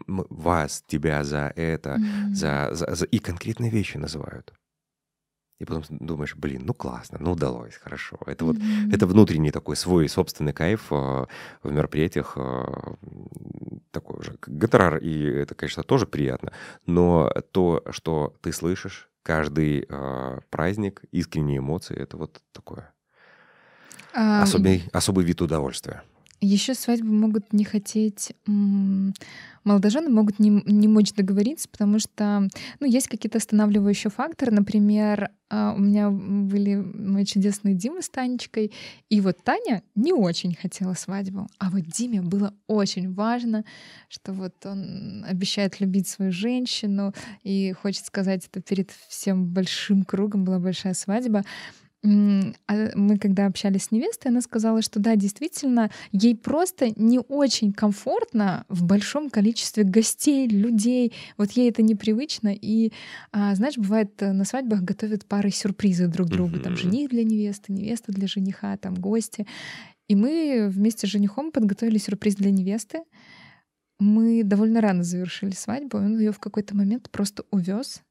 вас, 0.07 0.83
тебя 0.87 1.23
за 1.23 1.53
это, 1.55 1.91
mm-hmm. 1.91 2.33
за, 2.33 2.69
за, 2.73 2.95
за... 2.95 3.05
И 3.05 3.19
конкретные 3.19 3.71
вещи 3.71 3.97
называют. 3.97 4.53
И 5.59 5.65
потом 5.65 5.83
думаешь, 5.89 6.35
блин, 6.35 6.63
ну 6.65 6.73
классно, 6.73 7.17
ну 7.21 7.31
удалось, 7.31 7.75
хорошо. 7.75 8.17
Это 8.25 8.43
вот 8.43 8.57
mm-hmm. 8.57 8.93
это 8.93 9.07
внутренний 9.07 9.51
такой 9.51 9.77
свой 9.77 10.09
собственный 10.09 10.51
кайф 10.51 10.87
э, 10.91 11.25
в 11.63 11.71
мероприятиях, 11.71 12.33
э, 12.35 12.65
такой 13.91 14.19
уже 14.19 14.35
гонорар, 14.45 14.97
и 14.97 15.23
это, 15.23 15.55
конечно, 15.55 15.83
тоже 15.83 16.07
приятно. 16.07 16.51
Но 16.85 17.31
то, 17.51 17.83
что 17.91 18.35
ты 18.41 18.51
слышишь 18.51 19.09
каждый 19.23 19.85
э, 19.87 20.39
праздник, 20.49 21.03
искренние 21.11 21.59
эмоции, 21.59 21.95
это 21.95 22.17
вот 22.17 22.41
такое 22.51 22.93
а... 24.13 24.43
особый, 24.43 24.83
особый 24.91 25.23
вид 25.23 25.41
удовольствия. 25.41 26.03
Еще 26.41 26.73
свадьбы 26.73 27.11
могут 27.11 27.53
не 27.53 27.63
хотеть, 27.63 28.33
молодожены 29.63 30.09
могут 30.09 30.37
не, 30.39 30.49
не 30.49 30.87
мочь 30.87 31.13
договориться, 31.13 31.67
потому 31.69 31.99
что, 31.99 32.47
ну, 32.79 32.87
есть 32.87 33.07
какие-то 33.07 33.37
останавливающие 33.37 34.11
факторы. 34.11 34.51
Например, 34.51 35.31
а, 35.49 35.73
у 35.73 35.79
меня 35.79 36.09
были 36.09 36.75
мои 36.75 37.25
чудесные 37.25 37.73
Дима 37.73 38.01
с 38.01 38.09
Танечкой, 38.09 38.71
и 39.09 39.21
вот 39.21 39.43
Таня 39.43 39.81
не 39.95 40.13
очень 40.13 40.55
хотела 40.55 40.93
свадьбу, 40.93 41.47
а 41.57 41.69
вот 41.69 41.81
Диме 41.81 42.21
было 42.21 42.53
очень 42.67 43.13
важно, 43.13 43.63
что 44.09 44.33
вот 44.33 44.53
он 44.65 45.25
обещает 45.27 45.79
любить 45.79 46.07
свою 46.07 46.31
женщину 46.31 47.13
и 47.43 47.73
хочет 47.73 48.05
сказать 48.05 48.47
это 48.47 48.61
перед 48.61 48.91
всем 49.07 49.45
большим 49.47 50.03
кругом, 50.03 50.45
была 50.45 50.59
большая 50.59 50.93
свадьба. 50.93 51.43
А 52.05 52.91
мы 52.93 53.17
когда 53.17 53.47
общались 53.47 53.85
с 53.85 53.91
невестой, 53.91 54.31
она 54.31 54.41
сказала, 54.41 54.81
что 54.81 54.99
да, 54.99 55.15
действительно, 55.15 55.89
ей 56.11 56.35
просто 56.35 56.91
не 56.95 57.19
очень 57.19 57.73
комфортно 57.73 58.65
в 58.69 58.83
большом 58.83 59.29
количестве 59.29 59.83
гостей, 59.83 60.47
людей. 60.47 61.13
Вот 61.37 61.51
ей 61.51 61.69
это 61.69 61.81
непривычно. 61.81 62.53
И, 62.53 62.91
а, 63.31 63.55
знаешь, 63.55 63.77
бывает, 63.77 64.21
э, 64.21 64.33
на 64.33 64.45
свадьбах 64.45 64.81
готовят 64.81 65.25
пары 65.25 65.49
сюрпризы 65.49 66.07
друг 66.07 66.29
другу. 66.29 66.59
Там 66.59 66.77
жених 66.77 67.09
для 67.09 67.23
невесты, 67.23 67.73
невеста 67.73 68.11
для 68.11 68.27
жениха, 68.27 68.77
там 68.77 68.93
гости. 68.93 69.47
И 70.07 70.15
мы 70.15 70.67
вместе 70.69 71.07
с 71.07 71.09
женихом 71.09 71.51
подготовили 71.51 71.97
сюрприз 71.97 72.35
для 72.35 72.51
невесты. 72.51 72.99
Мы 73.99 74.43
довольно 74.43 74.81
рано 74.81 75.03
завершили 75.03 75.51
свадьбу, 75.51 75.97
он 75.97 76.19
ее 76.19 76.31
в 76.31 76.39
какой-то 76.39 76.75
момент 76.75 77.09
просто 77.09 77.45
увез. 77.49 78.03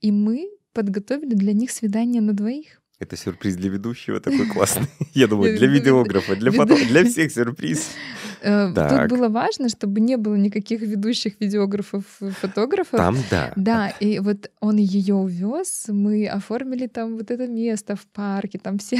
И 0.00 0.12
мы 0.12 0.50
подготовили 0.74 1.34
для 1.34 1.54
них 1.54 1.70
свидание 1.70 2.20
на 2.20 2.34
двоих. 2.34 2.82
Это 3.00 3.16
сюрприз 3.16 3.56
для 3.56 3.70
ведущего 3.70 4.20
такой 4.20 4.46
классный. 4.46 4.86
Я 5.14 5.26
думаю, 5.26 5.58
для 5.58 5.66
видеографа, 5.66 6.36
для 6.36 6.52
фото, 6.52 6.76
для 6.76 7.04
всех 7.04 7.32
сюрприз. 7.32 7.90
Э, 8.44 8.72
тут 8.74 9.08
было 9.08 9.28
важно, 9.28 9.70
чтобы 9.70 10.00
не 10.00 10.16
было 10.16 10.34
никаких 10.34 10.82
ведущих 10.82 11.40
видеографов, 11.40 12.04
фотографов. 12.40 12.98
Там 12.98 13.16
да. 13.30 13.52
Да, 13.56 13.88
и 14.00 14.18
вот 14.18 14.50
он 14.60 14.76
ее 14.76 15.14
увез, 15.14 15.86
мы 15.88 16.26
оформили 16.26 16.86
там 16.86 17.16
вот 17.16 17.30
это 17.30 17.46
место 17.46 17.96
в 17.96 18.06
парке, 18.06 18.58
там 18.58 18.78
все 18.78 18.98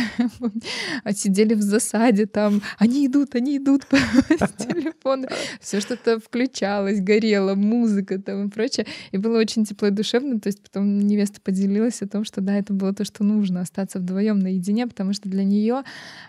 сидели 1.14 1.52
в 1.54 1.60
засаде, 1.60 2.24
там. 2.26 2.62
Они 2.78 3.06
идут, 3.06 3.34
они 3.34 3.58
идут 3.58 3.86
по 3.88 3.96
телефону, 4.58 5.28
все 5.60 5.80
что-то 5.80 6.20
включалось, 6.20 7.00
горело, 7.00 7.54
музыка 7.54 8.18
там 8.18 8.46
и 8.46 8.50
прочее, 8.50 8.86
и 9.12 9.18
было 9.18 9.38
очень 9.38 9.66
тепло 9.66 9.88
и 9.88 9.90
душевно, 9.90 10.40
то 10.40 10.46
есть 10.46 10.62
потом 10.62 11.00
невеста 11.00 11.40
поделилась 11.42 12.00
о 12.00 12.08
том, 12.08 12.24
что 12.24 12.40
да, 12.40 12.54
это 12.54 12.72
было 12.72 12.94
то, 12.94 13.04
что 13.04 13.24
нужно, 13.24 13.60
остаться 13.60 13.98
вдвоем 13.98 14.38
наедине, 14.38 14.86
потому 14.86 15.12
что 15.12 15.28
для 15.28 15.44
нее 15.44 15.82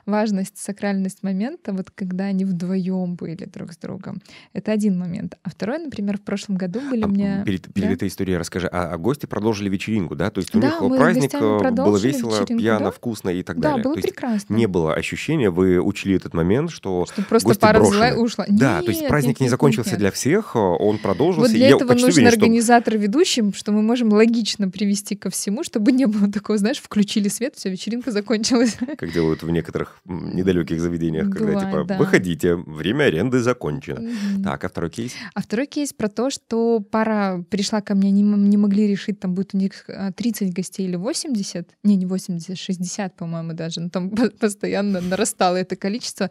важность, 0.06 0.58
сакральность 0.58 1.24
момента, 1.24 1.72
вот 1.72 1.92
когда 1.92 2.26
они 2.26 2.44
вдвоем 2.44 3.05
были 3.14 3.46
друг 3.46 3.74
с 3.74 3.78
другом, 3.78 4.22
это 4.54 4.72
один 4.72 4.98
момент. 4.98 5.38
А 5.44 5.50
второй, 5.52 5.78
например, 5.78 6.18
в 6.18 6.22
прошлом 6.22 6.58
году 6.58 6.82
были 6.90 7.04
а, 7.04 7.06
у 7.06 7.10
меня... 7.10 7.44
Перед, 7.44 7.72
перед 7.74 7.90
да? 7.90 7.94
этой 7.94 8.08
историей 8.08 8.38
расскажи, 8.38 8.68
а, 8.68 8.94
а 8.94 8.98
гости 8.98 9.28
продолжили 9.28 9.70
вечеринку, 9.70 10.16
да? 10.16 10.32
То 10.32 10.40
есть 10.40 10.56
у 10.56 10.60
да, 10.60 10.68
них 10.68 10.98
праздник, 10.98 11.34
э, 11.34 11.72
было 11.72 11.98
весело, 11.98 12.46
пьяно, 12.46 12.86
да? 12.86 12.92
вкусно 12.92 13.30
и 13.30 13.44
так 13.44 13.60
далее. 13.60 13.84
Да, 13.84 13.90
было 13.90 13.96
то 13.96 14.02
прекрасно. 14.02 14.54
Не 14.54 14.68
было 14.68 14.94
ощущения, 14.94 15.50
вы 15.50 15.80
учли 15.80 16.16
этот 16.16 16.34
момент, 16.34 16.72
что, 16.72 17.06
что 17.06 17.22
просто 17.24 17.50
гости 17.50 17.62
пара 17.62 17.80
брошены. 17.80 18.08
взяла 18.08 18.22
ушла. 18.22 18.46
Да, 18.48 18.78
нет, 18.78 18.86
то 18.86 18.92
есть 18.92 19.08
праздник 19.08 19.36
нет, 19.36 19.42
не 19.42 19.50
закончился 19.50 19.92
нет. 19.92 20.00
для 20.00 20.12
всех, 20.12 20.56
он 20.56 20.98
продолжился. 20.98 21.52
Вот 21.52 21.58
для 21.58 21.70
этого 21.70 21.94
нужен 21.94 22.10
уверен, 22.10 22.28
организатор 22.28 22.98
ведущим, 22.98 23.54
что 23.54 23.72
мы 23.72 23.82
можем 23.82 24.12
логично 24.12 24.70
привести 24.70 25.16
ко 25.16 25.30
всему, 25.30 25.64
чтобы 25.64 25.92
не 25.92 26.06
было 26.06 26.32
такого, 26.32 26.58
знаешь, 26.58 26.80
включили 26.82 27.28
свет, 27.28 27.56
все, 27.56 27.70
вечеринка 27.70 28.12
закончилась. 28.12 28.78
Как 28.98 29.12
делают 29.12 29.44
в 29.44 29.50
некоторых 29.50 30.00
недалеких 30.06 30.80
заведениях, 30.80 31.30
когда 31.30 31.60
типа 31.60 31.84
да. 31.86 31.98
выходите, 31.98 32.56
время 32.56 32.95
аренды 33.04 33.40
закончено. 33.40 34.00
Mm-hmm. 34.00 34.44
Так, 34.44 34.64
а 34.64 34.70
второй 34.70 34.90
кейс? 34.90 35.14
А 35.34 35.42
второй 35.42 35.68
кейс 35.68 35.94
про 35.94 36.08
то, 36.08 36.30
что 36.30 36.80
пара 36.80 37.44
пришла 37.50 37.82
ко 37.82 37.96
мне, 37.96 38.12
не, 38.12 38.22
не 38.22 38.58
могли 38.58 38.88
решить, 38.88 39.20
там 39.20 39.34
будет 39.34 39.54
у 39.54 39.58
них 39.58 39.86
30 40.16 40.50
а, 40.50 40.54
гостей 40.54 40.88
или 40.88 40.96
80, 40.96 41.70
не, 41.84 41.96
не 41.96 42.06
80, 42.06 42.58
60, 42.58 43.16
по-моему, 43.16 43.54
даже, 43.54 43.82
но 43.82 43.90
там 43.90 44.10
постоянно 44.40 45.02
нарастало 45.02 45.58
это 45.58 45.76
количество. 45.76 46.30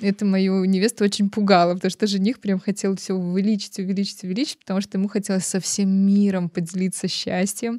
Это 0.00 0.24
мою 0.24 0.64
невесту 0.64 1.04
очень 1.04 1.30
пугало, 1.30 1.74
потому 1.74 1.90
что 1.90 2.06
жених 2.06 2.40
прям 2.40 2.60
хотел 2.60 2.96
все 2.96 3.14
увеличить, 3.14 3.78
увеличить, 3.78 4.22
увеличить, 4.24 4.58
потому 4.58 4.80
что 4.80 4.98
ему 4.98 5.08
хотелось 5.08 5.46
со 5.46 5.60
всем 5.60 5.90
миром 5.90 6.48
поделиться 6.48 7.08
счастьем. 7.08 7.78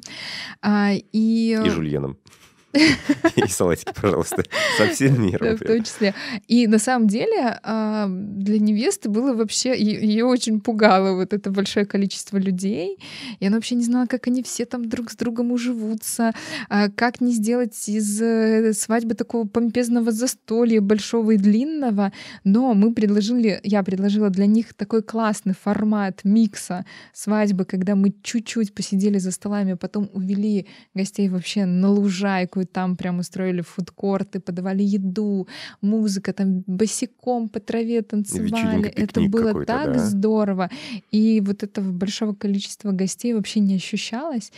А, 0.62 0.92
и... 0.92 1.58
И 1.64 1.70
Жульеном. 1.70 2.18
И 3.36 3.48
салатики, 3.48 3.92
пожалуйста, 4.00 4.44
со 4.76 4.88
всем 4.88 5.22
миром. 5.22 5.56
Да, 5.56 5.56
в 5.56 5.66
том 5.66 5.82
числе. 5.82 6.14
И 6.48 6.66
на 6.66 6.78
самом 6.78 7.08
деле 7.08 7.58
а, 7.62 8.06
для 8.08 8.58
невесты 8.58 9.08
было 9.08 9.34
вообще... 9.34 9.76
Ее 9.76 10.24
очень 10.24 10.60
пугало 10.60 11.14
вот 11.14 11.32
это 11.32 11.50
большое 11.50 11.86
количество 11.86 12.38
людей. 12.38 12.98
И 13.40 13.46
она 13.46 13.56
вообще 13.56 13.74
не 13.74 13.84
знала, 13.84 14.06
как 14.06 14.26
они 14.26 14.42
все 14.42 14.64
там 14.64 14.88
друг 14.88 15.10
с 15.10 15.16
другом 15.16 15.52
уживутся, 15.52 16.32
а, 16.68 16.88
как 16.90 17.20
не 17.20 17.32
сделать 17.32 17.88
из 17.88 18.20
э, 18.20 18.72
свадьбы 18.72 19.14
такого 19.14 19.46
помпезного 19.46 20.12
застолья, 20.12 20.80
большого 20.80 21.32
и 21.32 21.36
длинного. 21.36 22.12
Но 22.44 22.74
мы 22.74 22.92
предложили, 22.92 23.60
я 23.62 23.82
предложила 23.82 24.30
для 24.30 24.46
них 24.46 24.74
такой 24.74 25.02
классный 25.02 25.54
формат 25.54 26.20
микса 26.24 26.84
свадьбы, 27.12 27.64
когда 27.64 27.94
мы 27.94 28.14
чуть-чуть 28.22 28.74
посидели 28.74 29.18
за 29.18 29.30
столами, 29.30 29.74
потом 29.74 30.10
увели 30.12 30.66
гостей 30.94 31.28
вообще 31.28 31.64
на 31.64 31.90
лужайку 31.90 32.65
там 32.66 32.96
прям 32.96 33.18
устроили 33.18 33.62
фудкорты, 33.62 34.40
подавали 34.40 34.82
еду, 34.82 35.48
музыка, 35.80 36.32
там 36.32 36.62
босиком 36.66 37.48
по 37.48 37.60
траве 37.60 38.02
танцевали. 38.02 38.88
Это 38.88 39.20
было 39.22 39.64
так 39.64 39.92
да? 39.94 39.98
здорово. 39.98 40.70
И 41.10 41.40
вот 41.40 41.62
этого 41.62 41.92
большого 41.92 42.34
количества 42.34 42.92
гостей 42.92 43.34
вообще 43.34 43.60
не 43.60 43.76
ощущалось. 43.76 44.52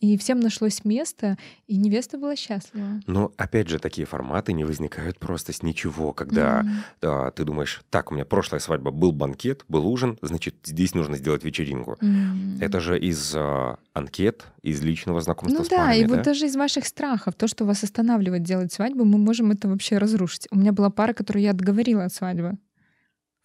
И 0.00 0.16
всем 0.16 0.38
нашлось 0.38 0.84
место, 0.84 1.36
и 1.66 1.76
невеста 1.76 2.18
была 2.18 2.36
счастлива. 2.36 3.00
Но 3.06 3.32
опять 3.36 3.68
же, 3.68 3.80
такие 3.80 4.06
форматы 4.06 4.52
не 4.52 4.64
возникают 4.64 5.18
просто 5.18 5.52
с 5.52 5.62
ничего, 5.64 6.12
когда 6.12 6.60
mm-hmm. 6.60 6.66
да, 7.02 7.30
ты 7.32 7.44
думаешь, 7.44 7.82
так, 7.90 8.12
у 8.12 8.14
меня 8.14 8.24
прошлая 8.24 8.60
свадьба 8.60 8.92
был 8.92 9.10
банкет, 9.10 9.64
был 9.68 9.88
ужин, 9.88 10.16
значит, 10.22 10.54
здесь 10.64 10.94
нужно 10.94 11.16
сделать 11.16 11.42
вечеринку. 11.42 11.96
Mm-hmm. 12.00 12.58
Это 12.60 12.78
же 12.78 12.96
из 12.96 13.34
э, 13.34 13.76
анкет, 13.92 14.46
из 14.62 14.80
личного 14.82 15.20
знакомства 15.20 15.58
ну, 15.58 15.64
с 15.64 15.68
да, 15.68 15.76
парами, 15.78 15.98
и 15.98 16.04
да? 16.04 16.14
вот 16.14 16.22
даже 16.22 16.46
из 16.46 16.54
ваших 16.54 16.86
страхов, 16.86 17.34
то, 17.34 17.48
что 17.48 17.64
вас 17.64 17.82
останавливает 17.82 18.44
делать 18.44 18.72
свадьбу, 18.72 19.04
мы 19.04 19.18
можем 19.18 19.50
это 19.50 19.68
вообще 19.68 19.98
разрушить. 19.98 20.46
У 20.52 20.56
меня 20.56 20.72
была 20.72 20.90
пара, 20.90 21.12
которую 21.12 21.42
я 21.42 21.50
отговорила 21.50 22.04
от 22.04 22.14
свадьбы 22.14 22.56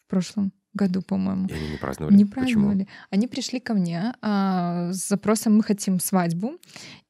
в 0.05 0.09
прошлом 0.09 0.51
году, 0.73 1.01
по-моему. 1.01 1.47
И 1.47 1.53
они 1.53 1.69
не 1.69 1.77
праздновали? 1.77 2.15
Не 2.15 2.25
праздновали. 2.25 2.79
Почему? 2.79 2.97
Они 3.09 3.27
пришли 3.27 3.59
ко 3.59 3.73
мне 3.73 4.13
а, 4.21 4.91
с 4.91 5.07
запросом 5.07 5.57
«мы 5.57 5.63
хотим 5.63 5.99
свадьбу». 5.99 6.53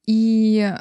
И 0.05 0.73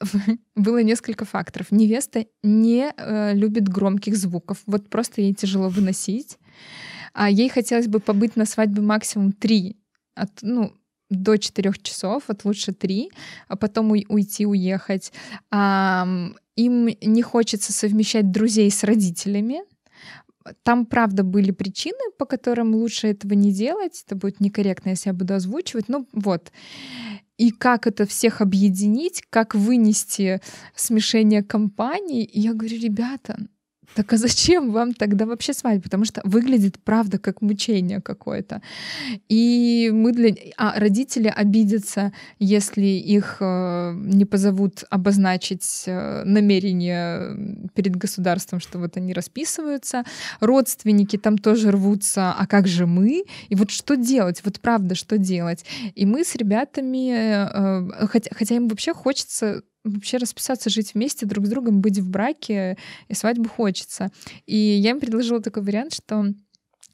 было 0.54 0.82
несколько 0.82 1.24
факторов. 1.24 1.70
Невеста 1.70 2.26
не 2.42 2.92
э, 2.96 3.34
любит 3.34 3.68
громких 3.68 4.16
звуков. 4.16 4.58
Вот 4.66 4.88
просто 4.88 5.20
ей 5.20 5.34
тяжело 5.34 5.68
выносить. 5.68 6.38
А 7.12 7.30
ей 7.30 7.48
хотелось 7.48 7.88
бы 7.88 8.00
побыть 8.00 8.36
на 8.36 8.44
свадьбе 8.44 8.82
максимум 8.82 9.32
три, 9.32 9.76
от, 10.14 10.30
ну, 10.42 10.74
до 11.08 11.38
четырех 11.38 11.80
часов, 11.82 12.24
от 12.28 12.44
лучше 12.44 12.72
три, 12.72 13.10
а 13.48 13.56
потом 13.56 13.92
уйти, 13.92 14.44
уехать. 14.44 15.12
А, 15.50 16.06
им 16.56 16.88
не 17.00 17.22
хочется 17.22 17.72
совмещать 17.72 18.30
друзей 18.30 18.70
с 18.70 18.82
родителями, 18.84 19.60
там, 20.62 20.86
правда, 20.86 21.22
были 21.22 21.50
причины, 21.50 21.98
по 22.18 22.26
которым 22.26 22.74
лучше 22.74 23.08
этого 23.08 23.34
не 23.34 23.52
делать. 23.52 24.02
Это 24.06 24.16
будет 24.16 24.40
некорректно, 24.40 24.90
если 24.90 25.10
я 25.10 25.14
буду 25.14 25.34
озвучивать. 25.34 25.88
Ну, 25.88 26.06
вот. 26.12 26.52
И 27.36 27.50
как 27.50 27.86
это 27.86 28.06
всех 28.06 28.40
объединить, 28.40 29.22
как 29.30 29.54
вынести 29.54 30.40
смешение 30.74 31.42
компаний. 31.42 32.24
И 32.24 32.40
я 32.40 32.54
говорю, 32.54 32.80
ребята, 32.80 33.38
Так 33.94 34.12
а 34.12 34.16
зачем 34.16 34.72
вам 34.72 34.92
тогда 34.94 35.26
вообще 35.26 35.52
свадьба? 35.52 35.82
Потому 35.82 36.04
что 36.04 36.20
выглядит, 36.24 36.78
правда, 36.84 37.18
как 37.18 37.42
мучение 37.42 38.00
какое-то. 38.00 38.60
И 39.28 39.90
мы 39.92 40.12
для... 40.12 40.34
А 40.56 40.78
родители 40.78 41.28
обидятся, 41.28 42.12
если 42.38 42.86
их 42.86 43.38
э, 43.40 43.92
не 43.96 44.24
позовут 44.24 44.84
обозначить 44.90 45.84
э, 45.86 46.24
намерение 46.24 47.68
перед 47.74 47.96
государством, 47.96 48.60
что 48.60 48.78
вот 48.78 48.96
они 48.96 49.12
расписываются. 49.12 50.04
Родственники 50.40 51.16
там 51.16 51.38
тоже 51.38 51.70
рвутся, 51.70 52.32
а 52.32 52.46
как 52.46 52.66
же 52.66 52.86
мы? 52.86 53.24
И 53.48 53.54
вот 53.54 53.70
что 53.70 53.96
делать? 53.96 54.42
Вот 54.44 54.60
правда, 54.60 54.94
что 54.94 55.18
делать? 55.18 55.64
И 55.94 56.06
мы 56.06 56.24
с 56.24 56.34
ребятами, 56.36 57.12
э, 57.12 58.06
хотя, 58.06 58.30
хотя 58.34 58.56
им 58.56 58.68
вообще 58.68 58.92
хочется 58.92 59.62
вообще 59.86 60.16
расписаться, 60.18 60.70
жить 60.70 60.94
вместе, 60.94 61.26
друг 61.26 61.46
с 61.46 61.48
другом, 61.48 61.80
быть 61.80 61.98
в 61.98 62.08
браке, 62.08 62.76
и 63.08 63.14
свадьбу 63.14 63.48
хочется. 63.48 64.10
И 64.46 64.56
я 64.56 64.90
им 64.90 65.00
предложила 65.00 65.40
такой 65.40 65.62
вариант, 65.62 65.94
что 65.94 66.34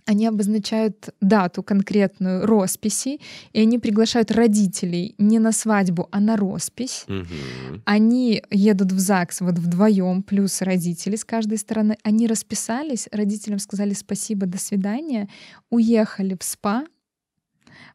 они 0.04 0.26
обозначают 0.26 1.10
дату 1.20 1.62
конкретную 1.62 2.44
росписи, 2.44 3.20
и 3.52 3.60
они 3.60 3.78
приглашают 3.78 4.30
родителей 4.30 5.14
не 5.18 5.38
на 5.38 5.52
свадьбу, 5.52 6.08
а 6.10 6.20
на 6.20 6.36
роспись. 6.36 7.04
Мгм. 7.06 7.82
Они 7.84 8.42
едут 8.50 8.92
в 8.92 8.98
ЗАГС 8.98 9.42
вот 9.42 9.58
вдвоем, 9.58 10.22
плюс 10.22 10.60
родители 10.60 11.16
с 11.16 11.24
каждой 11.24 11.58
стороны. 11.58 11.96
Они 12.02 12.26
расписались, 12.26 13.08
родителям 13.12 13.58
сказали 13.58 13.94
спасибо, 13.94 14.46
до 14.46 14.58
свидания, 14.58 15.28
уехали 15.70 16.36
в 16.38 16.42
СПА. 16.42 16.84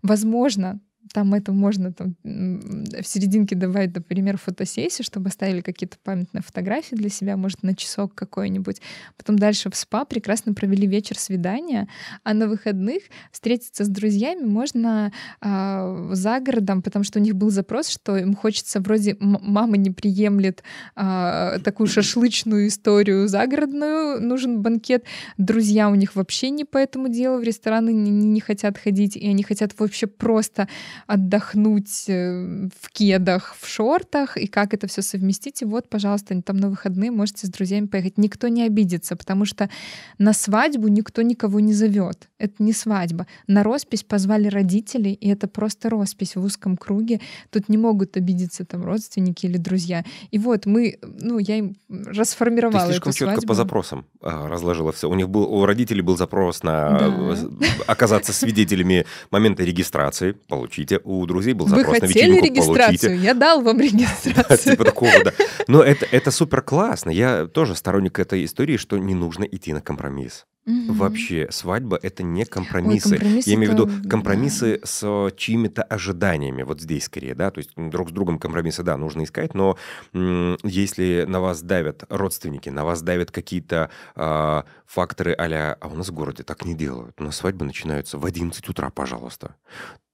Возможно, 0.02 0.80
там 1.14 1.34
это 1.34 1.52
можно 1.52 1.94
там, 1.94 2.16
в 2.24 3.04
серединке 3.04 3.56
добавить, 3.56 3.96
например, 3.96 4.38
фотосессию, 4.38 5.06
чтобы 5.06 5.30
оставили 5.30 5.62
какие-то 5.62 5.98
памятные 6.04 6.42
фотографии 6.42 6.96
для 6.96 7.10
себя, 7.10 7.38
может, 7.38 7.64
на 7.64 7.76
часок 7.76 8.14
какой-нибудь. 8.14 8.82
Потом 9.18 9.38
дальше 9.38 9.70
в 9.70 9.76
СПА 9.76 10.06
прекрасно 10.06 10.54
провели 10.54 10.88
вечер 10.88 11.18
свидания, 11.18 11.88
а 12.24 12.34
на 12.34 12.48
выходных 12.48 13.04
встретиться 13.32 13.86
с 13.86 13.88
друзьями 13.88 14.44
можно 14.44 15.12
а, 15.42 16.10
за 16.12 16.40
городом, 16.40 16.82
потому 16.82 17.04
что 17.04 17.20
у 17.20 17.22
них 17.22 17.36
был 17.36 17.50
запрос, 17.50 17.88
что 17.90 18.18
им 18.18 18.36
хочется 18.36 18.80
вроде 18.80 19.18
мама 19.20 19.78
не 19.78 19.92
приемлет 19.92 20.64
а, 20.96 21.60
такую 21.60 21.88
шашлычную 21.88 22.68
историю 22.68 23.28
загородную, 23.28 24.22
нужен 24.22 24.62
банкет. 24.62 25.06
Друзья 25.38 25.90
у 25.90 25.96
них 25.96 26.16
вообще 26.16 26.50
не 26.50 26.66
по 26.66 26.78
этому 26.78 27.10
делу 27.10 27.40
в 27.40 27.44
рестораны 27.44 27.92
не- 27.92 28.12
не 28.12 28.40
хотят 28.40 28.78
ходить, 28.78 29.16
и 29.16 29.28
они 29.28 29.44
хотят 29.44 29.78
вообще 29.80 30.08
просто 30.08 30.68
отдохнуть 31.06 32.06
э, 32.08 32.70
в 32.82 32.92
кедах, 32.92 33.56
в 33.60 33.68
шортах, 33.68 34.38
и 34.38 34.48
как 34.48 34.74
это 34.74 34.88
все 34.88 35.02
совместить. 35.02 35.62
И 35.62 35.66
вот, 35.66 35.90
пожалуйста, 35.90 36.42
там 36.42 36.58
на 36.58 36.70
выходные 36.70 37.12
можете 37.12 37.48
с 37.48 37.50
друзьями 37.50 37.88
поехать. 37.88 38.18
Никто 38.18 38.48
не 38.48 38.64
обидится, 38.64 39.16
потому 39.16 39.46
что 39.46 39.70
на 40.18 40.34
свадьбу 40.34 40.88
никто 40.88 41.22
никого 41.22 41.60
не 41.60 41.74
зовет. 41.74 42.30
Это 42.40 42.54
не 42.62 42.72
свадьба. 42.74 43.26
На 43.48 43.64
роспись 43.64 44.04
позвали 44.04 44.48
родителей, 44.48 45.14
и 45.14 45.28
это 45.30 45.48
просто 45.48 45.90
роспись 45.90 46.36
в 46.36 46.44
узком 46.44 46.78
круге. 46.78 47.20
Тут 47.50 47.68
не 47.68 47.78
могут 47.78 48.16
обидеться 48.16 48.64
там 48.64 48.84
родственники 48.86 49.48
или 49.48 49.58
друзья. 49.58 50.04
И 50.30 50.38
вот 50.38 50.68
мы, 50.68 51.00
ну, 51.02 51.40
я 51.40 51.58
им 51.58 51.76
Ты 51.90 52.12
расформировала 52.12 52.86
слишком 52.86 53.10
эту 53.10 53.18
четко 53.18 53.34
свадьбу. 53.36 53.48
по 53.48 53.54
запросам 53.56 54.06
а, 54.22 54.48
разложила 54.48 54.92
все. 54.92 55.10
У 55.10 55.16
них 55.16 55.30
был, 55.30 55.44
у 55.52 55.66
родителей 55.66 56.02
был 56.02 56.16
запрос 56.16 56.62
на 56.62 57.00
Да. 57.00 57.08
э, 57.08 57.50
оказаться 57.88 58.34
свидетелями 58.34 59.06
момента 59.32 59.64
регистрации. 59.64 60.34
Получите. 60.48 61.00
У 61.04 61.26
друзей 61.26 61.54
был 61.54 61.66
Вы 61.66 61.78
запрос 61.78 62.02
на 62.02 62.08
хотели 62.08 62.32
вечеринку. 62.34 62.46
регистрацию? 62.46 63.00
Получите. 63.10 63.16
Я 63.26 63.34
дал 63.34 63.62
вам 63.62 63.80
регистрацию. 63.82 64.58
типа 64.74 64.86
такого, 64.86 65.12
да. 65.24 65.34
Но 65.68 65.82
это, 65.82 66.06
это 66.12 66.30
супер 66.30 66.62
классно. 66.62 67.10
Я 67.10 67.48
тоже 67.48 67.76
сторонник 67.76 68.20
этой 68.20 68.46
истории, 68.46 68.78
что 68.78 68.98
не 69.00 69.16
нужно 69.16 69.44
идти 69.44 69.74
на 69.74 69.82
компромисс. 69.82 70.46
Мгм. 70.68 70.94
Вообще, 70.94 71.48
свадьба— 71.50 71.98
это 72.04 72.24
не 72.24 72.44
компромиссы. 72.44 73.18
компромисс 73.18 73.48
Я 73.48 73.56
имею 73.56 73.72
в 73.72 73.74
виду 73.74 74.10
компромиссы 74.10 74.82
с 74.84 75.32
чьими-то 75.38 75.82
ожиданиями. 75.82 76.64
Вот 76.64 76.82
здесь 76.82 77.06
скорее, 77.06 77.36
да. 77.36 77.52
То 77.52 77.60
есть 77.60 77.72
друг 77.78 78.10
с 78.10 78.12
другом 78.12 78.38
компромиссы, 78.38 78.84
да, 78.84 78.98
нужно 78.98 79.24
искать, 79.24 79.54
но 79.54 79.78
если 80.14 81.26
на 81.26 81.40
вас 81.40 81.62
давят 81.62 82.04
родственники, 82.10 82.68
на 82.70 82.84
вас 82.84 83.02
давят 83.02 83.32
какие-то 83.32 83.90
а, 84.16 84.66
факторы 84.86 85.34
а 85.34 85.48
а 85.80 85.88
у 85.88 85.96
нас 85.96 86.10
в 86.10 86.14
городе 86.14 86.44
так 86.44 86.66
не 86.66 86.76
делают. 86.76 87.16
У 87.20 87.24
нас 87.24 87.38
свадьбы 87.38 87.64
начинаются 87.64 88.18
в 88.18 88.26
11 88.26 88.68
утра, 88.68 88.90
пожалуйста. 88.90 89.56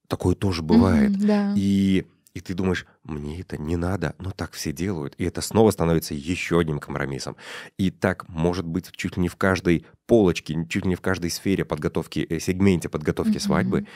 Такое 0.06 0.36
тоже 0.36 0.62
бывает. 0.62 1.10
Мгм, 1.10 1.26
Да. 1.26 1.52
И, 1.56 2.06
и 2.34 2.40
ты 2.40 2.54
думаешь, 2.54 2.84
мне 3.04 3.40
это 3.40 3.56
не 3.56 3.76
надо, 3.76 4.16
но 4.18 4.32
так 4.32 4.52
все 4.52 4.72
делают. 4.72 5.14
И 5.18 5.24
это 5.24 5.40
снова 5.40 5.70
становится 5.70 6.14
еще 6.14 6.58
одним 6.58 6.80
компромиссом. 6.80 7.36
И 7.78 7.90
так 7.90 8.28
может 8.28 8.66
быть 8.66 8.90
чуть 8.92 9.16
ли 9.16 9.22
не 9.22 9.28
в 9.28 9.36
каждой 9.36 9.86
полочке, 10.06 10.66
чуть 10.68 10.84
ли 10.84 10.90
не 10.90 10.96
в 10.96 11.00
каждой 11.00 11.30
сфере 11.30 11.64
подготовки, 11.64 12.26
э, 12.28 12.40
сегменте 12.40 12.88
подготовки 12.88 13.30
Мгм. 13.36 13.40
свадьбы. 13.40 13.86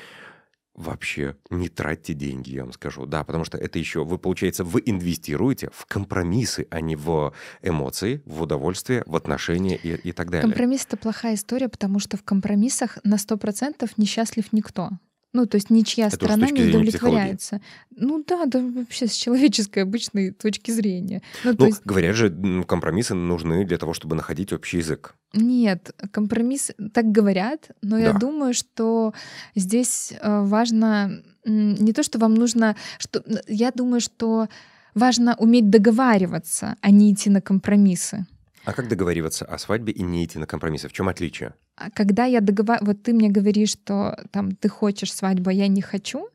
Вообще 0.74 1.34
не 1.51 1.68
тратьте 1.68 2.14
деньги, 2.14 2.53
я 2.53 2.62
вам 2.62 2.72
скажу. 2.72 3.05
Да, 3.05 3.24
потому 3.24 3.45
что 3.45 3.59
это 3.59 3.80
еще, 3.80 4.05
вы, 4.05 4.16
получается, 4.16 4.62
вы 4.62 4.80
инвестируете 4.86 5.70
в 5.74 5.86
компромиссы, 5.86 6.68
а 6.70 6.80
не 6.80 6.95
в 6.95 7.34
эмоции, 7.62 8.22
в 8.24 8.43
удовольствие, 8.43 9.03
в 9.07 9.16
отношения 9.16 9.76
и, 9.76 9.97
и 9.97 10.12
так 10.12 10.30
далее. 10.30 10.49
Компромисс— 10.49 10.84
это 10.86 10.97
плохая 10.97 11.34
история, 11.34 11.68
потому 11.68 11.99
что 11.99 12.16
в 12.16 12.22
компромиссах 12.22 12.99
на 13.03 13.16
100% 13.16 13.91
несчастлив 13.97 14.53
никто. 14.53 14.91
Ну, 15.34 15.46
то 15.46 15.56
есть 15.56 15.70
ничья 15.70 16.06
Это 16.06 16.16
сторона 16.16 16.50
не 16.50 16.62
удовлетворяется. 16.62 17.60
Ну 17.94 18.24
да, 18.26 18.46
да 18.46 18.60
вообще 18.60 19.06
с 19.06 19.12
человеческой 19.12 19.80
обычной 19.82 20.30
точки 20.30 20.70
зрения. 20.70 21.20
Ну, 21.44 21.54
Ну, 21.58 21.66
есть 21.66 21.82
говорят 21.84 22.16
же, 22.16 22.30
компромиссы 22.66 23.14
нужны 23.14 23.64
для 23.66 23.76
того, 23.76 23.92
чтобы 23.92 24.16
находить 24.16 24.52
общий 24.52 24.78
язык. 24.78 25.14
нет, 25.34 25.94
компромисс, 26.12 26.70
так 26.94 27.12
говорят, 27.12 27.70
но 27.82 27.98
я 27.98 28.12
Да. 28.12 28.18
думаю, 28.18 28.54
что 28.54 29.12
здесь 29.54 30.12
э, 30.12 30.40
важно 30.44 31.22
не 31.44 31.92
то, 31.92 32.02
что 32.02 32.18
вам 32.18 32.34
нужно, 32.34 32.74
что 32.98 33.22
я 33.46 33.70
думаю, 33.70 34.00
что 34.00 34.48
важно 34.94 35.36
уметь 35.38 35.68
договариваться, 35.70 36.76
а 36.80 36.90
не 36.90 37.12
идти 37.12 37.28
на 37.30 37.40
компромиссы. 37.42 38.26
А 38.64 38.72
как 38.72 38.88
договариваться 38.88 39.44
о 39.44 39.58
свадьбе 39.58 39.92
и 39.92 40.02
не 40.02 40.24
идти 40.24 40.38
на 40.38 40.46
компромиссы? 40.46 40.88
В 40.88 40.92
чем 40.92 41.08
отличие? 41.08 41.52
А 41.78 41.90
когда 41.90 42.24
я 42.24 42.40
договариваюсь, 42.40 42.86
вот 42.88 43.02
ты 43.02 43.12
мне 43.12 43.28
говоришь, 43.28 43.70
что 43.70 44.18
там 44.32 44.52
ты 44.56 44.68
хочешь 44.68 45.14
свадьбу, 45.14 45.50
а 45.50 45.52
я 45.52 45.68
не 45.68 45.80
хочу, 45.80 46.28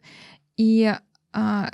и 0.55 0.95
а, 1.33 1.71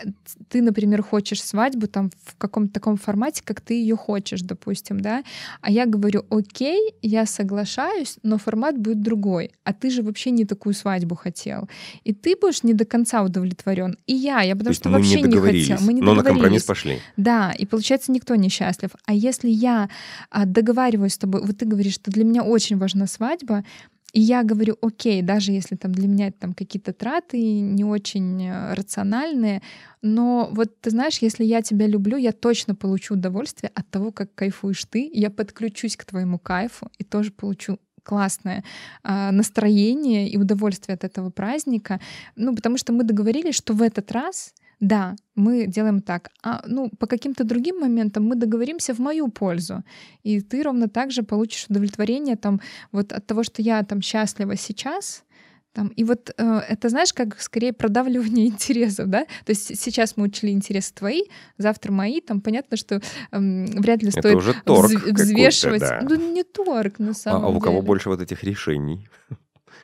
ты, 0.48 0.62
например, 0.62 1.04
хочешь 1.04 1.44
свадьбу 1.44 1.88
там 1.88 2.10
в 2.26 2.36
каком-то 2.38 2.74
таком 2.74 2.98
формате, 2.98 3.42
как 3.44 3.62
ты 3.62 3.74
ее 3.74 3.96
хочешь, 3.96 4.42
допустим, 4.42 5.00
да, 5.00 5.24
а 5.62 5.70
я 5.72 5.86
говорю, 5.86 6.26
окей, 6.30 6.94
я 7.02 7.26
соглашаюсь, 7.26 8.18
но 8.24 8.38
формат 8.38 8.78
будет 8.78 9.02
другой, 9.02 9.52
а 9.64 9.74
ты 9.74 9.90
же 9.90 10.02
вообще 10.02 10.32
не 10.32 10.46
такую 10.46 10.74
свадьбу 10.74 11.16
хотел, 11.16 11.70
и 12.04 12.14
ты 12.14 12.36
будешь 12.40 12.64
не 12.64 12.74
до 12.74 12.86
конца 12.86 13.22
удовлетворен, 13.22 13.98
и 14.08 14.14
я, 14.14 14.42
я 14.42 14.54
То 14.54 14.60
потому 14.60 14.72
есть 14.72 14.82
что 14.82 14.90
вообще 14.90 15.22
не 15.22 15.28
не, 15.28 15.40
хотела, 15.40 15.86
мы 15.86 15.94
не 15.94 16.02
но 16.02 16.14
на 16.14 16.24
компромисс 16.24 16.64
пошли. 16.64 17.00
Да, 17.18 17.52
и 17.52 17.66
получается, 17.66 18.12
никто 18.12 18.36
не 18.36 18.50
счастлив. 18.50 18.92
А 19.06 19.14
если 19.14 19.50
я 19.50 19.90
а, 20.30 20.46
договариваюсь 20.46 21.14
с 21.14 21.18
тобой, 21.18 21.42
вот 21.46 21.58
ты 21.58 21.66
говоришь, 21.66 21.96
что 21.96 22.12
для 22.12 22.24
меня 22.24 22.44
очень 22.44 22.78
важна 22.78 23.08
свадьба, 23.08 23.64
и 24.12 24.22
я 24.22 24.44
говорю, 24.44 24.78
окей, 24.82 25.22
даже 25.22 25.52
если 25.52 25.76
там 25.76 25.92
для 25.92 26.08
меня 26.08 26.32
там 26.32 26.54
какие-то 26.54 26.94
траты 26.94 27.60
не 27.60 27.84
очень 27.84 28.44
э, 28.44 28.74
рациональные, 28.74 29.62
но 30.02 30.50
вот 30.52 30.82
ты 30.82 30.90
знаешь, 30.90 31.20
если 31.20 31.44
я 31.44 31.62
тебя 31.62 31.86
люблю, 31.86 32.18
я 32.18 32.32
точно 32.32 32.74
получу 32.74 33.14
удовольствие 33.14 33.72
от 33.76 33.90
того, 33.90 34.12
как 34.12 34.34
кайфуешь 34.34 34.86
ты, 34.86 35.10
я 35.14 35.30
подключусь 35.30 35.96
к 35.96 36.06
твоему 36.06 36.40
кайфу 36.40 36.90
и 36.98 37.04
тоже 37.04 37.32
получу 37.32 37.80
классное 38.04 38.64
а, 39.04 39.32
настроение 39.32 40.28
и 40.30 40.38
удовольствие 40.38 40.96
от 40.96 41.04
этого 41.04 41.30
праздника. 41.30 42.00
Ну, 42.36 42.56
потому 42.56 42.78
что 42.78 42.94
мы 42.94 43.04
договорились, 43.04 43.56
что 43.56 43.74
в 43.74 43.82
этот 43.84 44.12
раз 44.12 44.54
да, 44.80 45.16
мы 45.36 45.68
делаем 45.68 46.02
так. 46.02 46.30
А 46.44 46.62
ну, 46.68 46.90
по 47.00 47.06
каким-то 47.08 47.44
другим 47.44 47.80
моментам 47.80 48.24
мы 48.26 48.36
договоримся 48.36 48.94
в 48.94 49.00
мою 49.00 49.28
пользу. 49.30 49.84
И 50.24 50.40
ты 50.42 50.64
ровно 50.64 50.88
так 50.88 51.12
же 51.12 51.24
получишь 51.24 51.66
удовлетворение 51.70 52.36
там, 52.38 52.62
вот 52.92 53.12
от 53.12 53.26
того, 53.28 53.44
что 53.44 53.62
я 53.62 53.84
там 53.84 54.02
счастлива 54.02 54.56
сейчас. 54.56 55.24
Там, 55.72 55.90
и 55.90 56.04
вот 56.04 56.34
э, 56.36 56.62
это, 56.70 56.90
знаешь, 56.90 57.14
как 57.14 57.40
скорее 57.42 57.74
продавливание 57.74 58.48
интересов, 58.54 59.08
да? 59.10 59.26
То 59.46 59.52
есть 59.52 59.78
сейчас 59.80 60.18
мы 60.18 60.26
учли 60.26 60.52
интересы 60.52 60.94
твои, 60.96 61.22
завтра 61.58 61.92
мои. 61.92 62.22
Там 62.22 62.42
понятно, 62.42 62.76
что 62.78 63.02
эм, 63.32 63.66
вряд 63.66 64.02
ли 64.02 64.10
Это 64.10 64.20
стоит 64.22 64.36
уже 64.38 64.54
торг 64.66 64.90
вз- 64.92 65.14
взвешивать. 65.14 65.82
да. 65.82 66.00
Ну, 66.02 66.16
не 66.34 66.44
торг, 66.44 66.98
на 67.00 67.12
А, 67.12 67.14
самом 67.14 67.46
а 67.46 67.50
у 67.50 67.60
кого 67.60 67.76
деле. 67.76 67.86
больше 67.86 68.10
вот 68.10 68.20
этих 68.22 68.44
решений? 68.44 69.08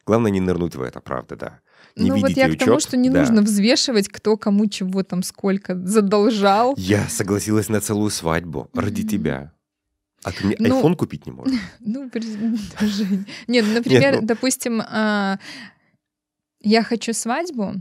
Главное 0.06 0.32
не 0.32 0.40
нырнуть 0.40 0.76
в 0.76 0.82
это, 0.82 1.00
правда, 1.02 1.36
да. 1.36 1.60
Не 1.96 2.10
ну 2.12 2.20
вот 2.20 2.30
я 2.32 2.48
к 2.50 2.58
тому, 2.60 2.76
учет, 2.76 2.88
что 2.90 2.98
не 2.98 3.10
да. 3.10 3.22
нужно 3.22 3.42
взвешивать, 3.42 4.10
кто 4.10 4.38
кому 4.38 4.68
чего 4.68 5.02
там 5.04 5.24
сколько 5.24 5.76
задолжал. 5.76 6.76
Я 6.78 7.08
согласилась 7.10 7.70
на 7.70 7.80
целую 7.82 8.12
свадьбу 8.12 8.70
ради 8.74 9.02
Мгм. 9.02 9.10
тебя. 9.10 9.52
А 10.24 10.32
ты 10.32 10.46
мне 10.46 10.56
Ну, 10.60 10.76
айфон 10.76 10.96
купить 10.96 11.26
не 11.26 11.32
можешь? 11.32 11.58
Ну, 11.80 12.10
Жень. 12.82 13.26
Нет, 13.48 13.66
ну, 13.68 13.74
например, 13.76 14.22
ну- 14.22 14.28
допустим, 14.28 14.82
а, 14.86 15.40
я 16.62 16.84
хочу 16.84 17.14
свадьбу, 17.14 17.74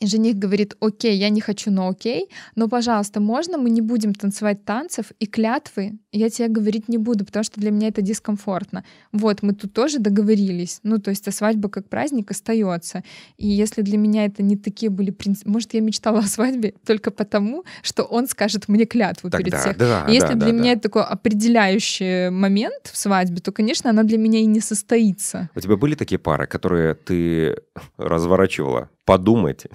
и 0.00 0.06
жених 0.06 0.36
говорит, 0.36 0.76
окей, 0.80 1.16
я 1.16 1.28
не 1.28 1.40
хочу, 1.40 1.70
но 1.70 1.88
окей, 1.88 2.28
но, 2.54 2.68
пожалуйста, 2.68 3.20
можно 3.20 3.58
мы 3.58 3.70
не 3.70 3.80
будем 3.80 4.14
танцевать 4.14 4.64
танцев 4.64 5.12
и 5.18 5.26
клятвы 5.26 5.98
я 6.16 6.30
тебе 6.30 6.48
говорить 6.48 6.88
не 6.88 6.98
буду, 6.98 7.24
потому 7.24 7.44
что 7.44 7.60
для 7.60 7.70
меня 7.70 7.88
это 7.88 8.02
дискомфортно. 8.02 8.84
Вот, 9.12 9.42
мы 9.42 9.52
тут 9.52 9.72
тоже 9.72 9.98
договорились. 9.98 10.80
Ну, 10.82 10.98
то 10.98 11.10
есть, 11.10 11.28
а 11.28 11.32
свадьба 11.32 11.68
как 11.68 11.88
праздник 11.88 12.30
остается. 12.30 13.04
И 13.36 13.46
если 13.46 13.82
для 13.82 13.98
меня 13.98 14.24
это 14.24 14.42
не 14.42 14.56
такие 14.56 14.90
были 14.90 15.10
принципы... 15.10 15.50
Может, 15.50 15.74
я 15.74 15.80
мечтала 15.80 16.18
о 16.20 16.22
свадьбе 16.22 16.74
только 16.86 17.10
потому, 17.10 17.64
что 17.82 18.04
он 18.04 18.28
скажет 18.28 18.68
мне 18.68 18.86
клятву 18.86 19.30
Тогда, 19.30 19.44
перед 19.44 19.60
всех. 19.60 19.76
Да, 19.76 20.06
и 20.08 20.14
если 20.14 20.34
да, 20.34 20.34
для 20.34 20.46
да, 20.46 20.52
меня 20.52 20.64
да. 20.64 20.72
это 20.72 20.80
такой 20.82 21.02
определяющий 21.02 22.30
момент 22.30 22.90
в 22.90 22.96
свадьбе, 22.96 23.40
то, 23.40 23.52
конечно, 23.52 23.90
она 23.90 24.02
для 24.02 24.18
меня 24.18 24.40
и 24.40 24.46
не 24.46 24.60
состоится. 24.60 25.50
У 25.54 25.60
тебя 25.60 25.76
были 25.76 25.94
такие 25.94 26.18
пары, 26.18 26.46
которые 26.46 26.94
ты 26.94 27.56
разворачивала 27.98 28.88
подумать, 29.06 29.66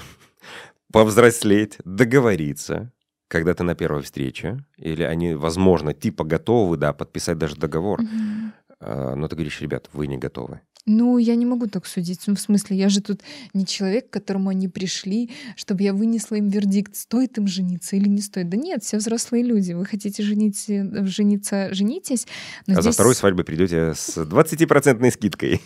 повзрослеть, 0.94 1.78
договориться, 1.84 2.92
когда 3.28 3.56
ты 3.56 3.64
на 3.64 3.74
первой 3.74 4.04
встрече, 4.04 4.64
или 4.78 5.02
они, 5.02 5.34
возможно, 5.34 5.94
типа 5.94 6.24
готовы, 6.24 6.78
да, 6.78 6.94
подписать 6.94 7.40
даже 7.40 7.56
договор, 7.56 8.02
угу. 8.02 9.16
но 9.16 9.28
ты 9.28 9.36
говоришь, 9.36 9.62
ребят, 9.62 9.90
вы 9.94 10.06
не 10.06 10.18
готовы. 10.18 10.62
Ну, 10.86 11.20
я 11.20 11.36
не 11.36 11.46
могу 11.46 11.68
так 11.68 11.86
судить. 11.86 12.22
Ну, 12.26 12.36
в 12.36 12.40
смысле, 12.40 12.76
я 12.76 12.90
же 12.90 13.02
тут 13.02 13.22
не 13.54 13.66
человек, 13.66 14.10
к 14.10 14.14
которому 14.14 14.50
они 14.50 14.68
пришли, 14.68 15.30
чтобы 15.56 15.84
я 15.84 15.94
вынесла 15.94 16.36
им 16.36 16.50
вердикт, 16.50 16.96
стоит 16.96 17.38
им 17.38 17.48
жениться 17.48 17.96
или 17.96 18.10
не 18.10 18.22
стоит. 18.22 18.50
Да 18.50 18.58
нет, 18.58 18.84
все 18.84 18.98
взрослые 18.98 19.44
люди. 19.44 19.74
Вы 19.74 19.86
хотите 19.86 20.24
женить, 20.24 20.66
э, 20.70 21.06
жениться, 21.06 21.72
женитесь. 21.74 22.26
а 22.68 22.72
здесь... 22.72 22.84
за 22.84 22.92
второй 22.94 23.14
свадьбой 23.14 23.46
придете 23.46 23.94
с 23.96 24.18
20% 24.18 25.12
скидкой. 25.12 25.62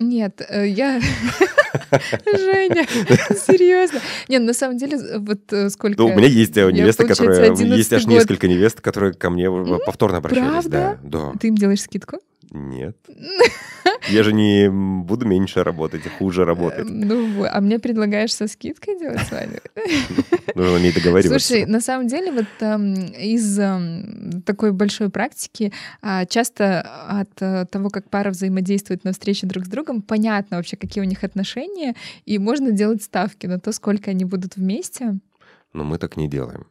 Нет, 0.00 0.40
э, 0.48 0.66
я... 0.66 0.98
Женя, 2.24 2.86
серьезно. 3.36 4.00
Нет, 4.28 4.42
на 4.42 4.54
самом 4.54 4.78
деле, 4.78 5.18
вот 5.18 5.52
э, 5.52 5.68
сколько... 5.68 6.02
Ну, 6.02 6.08
у 6.08 6.14
меня 6.14 6.26
есть 6.26 6.56
невеста, 6.56 7.06
которая... 7.06 7.54
Есть 7.54 7.92
аж 7.92 8.06
несколько 8.06 8.48
невест, 8.48 8.80
которые 8.80 9.12
ко 9.12 9.28
мне 9.28 9.50
повторно 9.84 10.16
обращались. 10.18 10.64
Правда? 10.64 10.98
Да. 11.02 11.32
Ты 11.38 11.48
им 11.48 11.54
делаешь 11.54 11.82
скидку? 11.82 12.18
Нет. 12.50 12.96
Я 14.10 14.22
же 14.22 14.32
не 14.32 14.68
буду 14.70 15.26
меньше 15.26 15.62
работать, 15.64 16.02
хуже 16.18 16.44
работать. 16.44 16.86
Ну, 16.88 17.44
а 17.44 17.60
мне 17.60 17.78
предлагаешь 17.78 18.34
со 18.34 18.46
скидкой 18.48 18.98
делать 18.98 19.20
свадьбу? 19.20 19.58
Нужно 20.54 20.76
уметь 20.76 20.94
договариваться. 20.94 21.46
Слушай, 21.46 21.66
на 21.66 21.80
самом 21.80 22.06
деле 22.06 22.32
вот 22.32 22.46
эм, 22.60 22.94
из 22.94 23.58
эм, 23.58 24.42
такой 24.42 24.72
большой 24.72 25.10
практики 25.10 25.72
а, 26.02 26.26
часто 26.26 26.80
от 26.80 27.30
э, 27.40 27.66
того, 27.66 27.90
как 27.90 28.10
пара 28.10 28.30
взаимодействует 28.30 29.04
на 29.04 29.12
встрече 29.12 29.46
друг 29.46 29.66
с 29.66 29.68
другом, 29.68 30.02
понятно 30.02 30.56
вообще, 30.56 30.76
какие 30.76 31.02
у 31.02 31.06
них 31.06 31.24
отношения, 31.24 31.94
и 32.24 32.38
можно 32.38 32.72
делать 32.72 33.02
ставки 33.02 33.46
на 33.46 33.58
то, 33.58 33.72
сколько 33.72 34.10
они 34.10 34.24
будут 34.24 34.56
вместе. 34.56 35.18
Но 35.72 35.84
мы 35.84 35.98
так 35.98 36.16
не 36.16 36.28
делаем. 36.28 36.66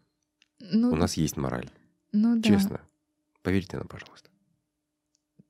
Ну, 0.59 0.91
у 0.91 0.95
нас 0.95 1.15
есть 1.15 1.37
мораль. 1.37 1.69
Ну 2.11 2.35
да. 2.35 2.49
Честно. 2.49 2.81
Поверьте 3.43 3.77
нам, 3.77 3.87
пожалуйста. 3.87 4.28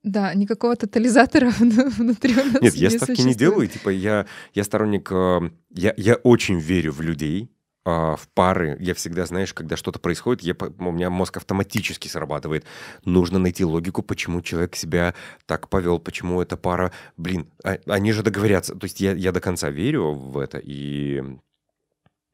Да, 0.02 0.32
никакого 0.34 0.76
тотализатора 0.76 1.50
внутри 1.58 2.34
у 2.34 2.44
нас 2.44 2.62
Нет, 2.62 2.74
я 2.74 2.90
ставки 2.90 3.20
не 3.20 3.34
делаю. 3.34 3.68
Типа 3.68 3.90
я, 3.90 4.26
я 4.54 4.64
сторонник... 4.64 5.10
Э, 5.12 5.50
я, 5.70 5.92
я 5.96 6.14
очень 6.14 6.58
верю 6.58 6.92
в 6.92 7.02
людей, 7.02 7.50
а, 7.84 8.16
в 8.16 8.28
пары. 8.28 8.76
Я 8.80 8.94
всегда, 8.94 9.26
знаешь, 9.26 9.52
когда 9.54 9.76
что-то 9.76 9.98
происходит, 9.98 10.42
я, 10.42 10.54
у 10.78 10.90
меня 10.90 11.10
мозг 11.10 11.36
автоматически 11.38 12.08
срабатывает. 12.08 12.64
Нужно 13.04 13.38
найти 13.38 13.64
логику, 13.64 14.02
почему 14.02 14.42
человек 14.42 14.76
себя 14.76 15.14
так 15.46 15.68
повел, 15.68 15.98
почему 15.98 16.40
эта 16.40 16.56
пара... 16.56 16.92
Блин, 17.16 17.50
а, 17.64 17.78
они 17.86 18.12
же 18.12 18.22
договорятся. 18.22 18.74
То 18.74 18.84
есть 18.84 19.00
я, 19.00 19.12
я 19.12 19.32
до 19.32 19.40
конца 19.40 19.70
верю 19.70 20.12
в 20.12 20.38
это, 20.38 20.58
и 20.58 21.22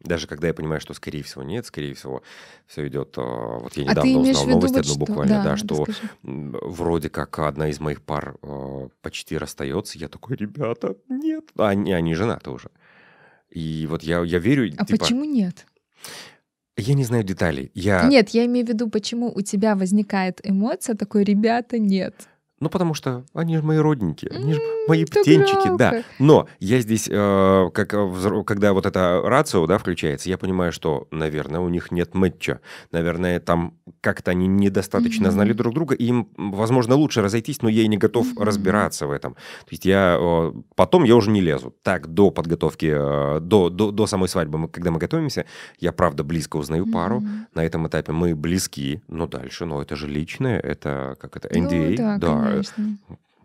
даже 0.00 0.26
когда 0.26 0.48
я 0.48 0.54
понимаю, 0.54 0.80
что 0.80 0.94
скорее 0.94 1.22
всего 1.22 1.42
нет, 1.42 1.66
скорее 1.66 1.94
всего 1.94 2.22
все 2.66 2.86
идет. 2.86 3.14
А, 3.16 3.58
вот 3.58 3.76
я 3.76 3.84
а 3.84 3.90
недавно 3.90 4.12
а 4.12 4.18
узнал 4.18 4.46
новость 4.46 4.74
вот 4.74 4.80
одну 4.80 4.92
что... 4.92 4.98
буквально, 4.98 5.34
да, 5.42 5.50
да 5.50 5.56
что 5.56 5.84
расскажи. 5.84 6.10
вроде 6.22 7.10
как 7.10 7.38
одна 7.38 7.68
из 7.68 7.80
моих 7.80 8.02
пар 8.02 8.36
э, 8.42 8.88
почти 9.02 9.38
расстается. 9.38 9.98
Я 9.98 10.08
такой, 10.08 10.36
ребята, 10.36 10.96
нет. 11.08 11.44
Они, 11.56 11.92
они 11.92 12.14
женаты 12.14 12.50
уже. 12.50 12.70
И 13.50 13.86
вот 13.88 14.02
я, 14.02 14.22
я 14.22 14.38
верю. 14.38 14.72
А 14.76 14.84
типа... 14.84 14.98
почему 14.98 15.24
нет? 15.24 15.66
Я 16.76 16.92
не 16.92 17.04
знаю 17.04 17.24
деталей. 17.24 17.70
Я... 17.74 18.06
Нет, 18.06 18.30
я 18.30 18.44
имею 18.44 18.66
в 18.66 18.68
виду, 18.68 18.90
почему 18.90 19.32
у 19.34 19.40
тебя 19.40 19.74
возникает 19.76 20.40
эмоция 20.44 20.94
такой, 20.94 21.24
ребята, 21.24 21.78
нет. 21.78 22.28
Ну, 22.58 22.70
потому 22.70 22.94
что 22.94 23.24
они 23.34 23.56
же 23.58 23.62
мои 23.62 23.76
родники, 23.76 24.26
они 24.28 24.54
же 24.54 24.60
мои 24.88 25.04
птенчики, 25.04 25.76
да. 25.76 26.04
Но 26.18 26.48
я 26.58 26.80
здесь, 26.80 27.06
э, 27.10 27.70
как, 27.74 27.92
э, 27.92 28.44
когда 28.46 28.72
вот 28.72 28.86
эта 28.86 29.20
рацио, 29.22 29.66
да, 29.66 29.76
включается, 29.76 30.30
я 30.30 30.38
понимаю, 30.38 30.72
что, 30.72 31.06
наверное, 31.10 31.60
у 31.60 31.68
них 31.68 31.90
нет 31.90 32.14
мэтча. 32.14 32.60
Наверное, 32.92 33.40
там 33.40 33.74
как-то 34.00 34.30
они 34.30 34.46
недостаточно 34.46 35.26
mm-hmm. 35.26 35.30
знали 35.32 35.52
друг 35.52 35.74
друга, 35.74 35.94
и 35.94 36.06
им, 36.06 36.28
возможно, 36.38 36.94
лучше 36.94 37.20
разойтись, 37.20 37.60
но 37.60 37.68
я 37.68 37.82
и 37.82 37.88
не 37.88 37.98
готов 37.98 38.26
mm-hmm. 38.26 38.44
разбираться 38.44 39.06
в 39.06 39.10
этом. 39.10 39.34
То 39.34 39.70
есть 39.72 39.84
я... 39.84 40.16
Э, 40.18 40.52
потом 40.74 41.04
я 41.04 41.14
уже 41.14 41.30
не 41.30 41.42
лезу. 41.42 41.74
Так, 41.82 42.06
до 42.06 42.30
подготовки, 42.30 42.86
э, 42.90 43.40
до, 43.40 43.68
до, 43.68 43.90
до 43.90 44.06
самой 44.06 44.30
свадьбы, 44.30 44.56
мы, 44.56 44.68
когда 44.68 44.90
мы 44.90 44.98
готовимся, 44.98 45.44
я, 45.78 45.92
правда, 45.92 46.24
близко 46.24 46.56
узнаю 46.56 46.86
mm-hmm. 46.86 46.92
пару. 46.92 47.22
На 47.54 47.64
этом 47.64 47.86
этапе 47.86 48.12
мы 48.12 48.34
близки, 48.34 49.02
но 49.08 49.26
дальше, 49.26 49.66
но 49.66 49.82
это 49.82 49.94
же 49.94 50.08
личное, 50.08 50.58
это 50.58 51.16
как 51.20 51.36
это, 51.36 51.48
NDA. 51.48 51.90
Ну, 51.90 51.96
да, 51.96 52.18
да 52.18 52.45
Конечно. 52.50 52.98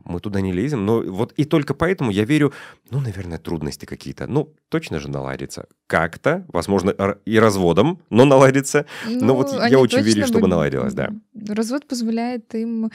Мы 0.03 0.19
туда 0.19 0.41
не 0.41 0.51
лезем. 0.51 0.85
Но 0.85 1.01
вот 1.01 1.33
и 1.33 1.45
только 1.45 1.73
поэтому 1.73 2.11
я 2.11 2.25
верю, 2.25 2.53
ну, 2.89 2.99
наверное, 2.99 3.37
трудности 3.37 3.85
какие-то. 3.85 4.27
Ну, 4.27 4.53
точно 4.69 4.99
же 4.99 5.09
наладится. 5.09 5.67
Как-то, 5.87 6.45
возможно, 6.47 6.89
и 7.25 7.37
разводом, 7.37 8.01
но 8.09 8.25
наладится. 8.25 8.85
Ну, 9.07 9.25
но 9.25 9.35
вот 9.35 9.53
я 9.69 9.79
очень 9.79 10.01
верю, 10.01 10.25
чтобы 10.25 10.47
наладилось, 10.47 10.93
да. 10.93 11.11
Развод 11.47 11.87
позволяет 11.87 12.53
им 12.55 12.91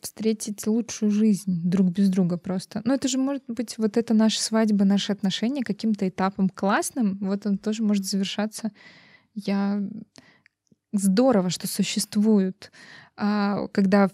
встретить 0.00 0.66
лучшую 0.66 1.10
жизнь 1.10 1.60
друг 1.68 1.88
без 1.88 2.08
друга 2.08 2.36
просто. 2.36 2.80
Но 2.84 2.94
это 2.94 3.08
же 3.08 3.18
может 3.18 3.44
быть 3.46 3.78
вот 3.78 3.96
это 3.96 4.14
наша 4.14 4.40
свадьба, 4.40 4.84
наши 4.84 5.12
отношения 5.12 5.62
каким-то 5.62 6.08
этапом 6.08 6.48
классным. 6.48 7.18
Вот 7.20 7.46
он 7.46 7.58
тоже 7.58 7.82
может 7.82 8.04
завершаться. 8.04 8.72
Я 9.34 9.80
здорово, 10.92 11.50
что 11.50 11.68
существуют, 11.68 12.72
а, 13.16 13.68
когда 13.68 14.10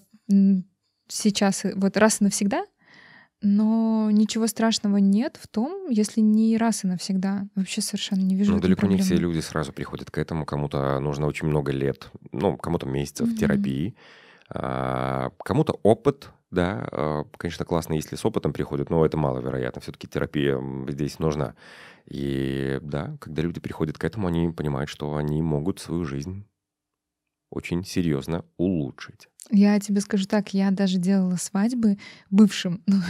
сейчас 1.08 1.64
вот 1.74 1.96
раз 1.96 2.20
и 2.20 2.24
навсегда, 2.24 2.64
но 3.42 4.10
ничего 4.10 4.46
страшного 4.46 4.96
нет 4.96 5.38
в 5.40 5.48
том, 5.48 5.88
если 5.90 6.20
не 6.20 6.56
раз 6.56 6.84
и 6.84 6.86
навсегда. 6.86 7.46
Вообще 7.54 7.82
совершенно 7.82 8.22
не 8.22 8.36
вижу. 8.36 8.54
Ну, 8.54 8.60
далеко 8.60 8.80
проблемы. 8.80 9.02
не 9.02 9.04
все 9.04 9.16
люди 9.16 9.40
сразу 9.40 9.72
приходят 9.72 10.10
к 10.10 10.16
этому. 10.16 10.46
Кому-то 10.46 10.98
нужно 11.00 11.26
очень 11.26 11.48
много 11.48 11.70
лет, 11.70 12.08
ну, 12.32 12.56
кому-то 12.56 12.86
месяцев 12.86 13.28
mm-hmm. 13.28 13.36
терапии, 13.36 13.96
а, 14.48 15.30
кому-то 15.44 15.78
опыт, 15.82 16.30
да. 16.50 16.88
А, 16.90 17.24
конечно, 17.36 17.66
классно, 17.66 17.92
если 17.92 18.16
с 18.16 18.24
опытом 18.24 18.54
приходят, 18.54 18.88
но 18.88 19.04
это 19.04 19.18
маловероятно. 19.18 19.82
Все-таки 19.82 20.08
терапия 20.08 20.58
здесь 20.88 21.18
нужна. 21.18 21.54
И 22.06 22.78
да, 22.82 23.16
когда 23.20 23.42
люди 23.42 23.60
приходят 23.60 23.98
к 23.98 24.04
этому, 24.04 24.28
они 24.28 24.48
понимают, 24.50 24.88
что 24.88 25.16
они 25.16 25.42
могут 25.42 25.80
свою 25.80 26.04
жизнь 26.04 26.46
очень 27.54 27.84
серьезно 27.84 28.44
улучшить. 28.56 29.28
Я 29.50 29.78
тебе 29.78 30.00
скажу 30.00 30.26
так, 30.26 30.54
я 30.54 30.70
даже 30.70 30.98
делала 30.98 31.36
свадьбы 31.36 31.98
бывшим. 32.30 32.82
Ну, 32.86 33.00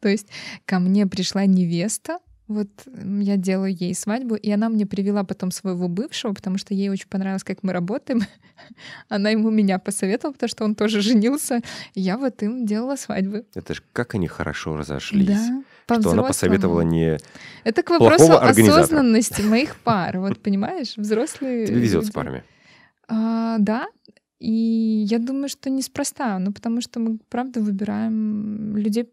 то 0.00 0.08
есть 0.08 0.28
ко 0.64 0.78
мне 0.78 1.06
пришла 1.06 1.46
невеста, 1.46 2.18
вот 2.48 2.68
я 2.86 3.36
делаю 3.36 3.74
ей 3.74 3.94
свадьбу, 3.94 4.36
и 4.36 4.50
она 4.50 4.68
мне 4.68 4.86
привела 4.86 5.24
потом 5.24 5.50
своего 5.50 5.88
бывшего, 5.88 6.32
потому 6.32 6.58
что 6.58 6.74
ей 6.74 6.88
очень 6.90 7.08
понравилось, 7.08 7.42
как 7.42 7.62
мы 7.62 7.72
работаем. 7.72 8.22
она 9.08 9.30
ему 9.30 9.50
меня 9.50 9.78
посоветовала, 9.78 10.32
потому 10.32 10.48
что 10.48 10.64
он 10.64 10.74
тоже 10.76 11.00
женился. 11.00 11.60
Я 11.94 12.16
вот 12.16 12.42
им 12.42 12.64
делала 12.64 12.96
свадьбы. 12.96 13.46
Это 13.54 13.74
же 13.74 13.82
как 13.92 14.14
они 14.14 14.28
хорошо 14.28 14.76
разошлись. 14.76 15.26
Да, 15.26 16.00
что 16.00 16.10
она 16.10 16.22
посоветовала 16.22 16.82
не 16.82 17.18
Это 17.64 17.82
к 17.82 17.90
вопросу 17.90 18.38
осознанности 18.38 19.42
моих 19.42 19.76
пар. 19.76 20.18
Вот 20.18 20.40
понимаешь, 20.40 20.96
взрослые... 20.96 21.66
Тебе 21.66 21.80
везет 21.80 22.06
с 22.06 22.10
парами. 22.10 22.44
А, 23.08 23.58
да, 23.58 23.86
и 24.38 25.04
я 25.08 25.18
думаю, 25.18 25.48
что 25.48 25.70
неспроста, 25.70 26.38
ну 26.38 26.52
потому 26.52 26.80
что 26.80 27.00
мы, 27.00 27.18
правда, 27.28 27.60
выбираем 27.60 28.76
людей, 28.76 29.10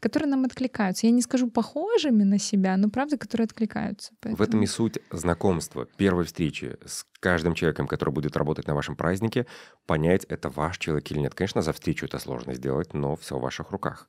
которые 0.00 0.28
нам 0.28 0.44
откликаются. 0.44 1.06
Я 1.06 1.12
не 1.12 1.22
скажу 1.22 1.50
похожими 1.50 2.22
на 2.22 2.38
себя, 2.38 2.76
но 2.76 2.88
правда, 2.88 3.16
которые 3.16 3.46
откликаются. 3.46 4.12
Поэтому... 4.20 4.36
В 4.36 4.48
этом 4.48 4.62
и 4.62 4.66
суть 4.66 4.98
знакомства, 5.10 5.86
первой 5.96 6.24
встречи 6.24 6.76
с 6.84 7.04
каждым 7.20 7.54
человеком, 7.54 7.86
который 7.86 8.14
будет 8.14 8.36
работать 8.36 8.66
на 8.66 8.74
вашем 8.74 8.96
празднике, 8.96 9.46
понять, 9.86 10.24
это 10.24 10.48
ваш 10.48 10.78
человек 10.78 11.10
или 11.10 11.18
нет. 11.18 11.34
Конечно, 11.34 11.62
за 11.62 11.72
встречу 11.72 12.06
это 12.06 12.18
сложно 12.18 12.54
сделать, 12.54 12.94
но 12.94 13.16
все 13.16 13.38
в 13.38 13.42
ваших 13.42 13.70
руках. 13.70 14.08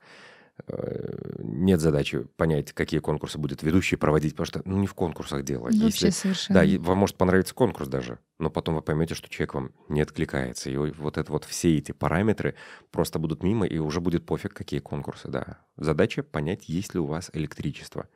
Э, 0.67 1.39
нет 1.39 1.81
задачи 1.81 2.25
понять, 2.37 2.73
какие 2.73 2.99
конкурсы 2.99 3.39
будет 3.39 3.63
ведущий 3.63 3.95
проводить, 3.95 4.33
потому 4.33 4.45
что 4.45 4.61
ну, 4.65 4.77
не 4.77 4.85
в 4.85 4.93
конкурсах 4.93 5.43
дело. 5.43 5.63
Вообще 5.63 5.85
Если, 5.85 6.09
совершенно. 6.11 6.61
Да, 6.61 6.79
вам 6.79 6.99
может 6.99 7.15
понравиться 7.15 7.55
конкурс 7.55 7.87
даже, 7.87 8.19
но 8.37 8.51
потом 8.51 8.75
вы 8.75 8.81
поймете, 8.81 9.15
что 9.15 9.29
человек 9.29 9.55
вам 9.55 9.71
не 9.89 10.01
откликается. 10.01 10.69
И 10.69 10.77
вот 10.77 11.17
это 11.17 11.31
вот 11.31 11.45
все 11.45 11.77
эти 11.77 11.91
параметры 11.91 12.53
просто 12.91 13.17
будут 13.17 13.41
мимо, 13.41 13.65
и 13.65 13.79
уже 13.79 13.99
будет 13.99 14.25
пофиг, 14.25 14.53
какие 14.53 14.79
конкурсы, 14.79 15.27
да. 15.27 15.59
Задача 15.75 16.21
понять, 16.21 16.69
есть 16.69 16.93
ли 16.93 16.99
у 16.99 17.05
вас 17.05 17.31
электричество. 17.33 18.07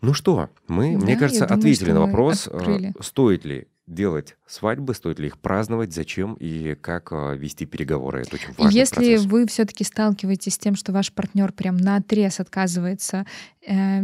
Ну 0.00 0.14
что, 0.14 0.50
мы, 0.66 0.98
Да, 0.98 1.04
мне 1.04 1.16
кажется, 1.16 1.46
думаю, 1.46 1.58
ответили 1.60 1.92
на 1.92 2.00
вопрос, 2.00 2.48
э, 2.48 2.50
открыли. 2.50 2.94
стоит 3.00 3.44
ли 3.44 3.68
делать 3.86 4.36
свадьбы, 4.46 4.94
стоит 4.94 5.18
ли 5.18 5.26
их 5.26 5.38
праздновать, 5.38 5.92
зачем 5.92 6.34
и 6.40 6.74
как 6.74 7.12
э, 7.12 7.36
вести 7.36 7.66
переговоры. 7.66 8.22
Это 8.22 8.36
очень 8.36 8.50
И 8.50 8.62
важный 8.62 8.78
Если 8.80 8.94
процесс. 8.94 9.24
вы 9.26 9.46
все-таки 9.46 9.84
сталкиваетесь 9.84 10.54
с 10.54 10.58
тем, 10.58 10.74
что 10.74 10.92
ваш 10.92 11.12
партнер 11.12 11.52
прям 11.52 11.76
на 11.76 11.96
отрез 11.96 12.40
отказывается 12.40 13.26
э, 13.66 14.00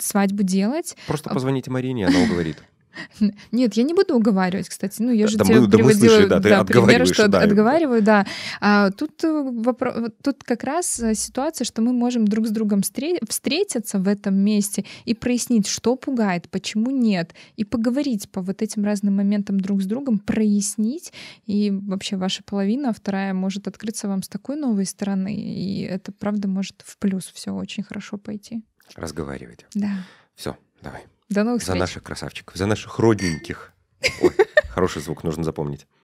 свадьбу 0.00 0.42
делать, 0.42 0.96
Просто 1.06 1.30
а- 1.30 1.34
позвоните 1.34 1.70
Марине, 1.70 2.06
она 2.08 2.18
уговорит. 2.20 2.62
нет, 3.52 3.74
я 3.74 3.82
не 3.82 3.94
буду 3.94 4.16
уговаривать, 4.16 4.68
кстати. 4.68 5.02
Ну, 5.02 5.12
я 5.12 5.26
же 5.26 5.36
Да 5.36 5.44
тебе 5.44 5.60
мы- 5.60 5.66
да 5.66 5.78
мы 5.78 5.84
приводила 5.84 6.08
слышали, 6.08 6.26
да, 6.28 6.40
примеры, 6.40 6.60
отговариваешь, 6.60 7.14
что 7.14 7.28
да, 7.28 7.40
отговариваю, 7.40 8.02
да. 8.02 8.26
А 8.60 8.90
тут, 8.90 9.24
э, 9.24 9.28
вопро- 9.28 10.12
тут 10.22 10.44
как 10.44 10.64
раз 10.64 11.00
э, 11.00 11.14
ситуация, 11.14 11.64
что 11.64 11.82
мы 11.82 11.92
можем 11.92 12.26
друг 12.26 12.46
с 12.46 12.50
другом 12.50 12.80
встре- 12.80 13.18
встретиться 13.28 13.98
в 13.98 14.08
этом 14.08 14.36
месте 14.36 14.84
и 15.04 15.14
прояснить, 15.14 15.66
что 15.66 15.96
пугает, 15.96 16.48
почему 16.50 16.90
нет, 16.90 17.34
и 17.56 17.64
поговорить 17.64 18.30
по 18.30 18.40
вот 18.42 18.62
этим 18.62 18.84
разным 18.84 19.16
моментам 19.16 19.60
друг 19.60 19.82
с 19.82 19.86
другом, 19.86 20.18
прояснить, 20.18 21.12
и 21.46 21.70
вообще 21.70 22.16
ваша 22.16 22.42
половина, 22.42 22.92
вторая, 22.92 23.34
может 23.34 23.68
открыться 23.68 24.08
вам 24.08 24.22
с 24.22 24.28
такой 24.28 24.56
новой 24.56 24.86
стороны, 24.86 25.34
и 25.34 25.82
это, 25.82 26.12
правда, 26.12 26.48
может 26.48 26.82
в 26.84 26.98
плюс 26.98 27.30
все 27.34 27.52
очень 27.52 27.82
хорошо 27.82 28.18
пойти. 28.18 28.62
Разговаривайте. 28.96 29.66
Да. 29.74 29.90
Все, 30.34 30.56
давай. 30.82 31.04
До 31.28 31.44
новых 31.44 31.60
За 31.62 31.66
встреч. 31.66 31.80
наших 31.80 32.02
красавчиков, 32.02 32.56
за 32.56 32.66
наших 32.66 32.98
родненьких. 32.98 33.72
Ой, 34.20 34.30
хороший 34.68 35.02
звук 35.02 35.24
нужно 35.24 35.44
запомнить. 35.44 35.86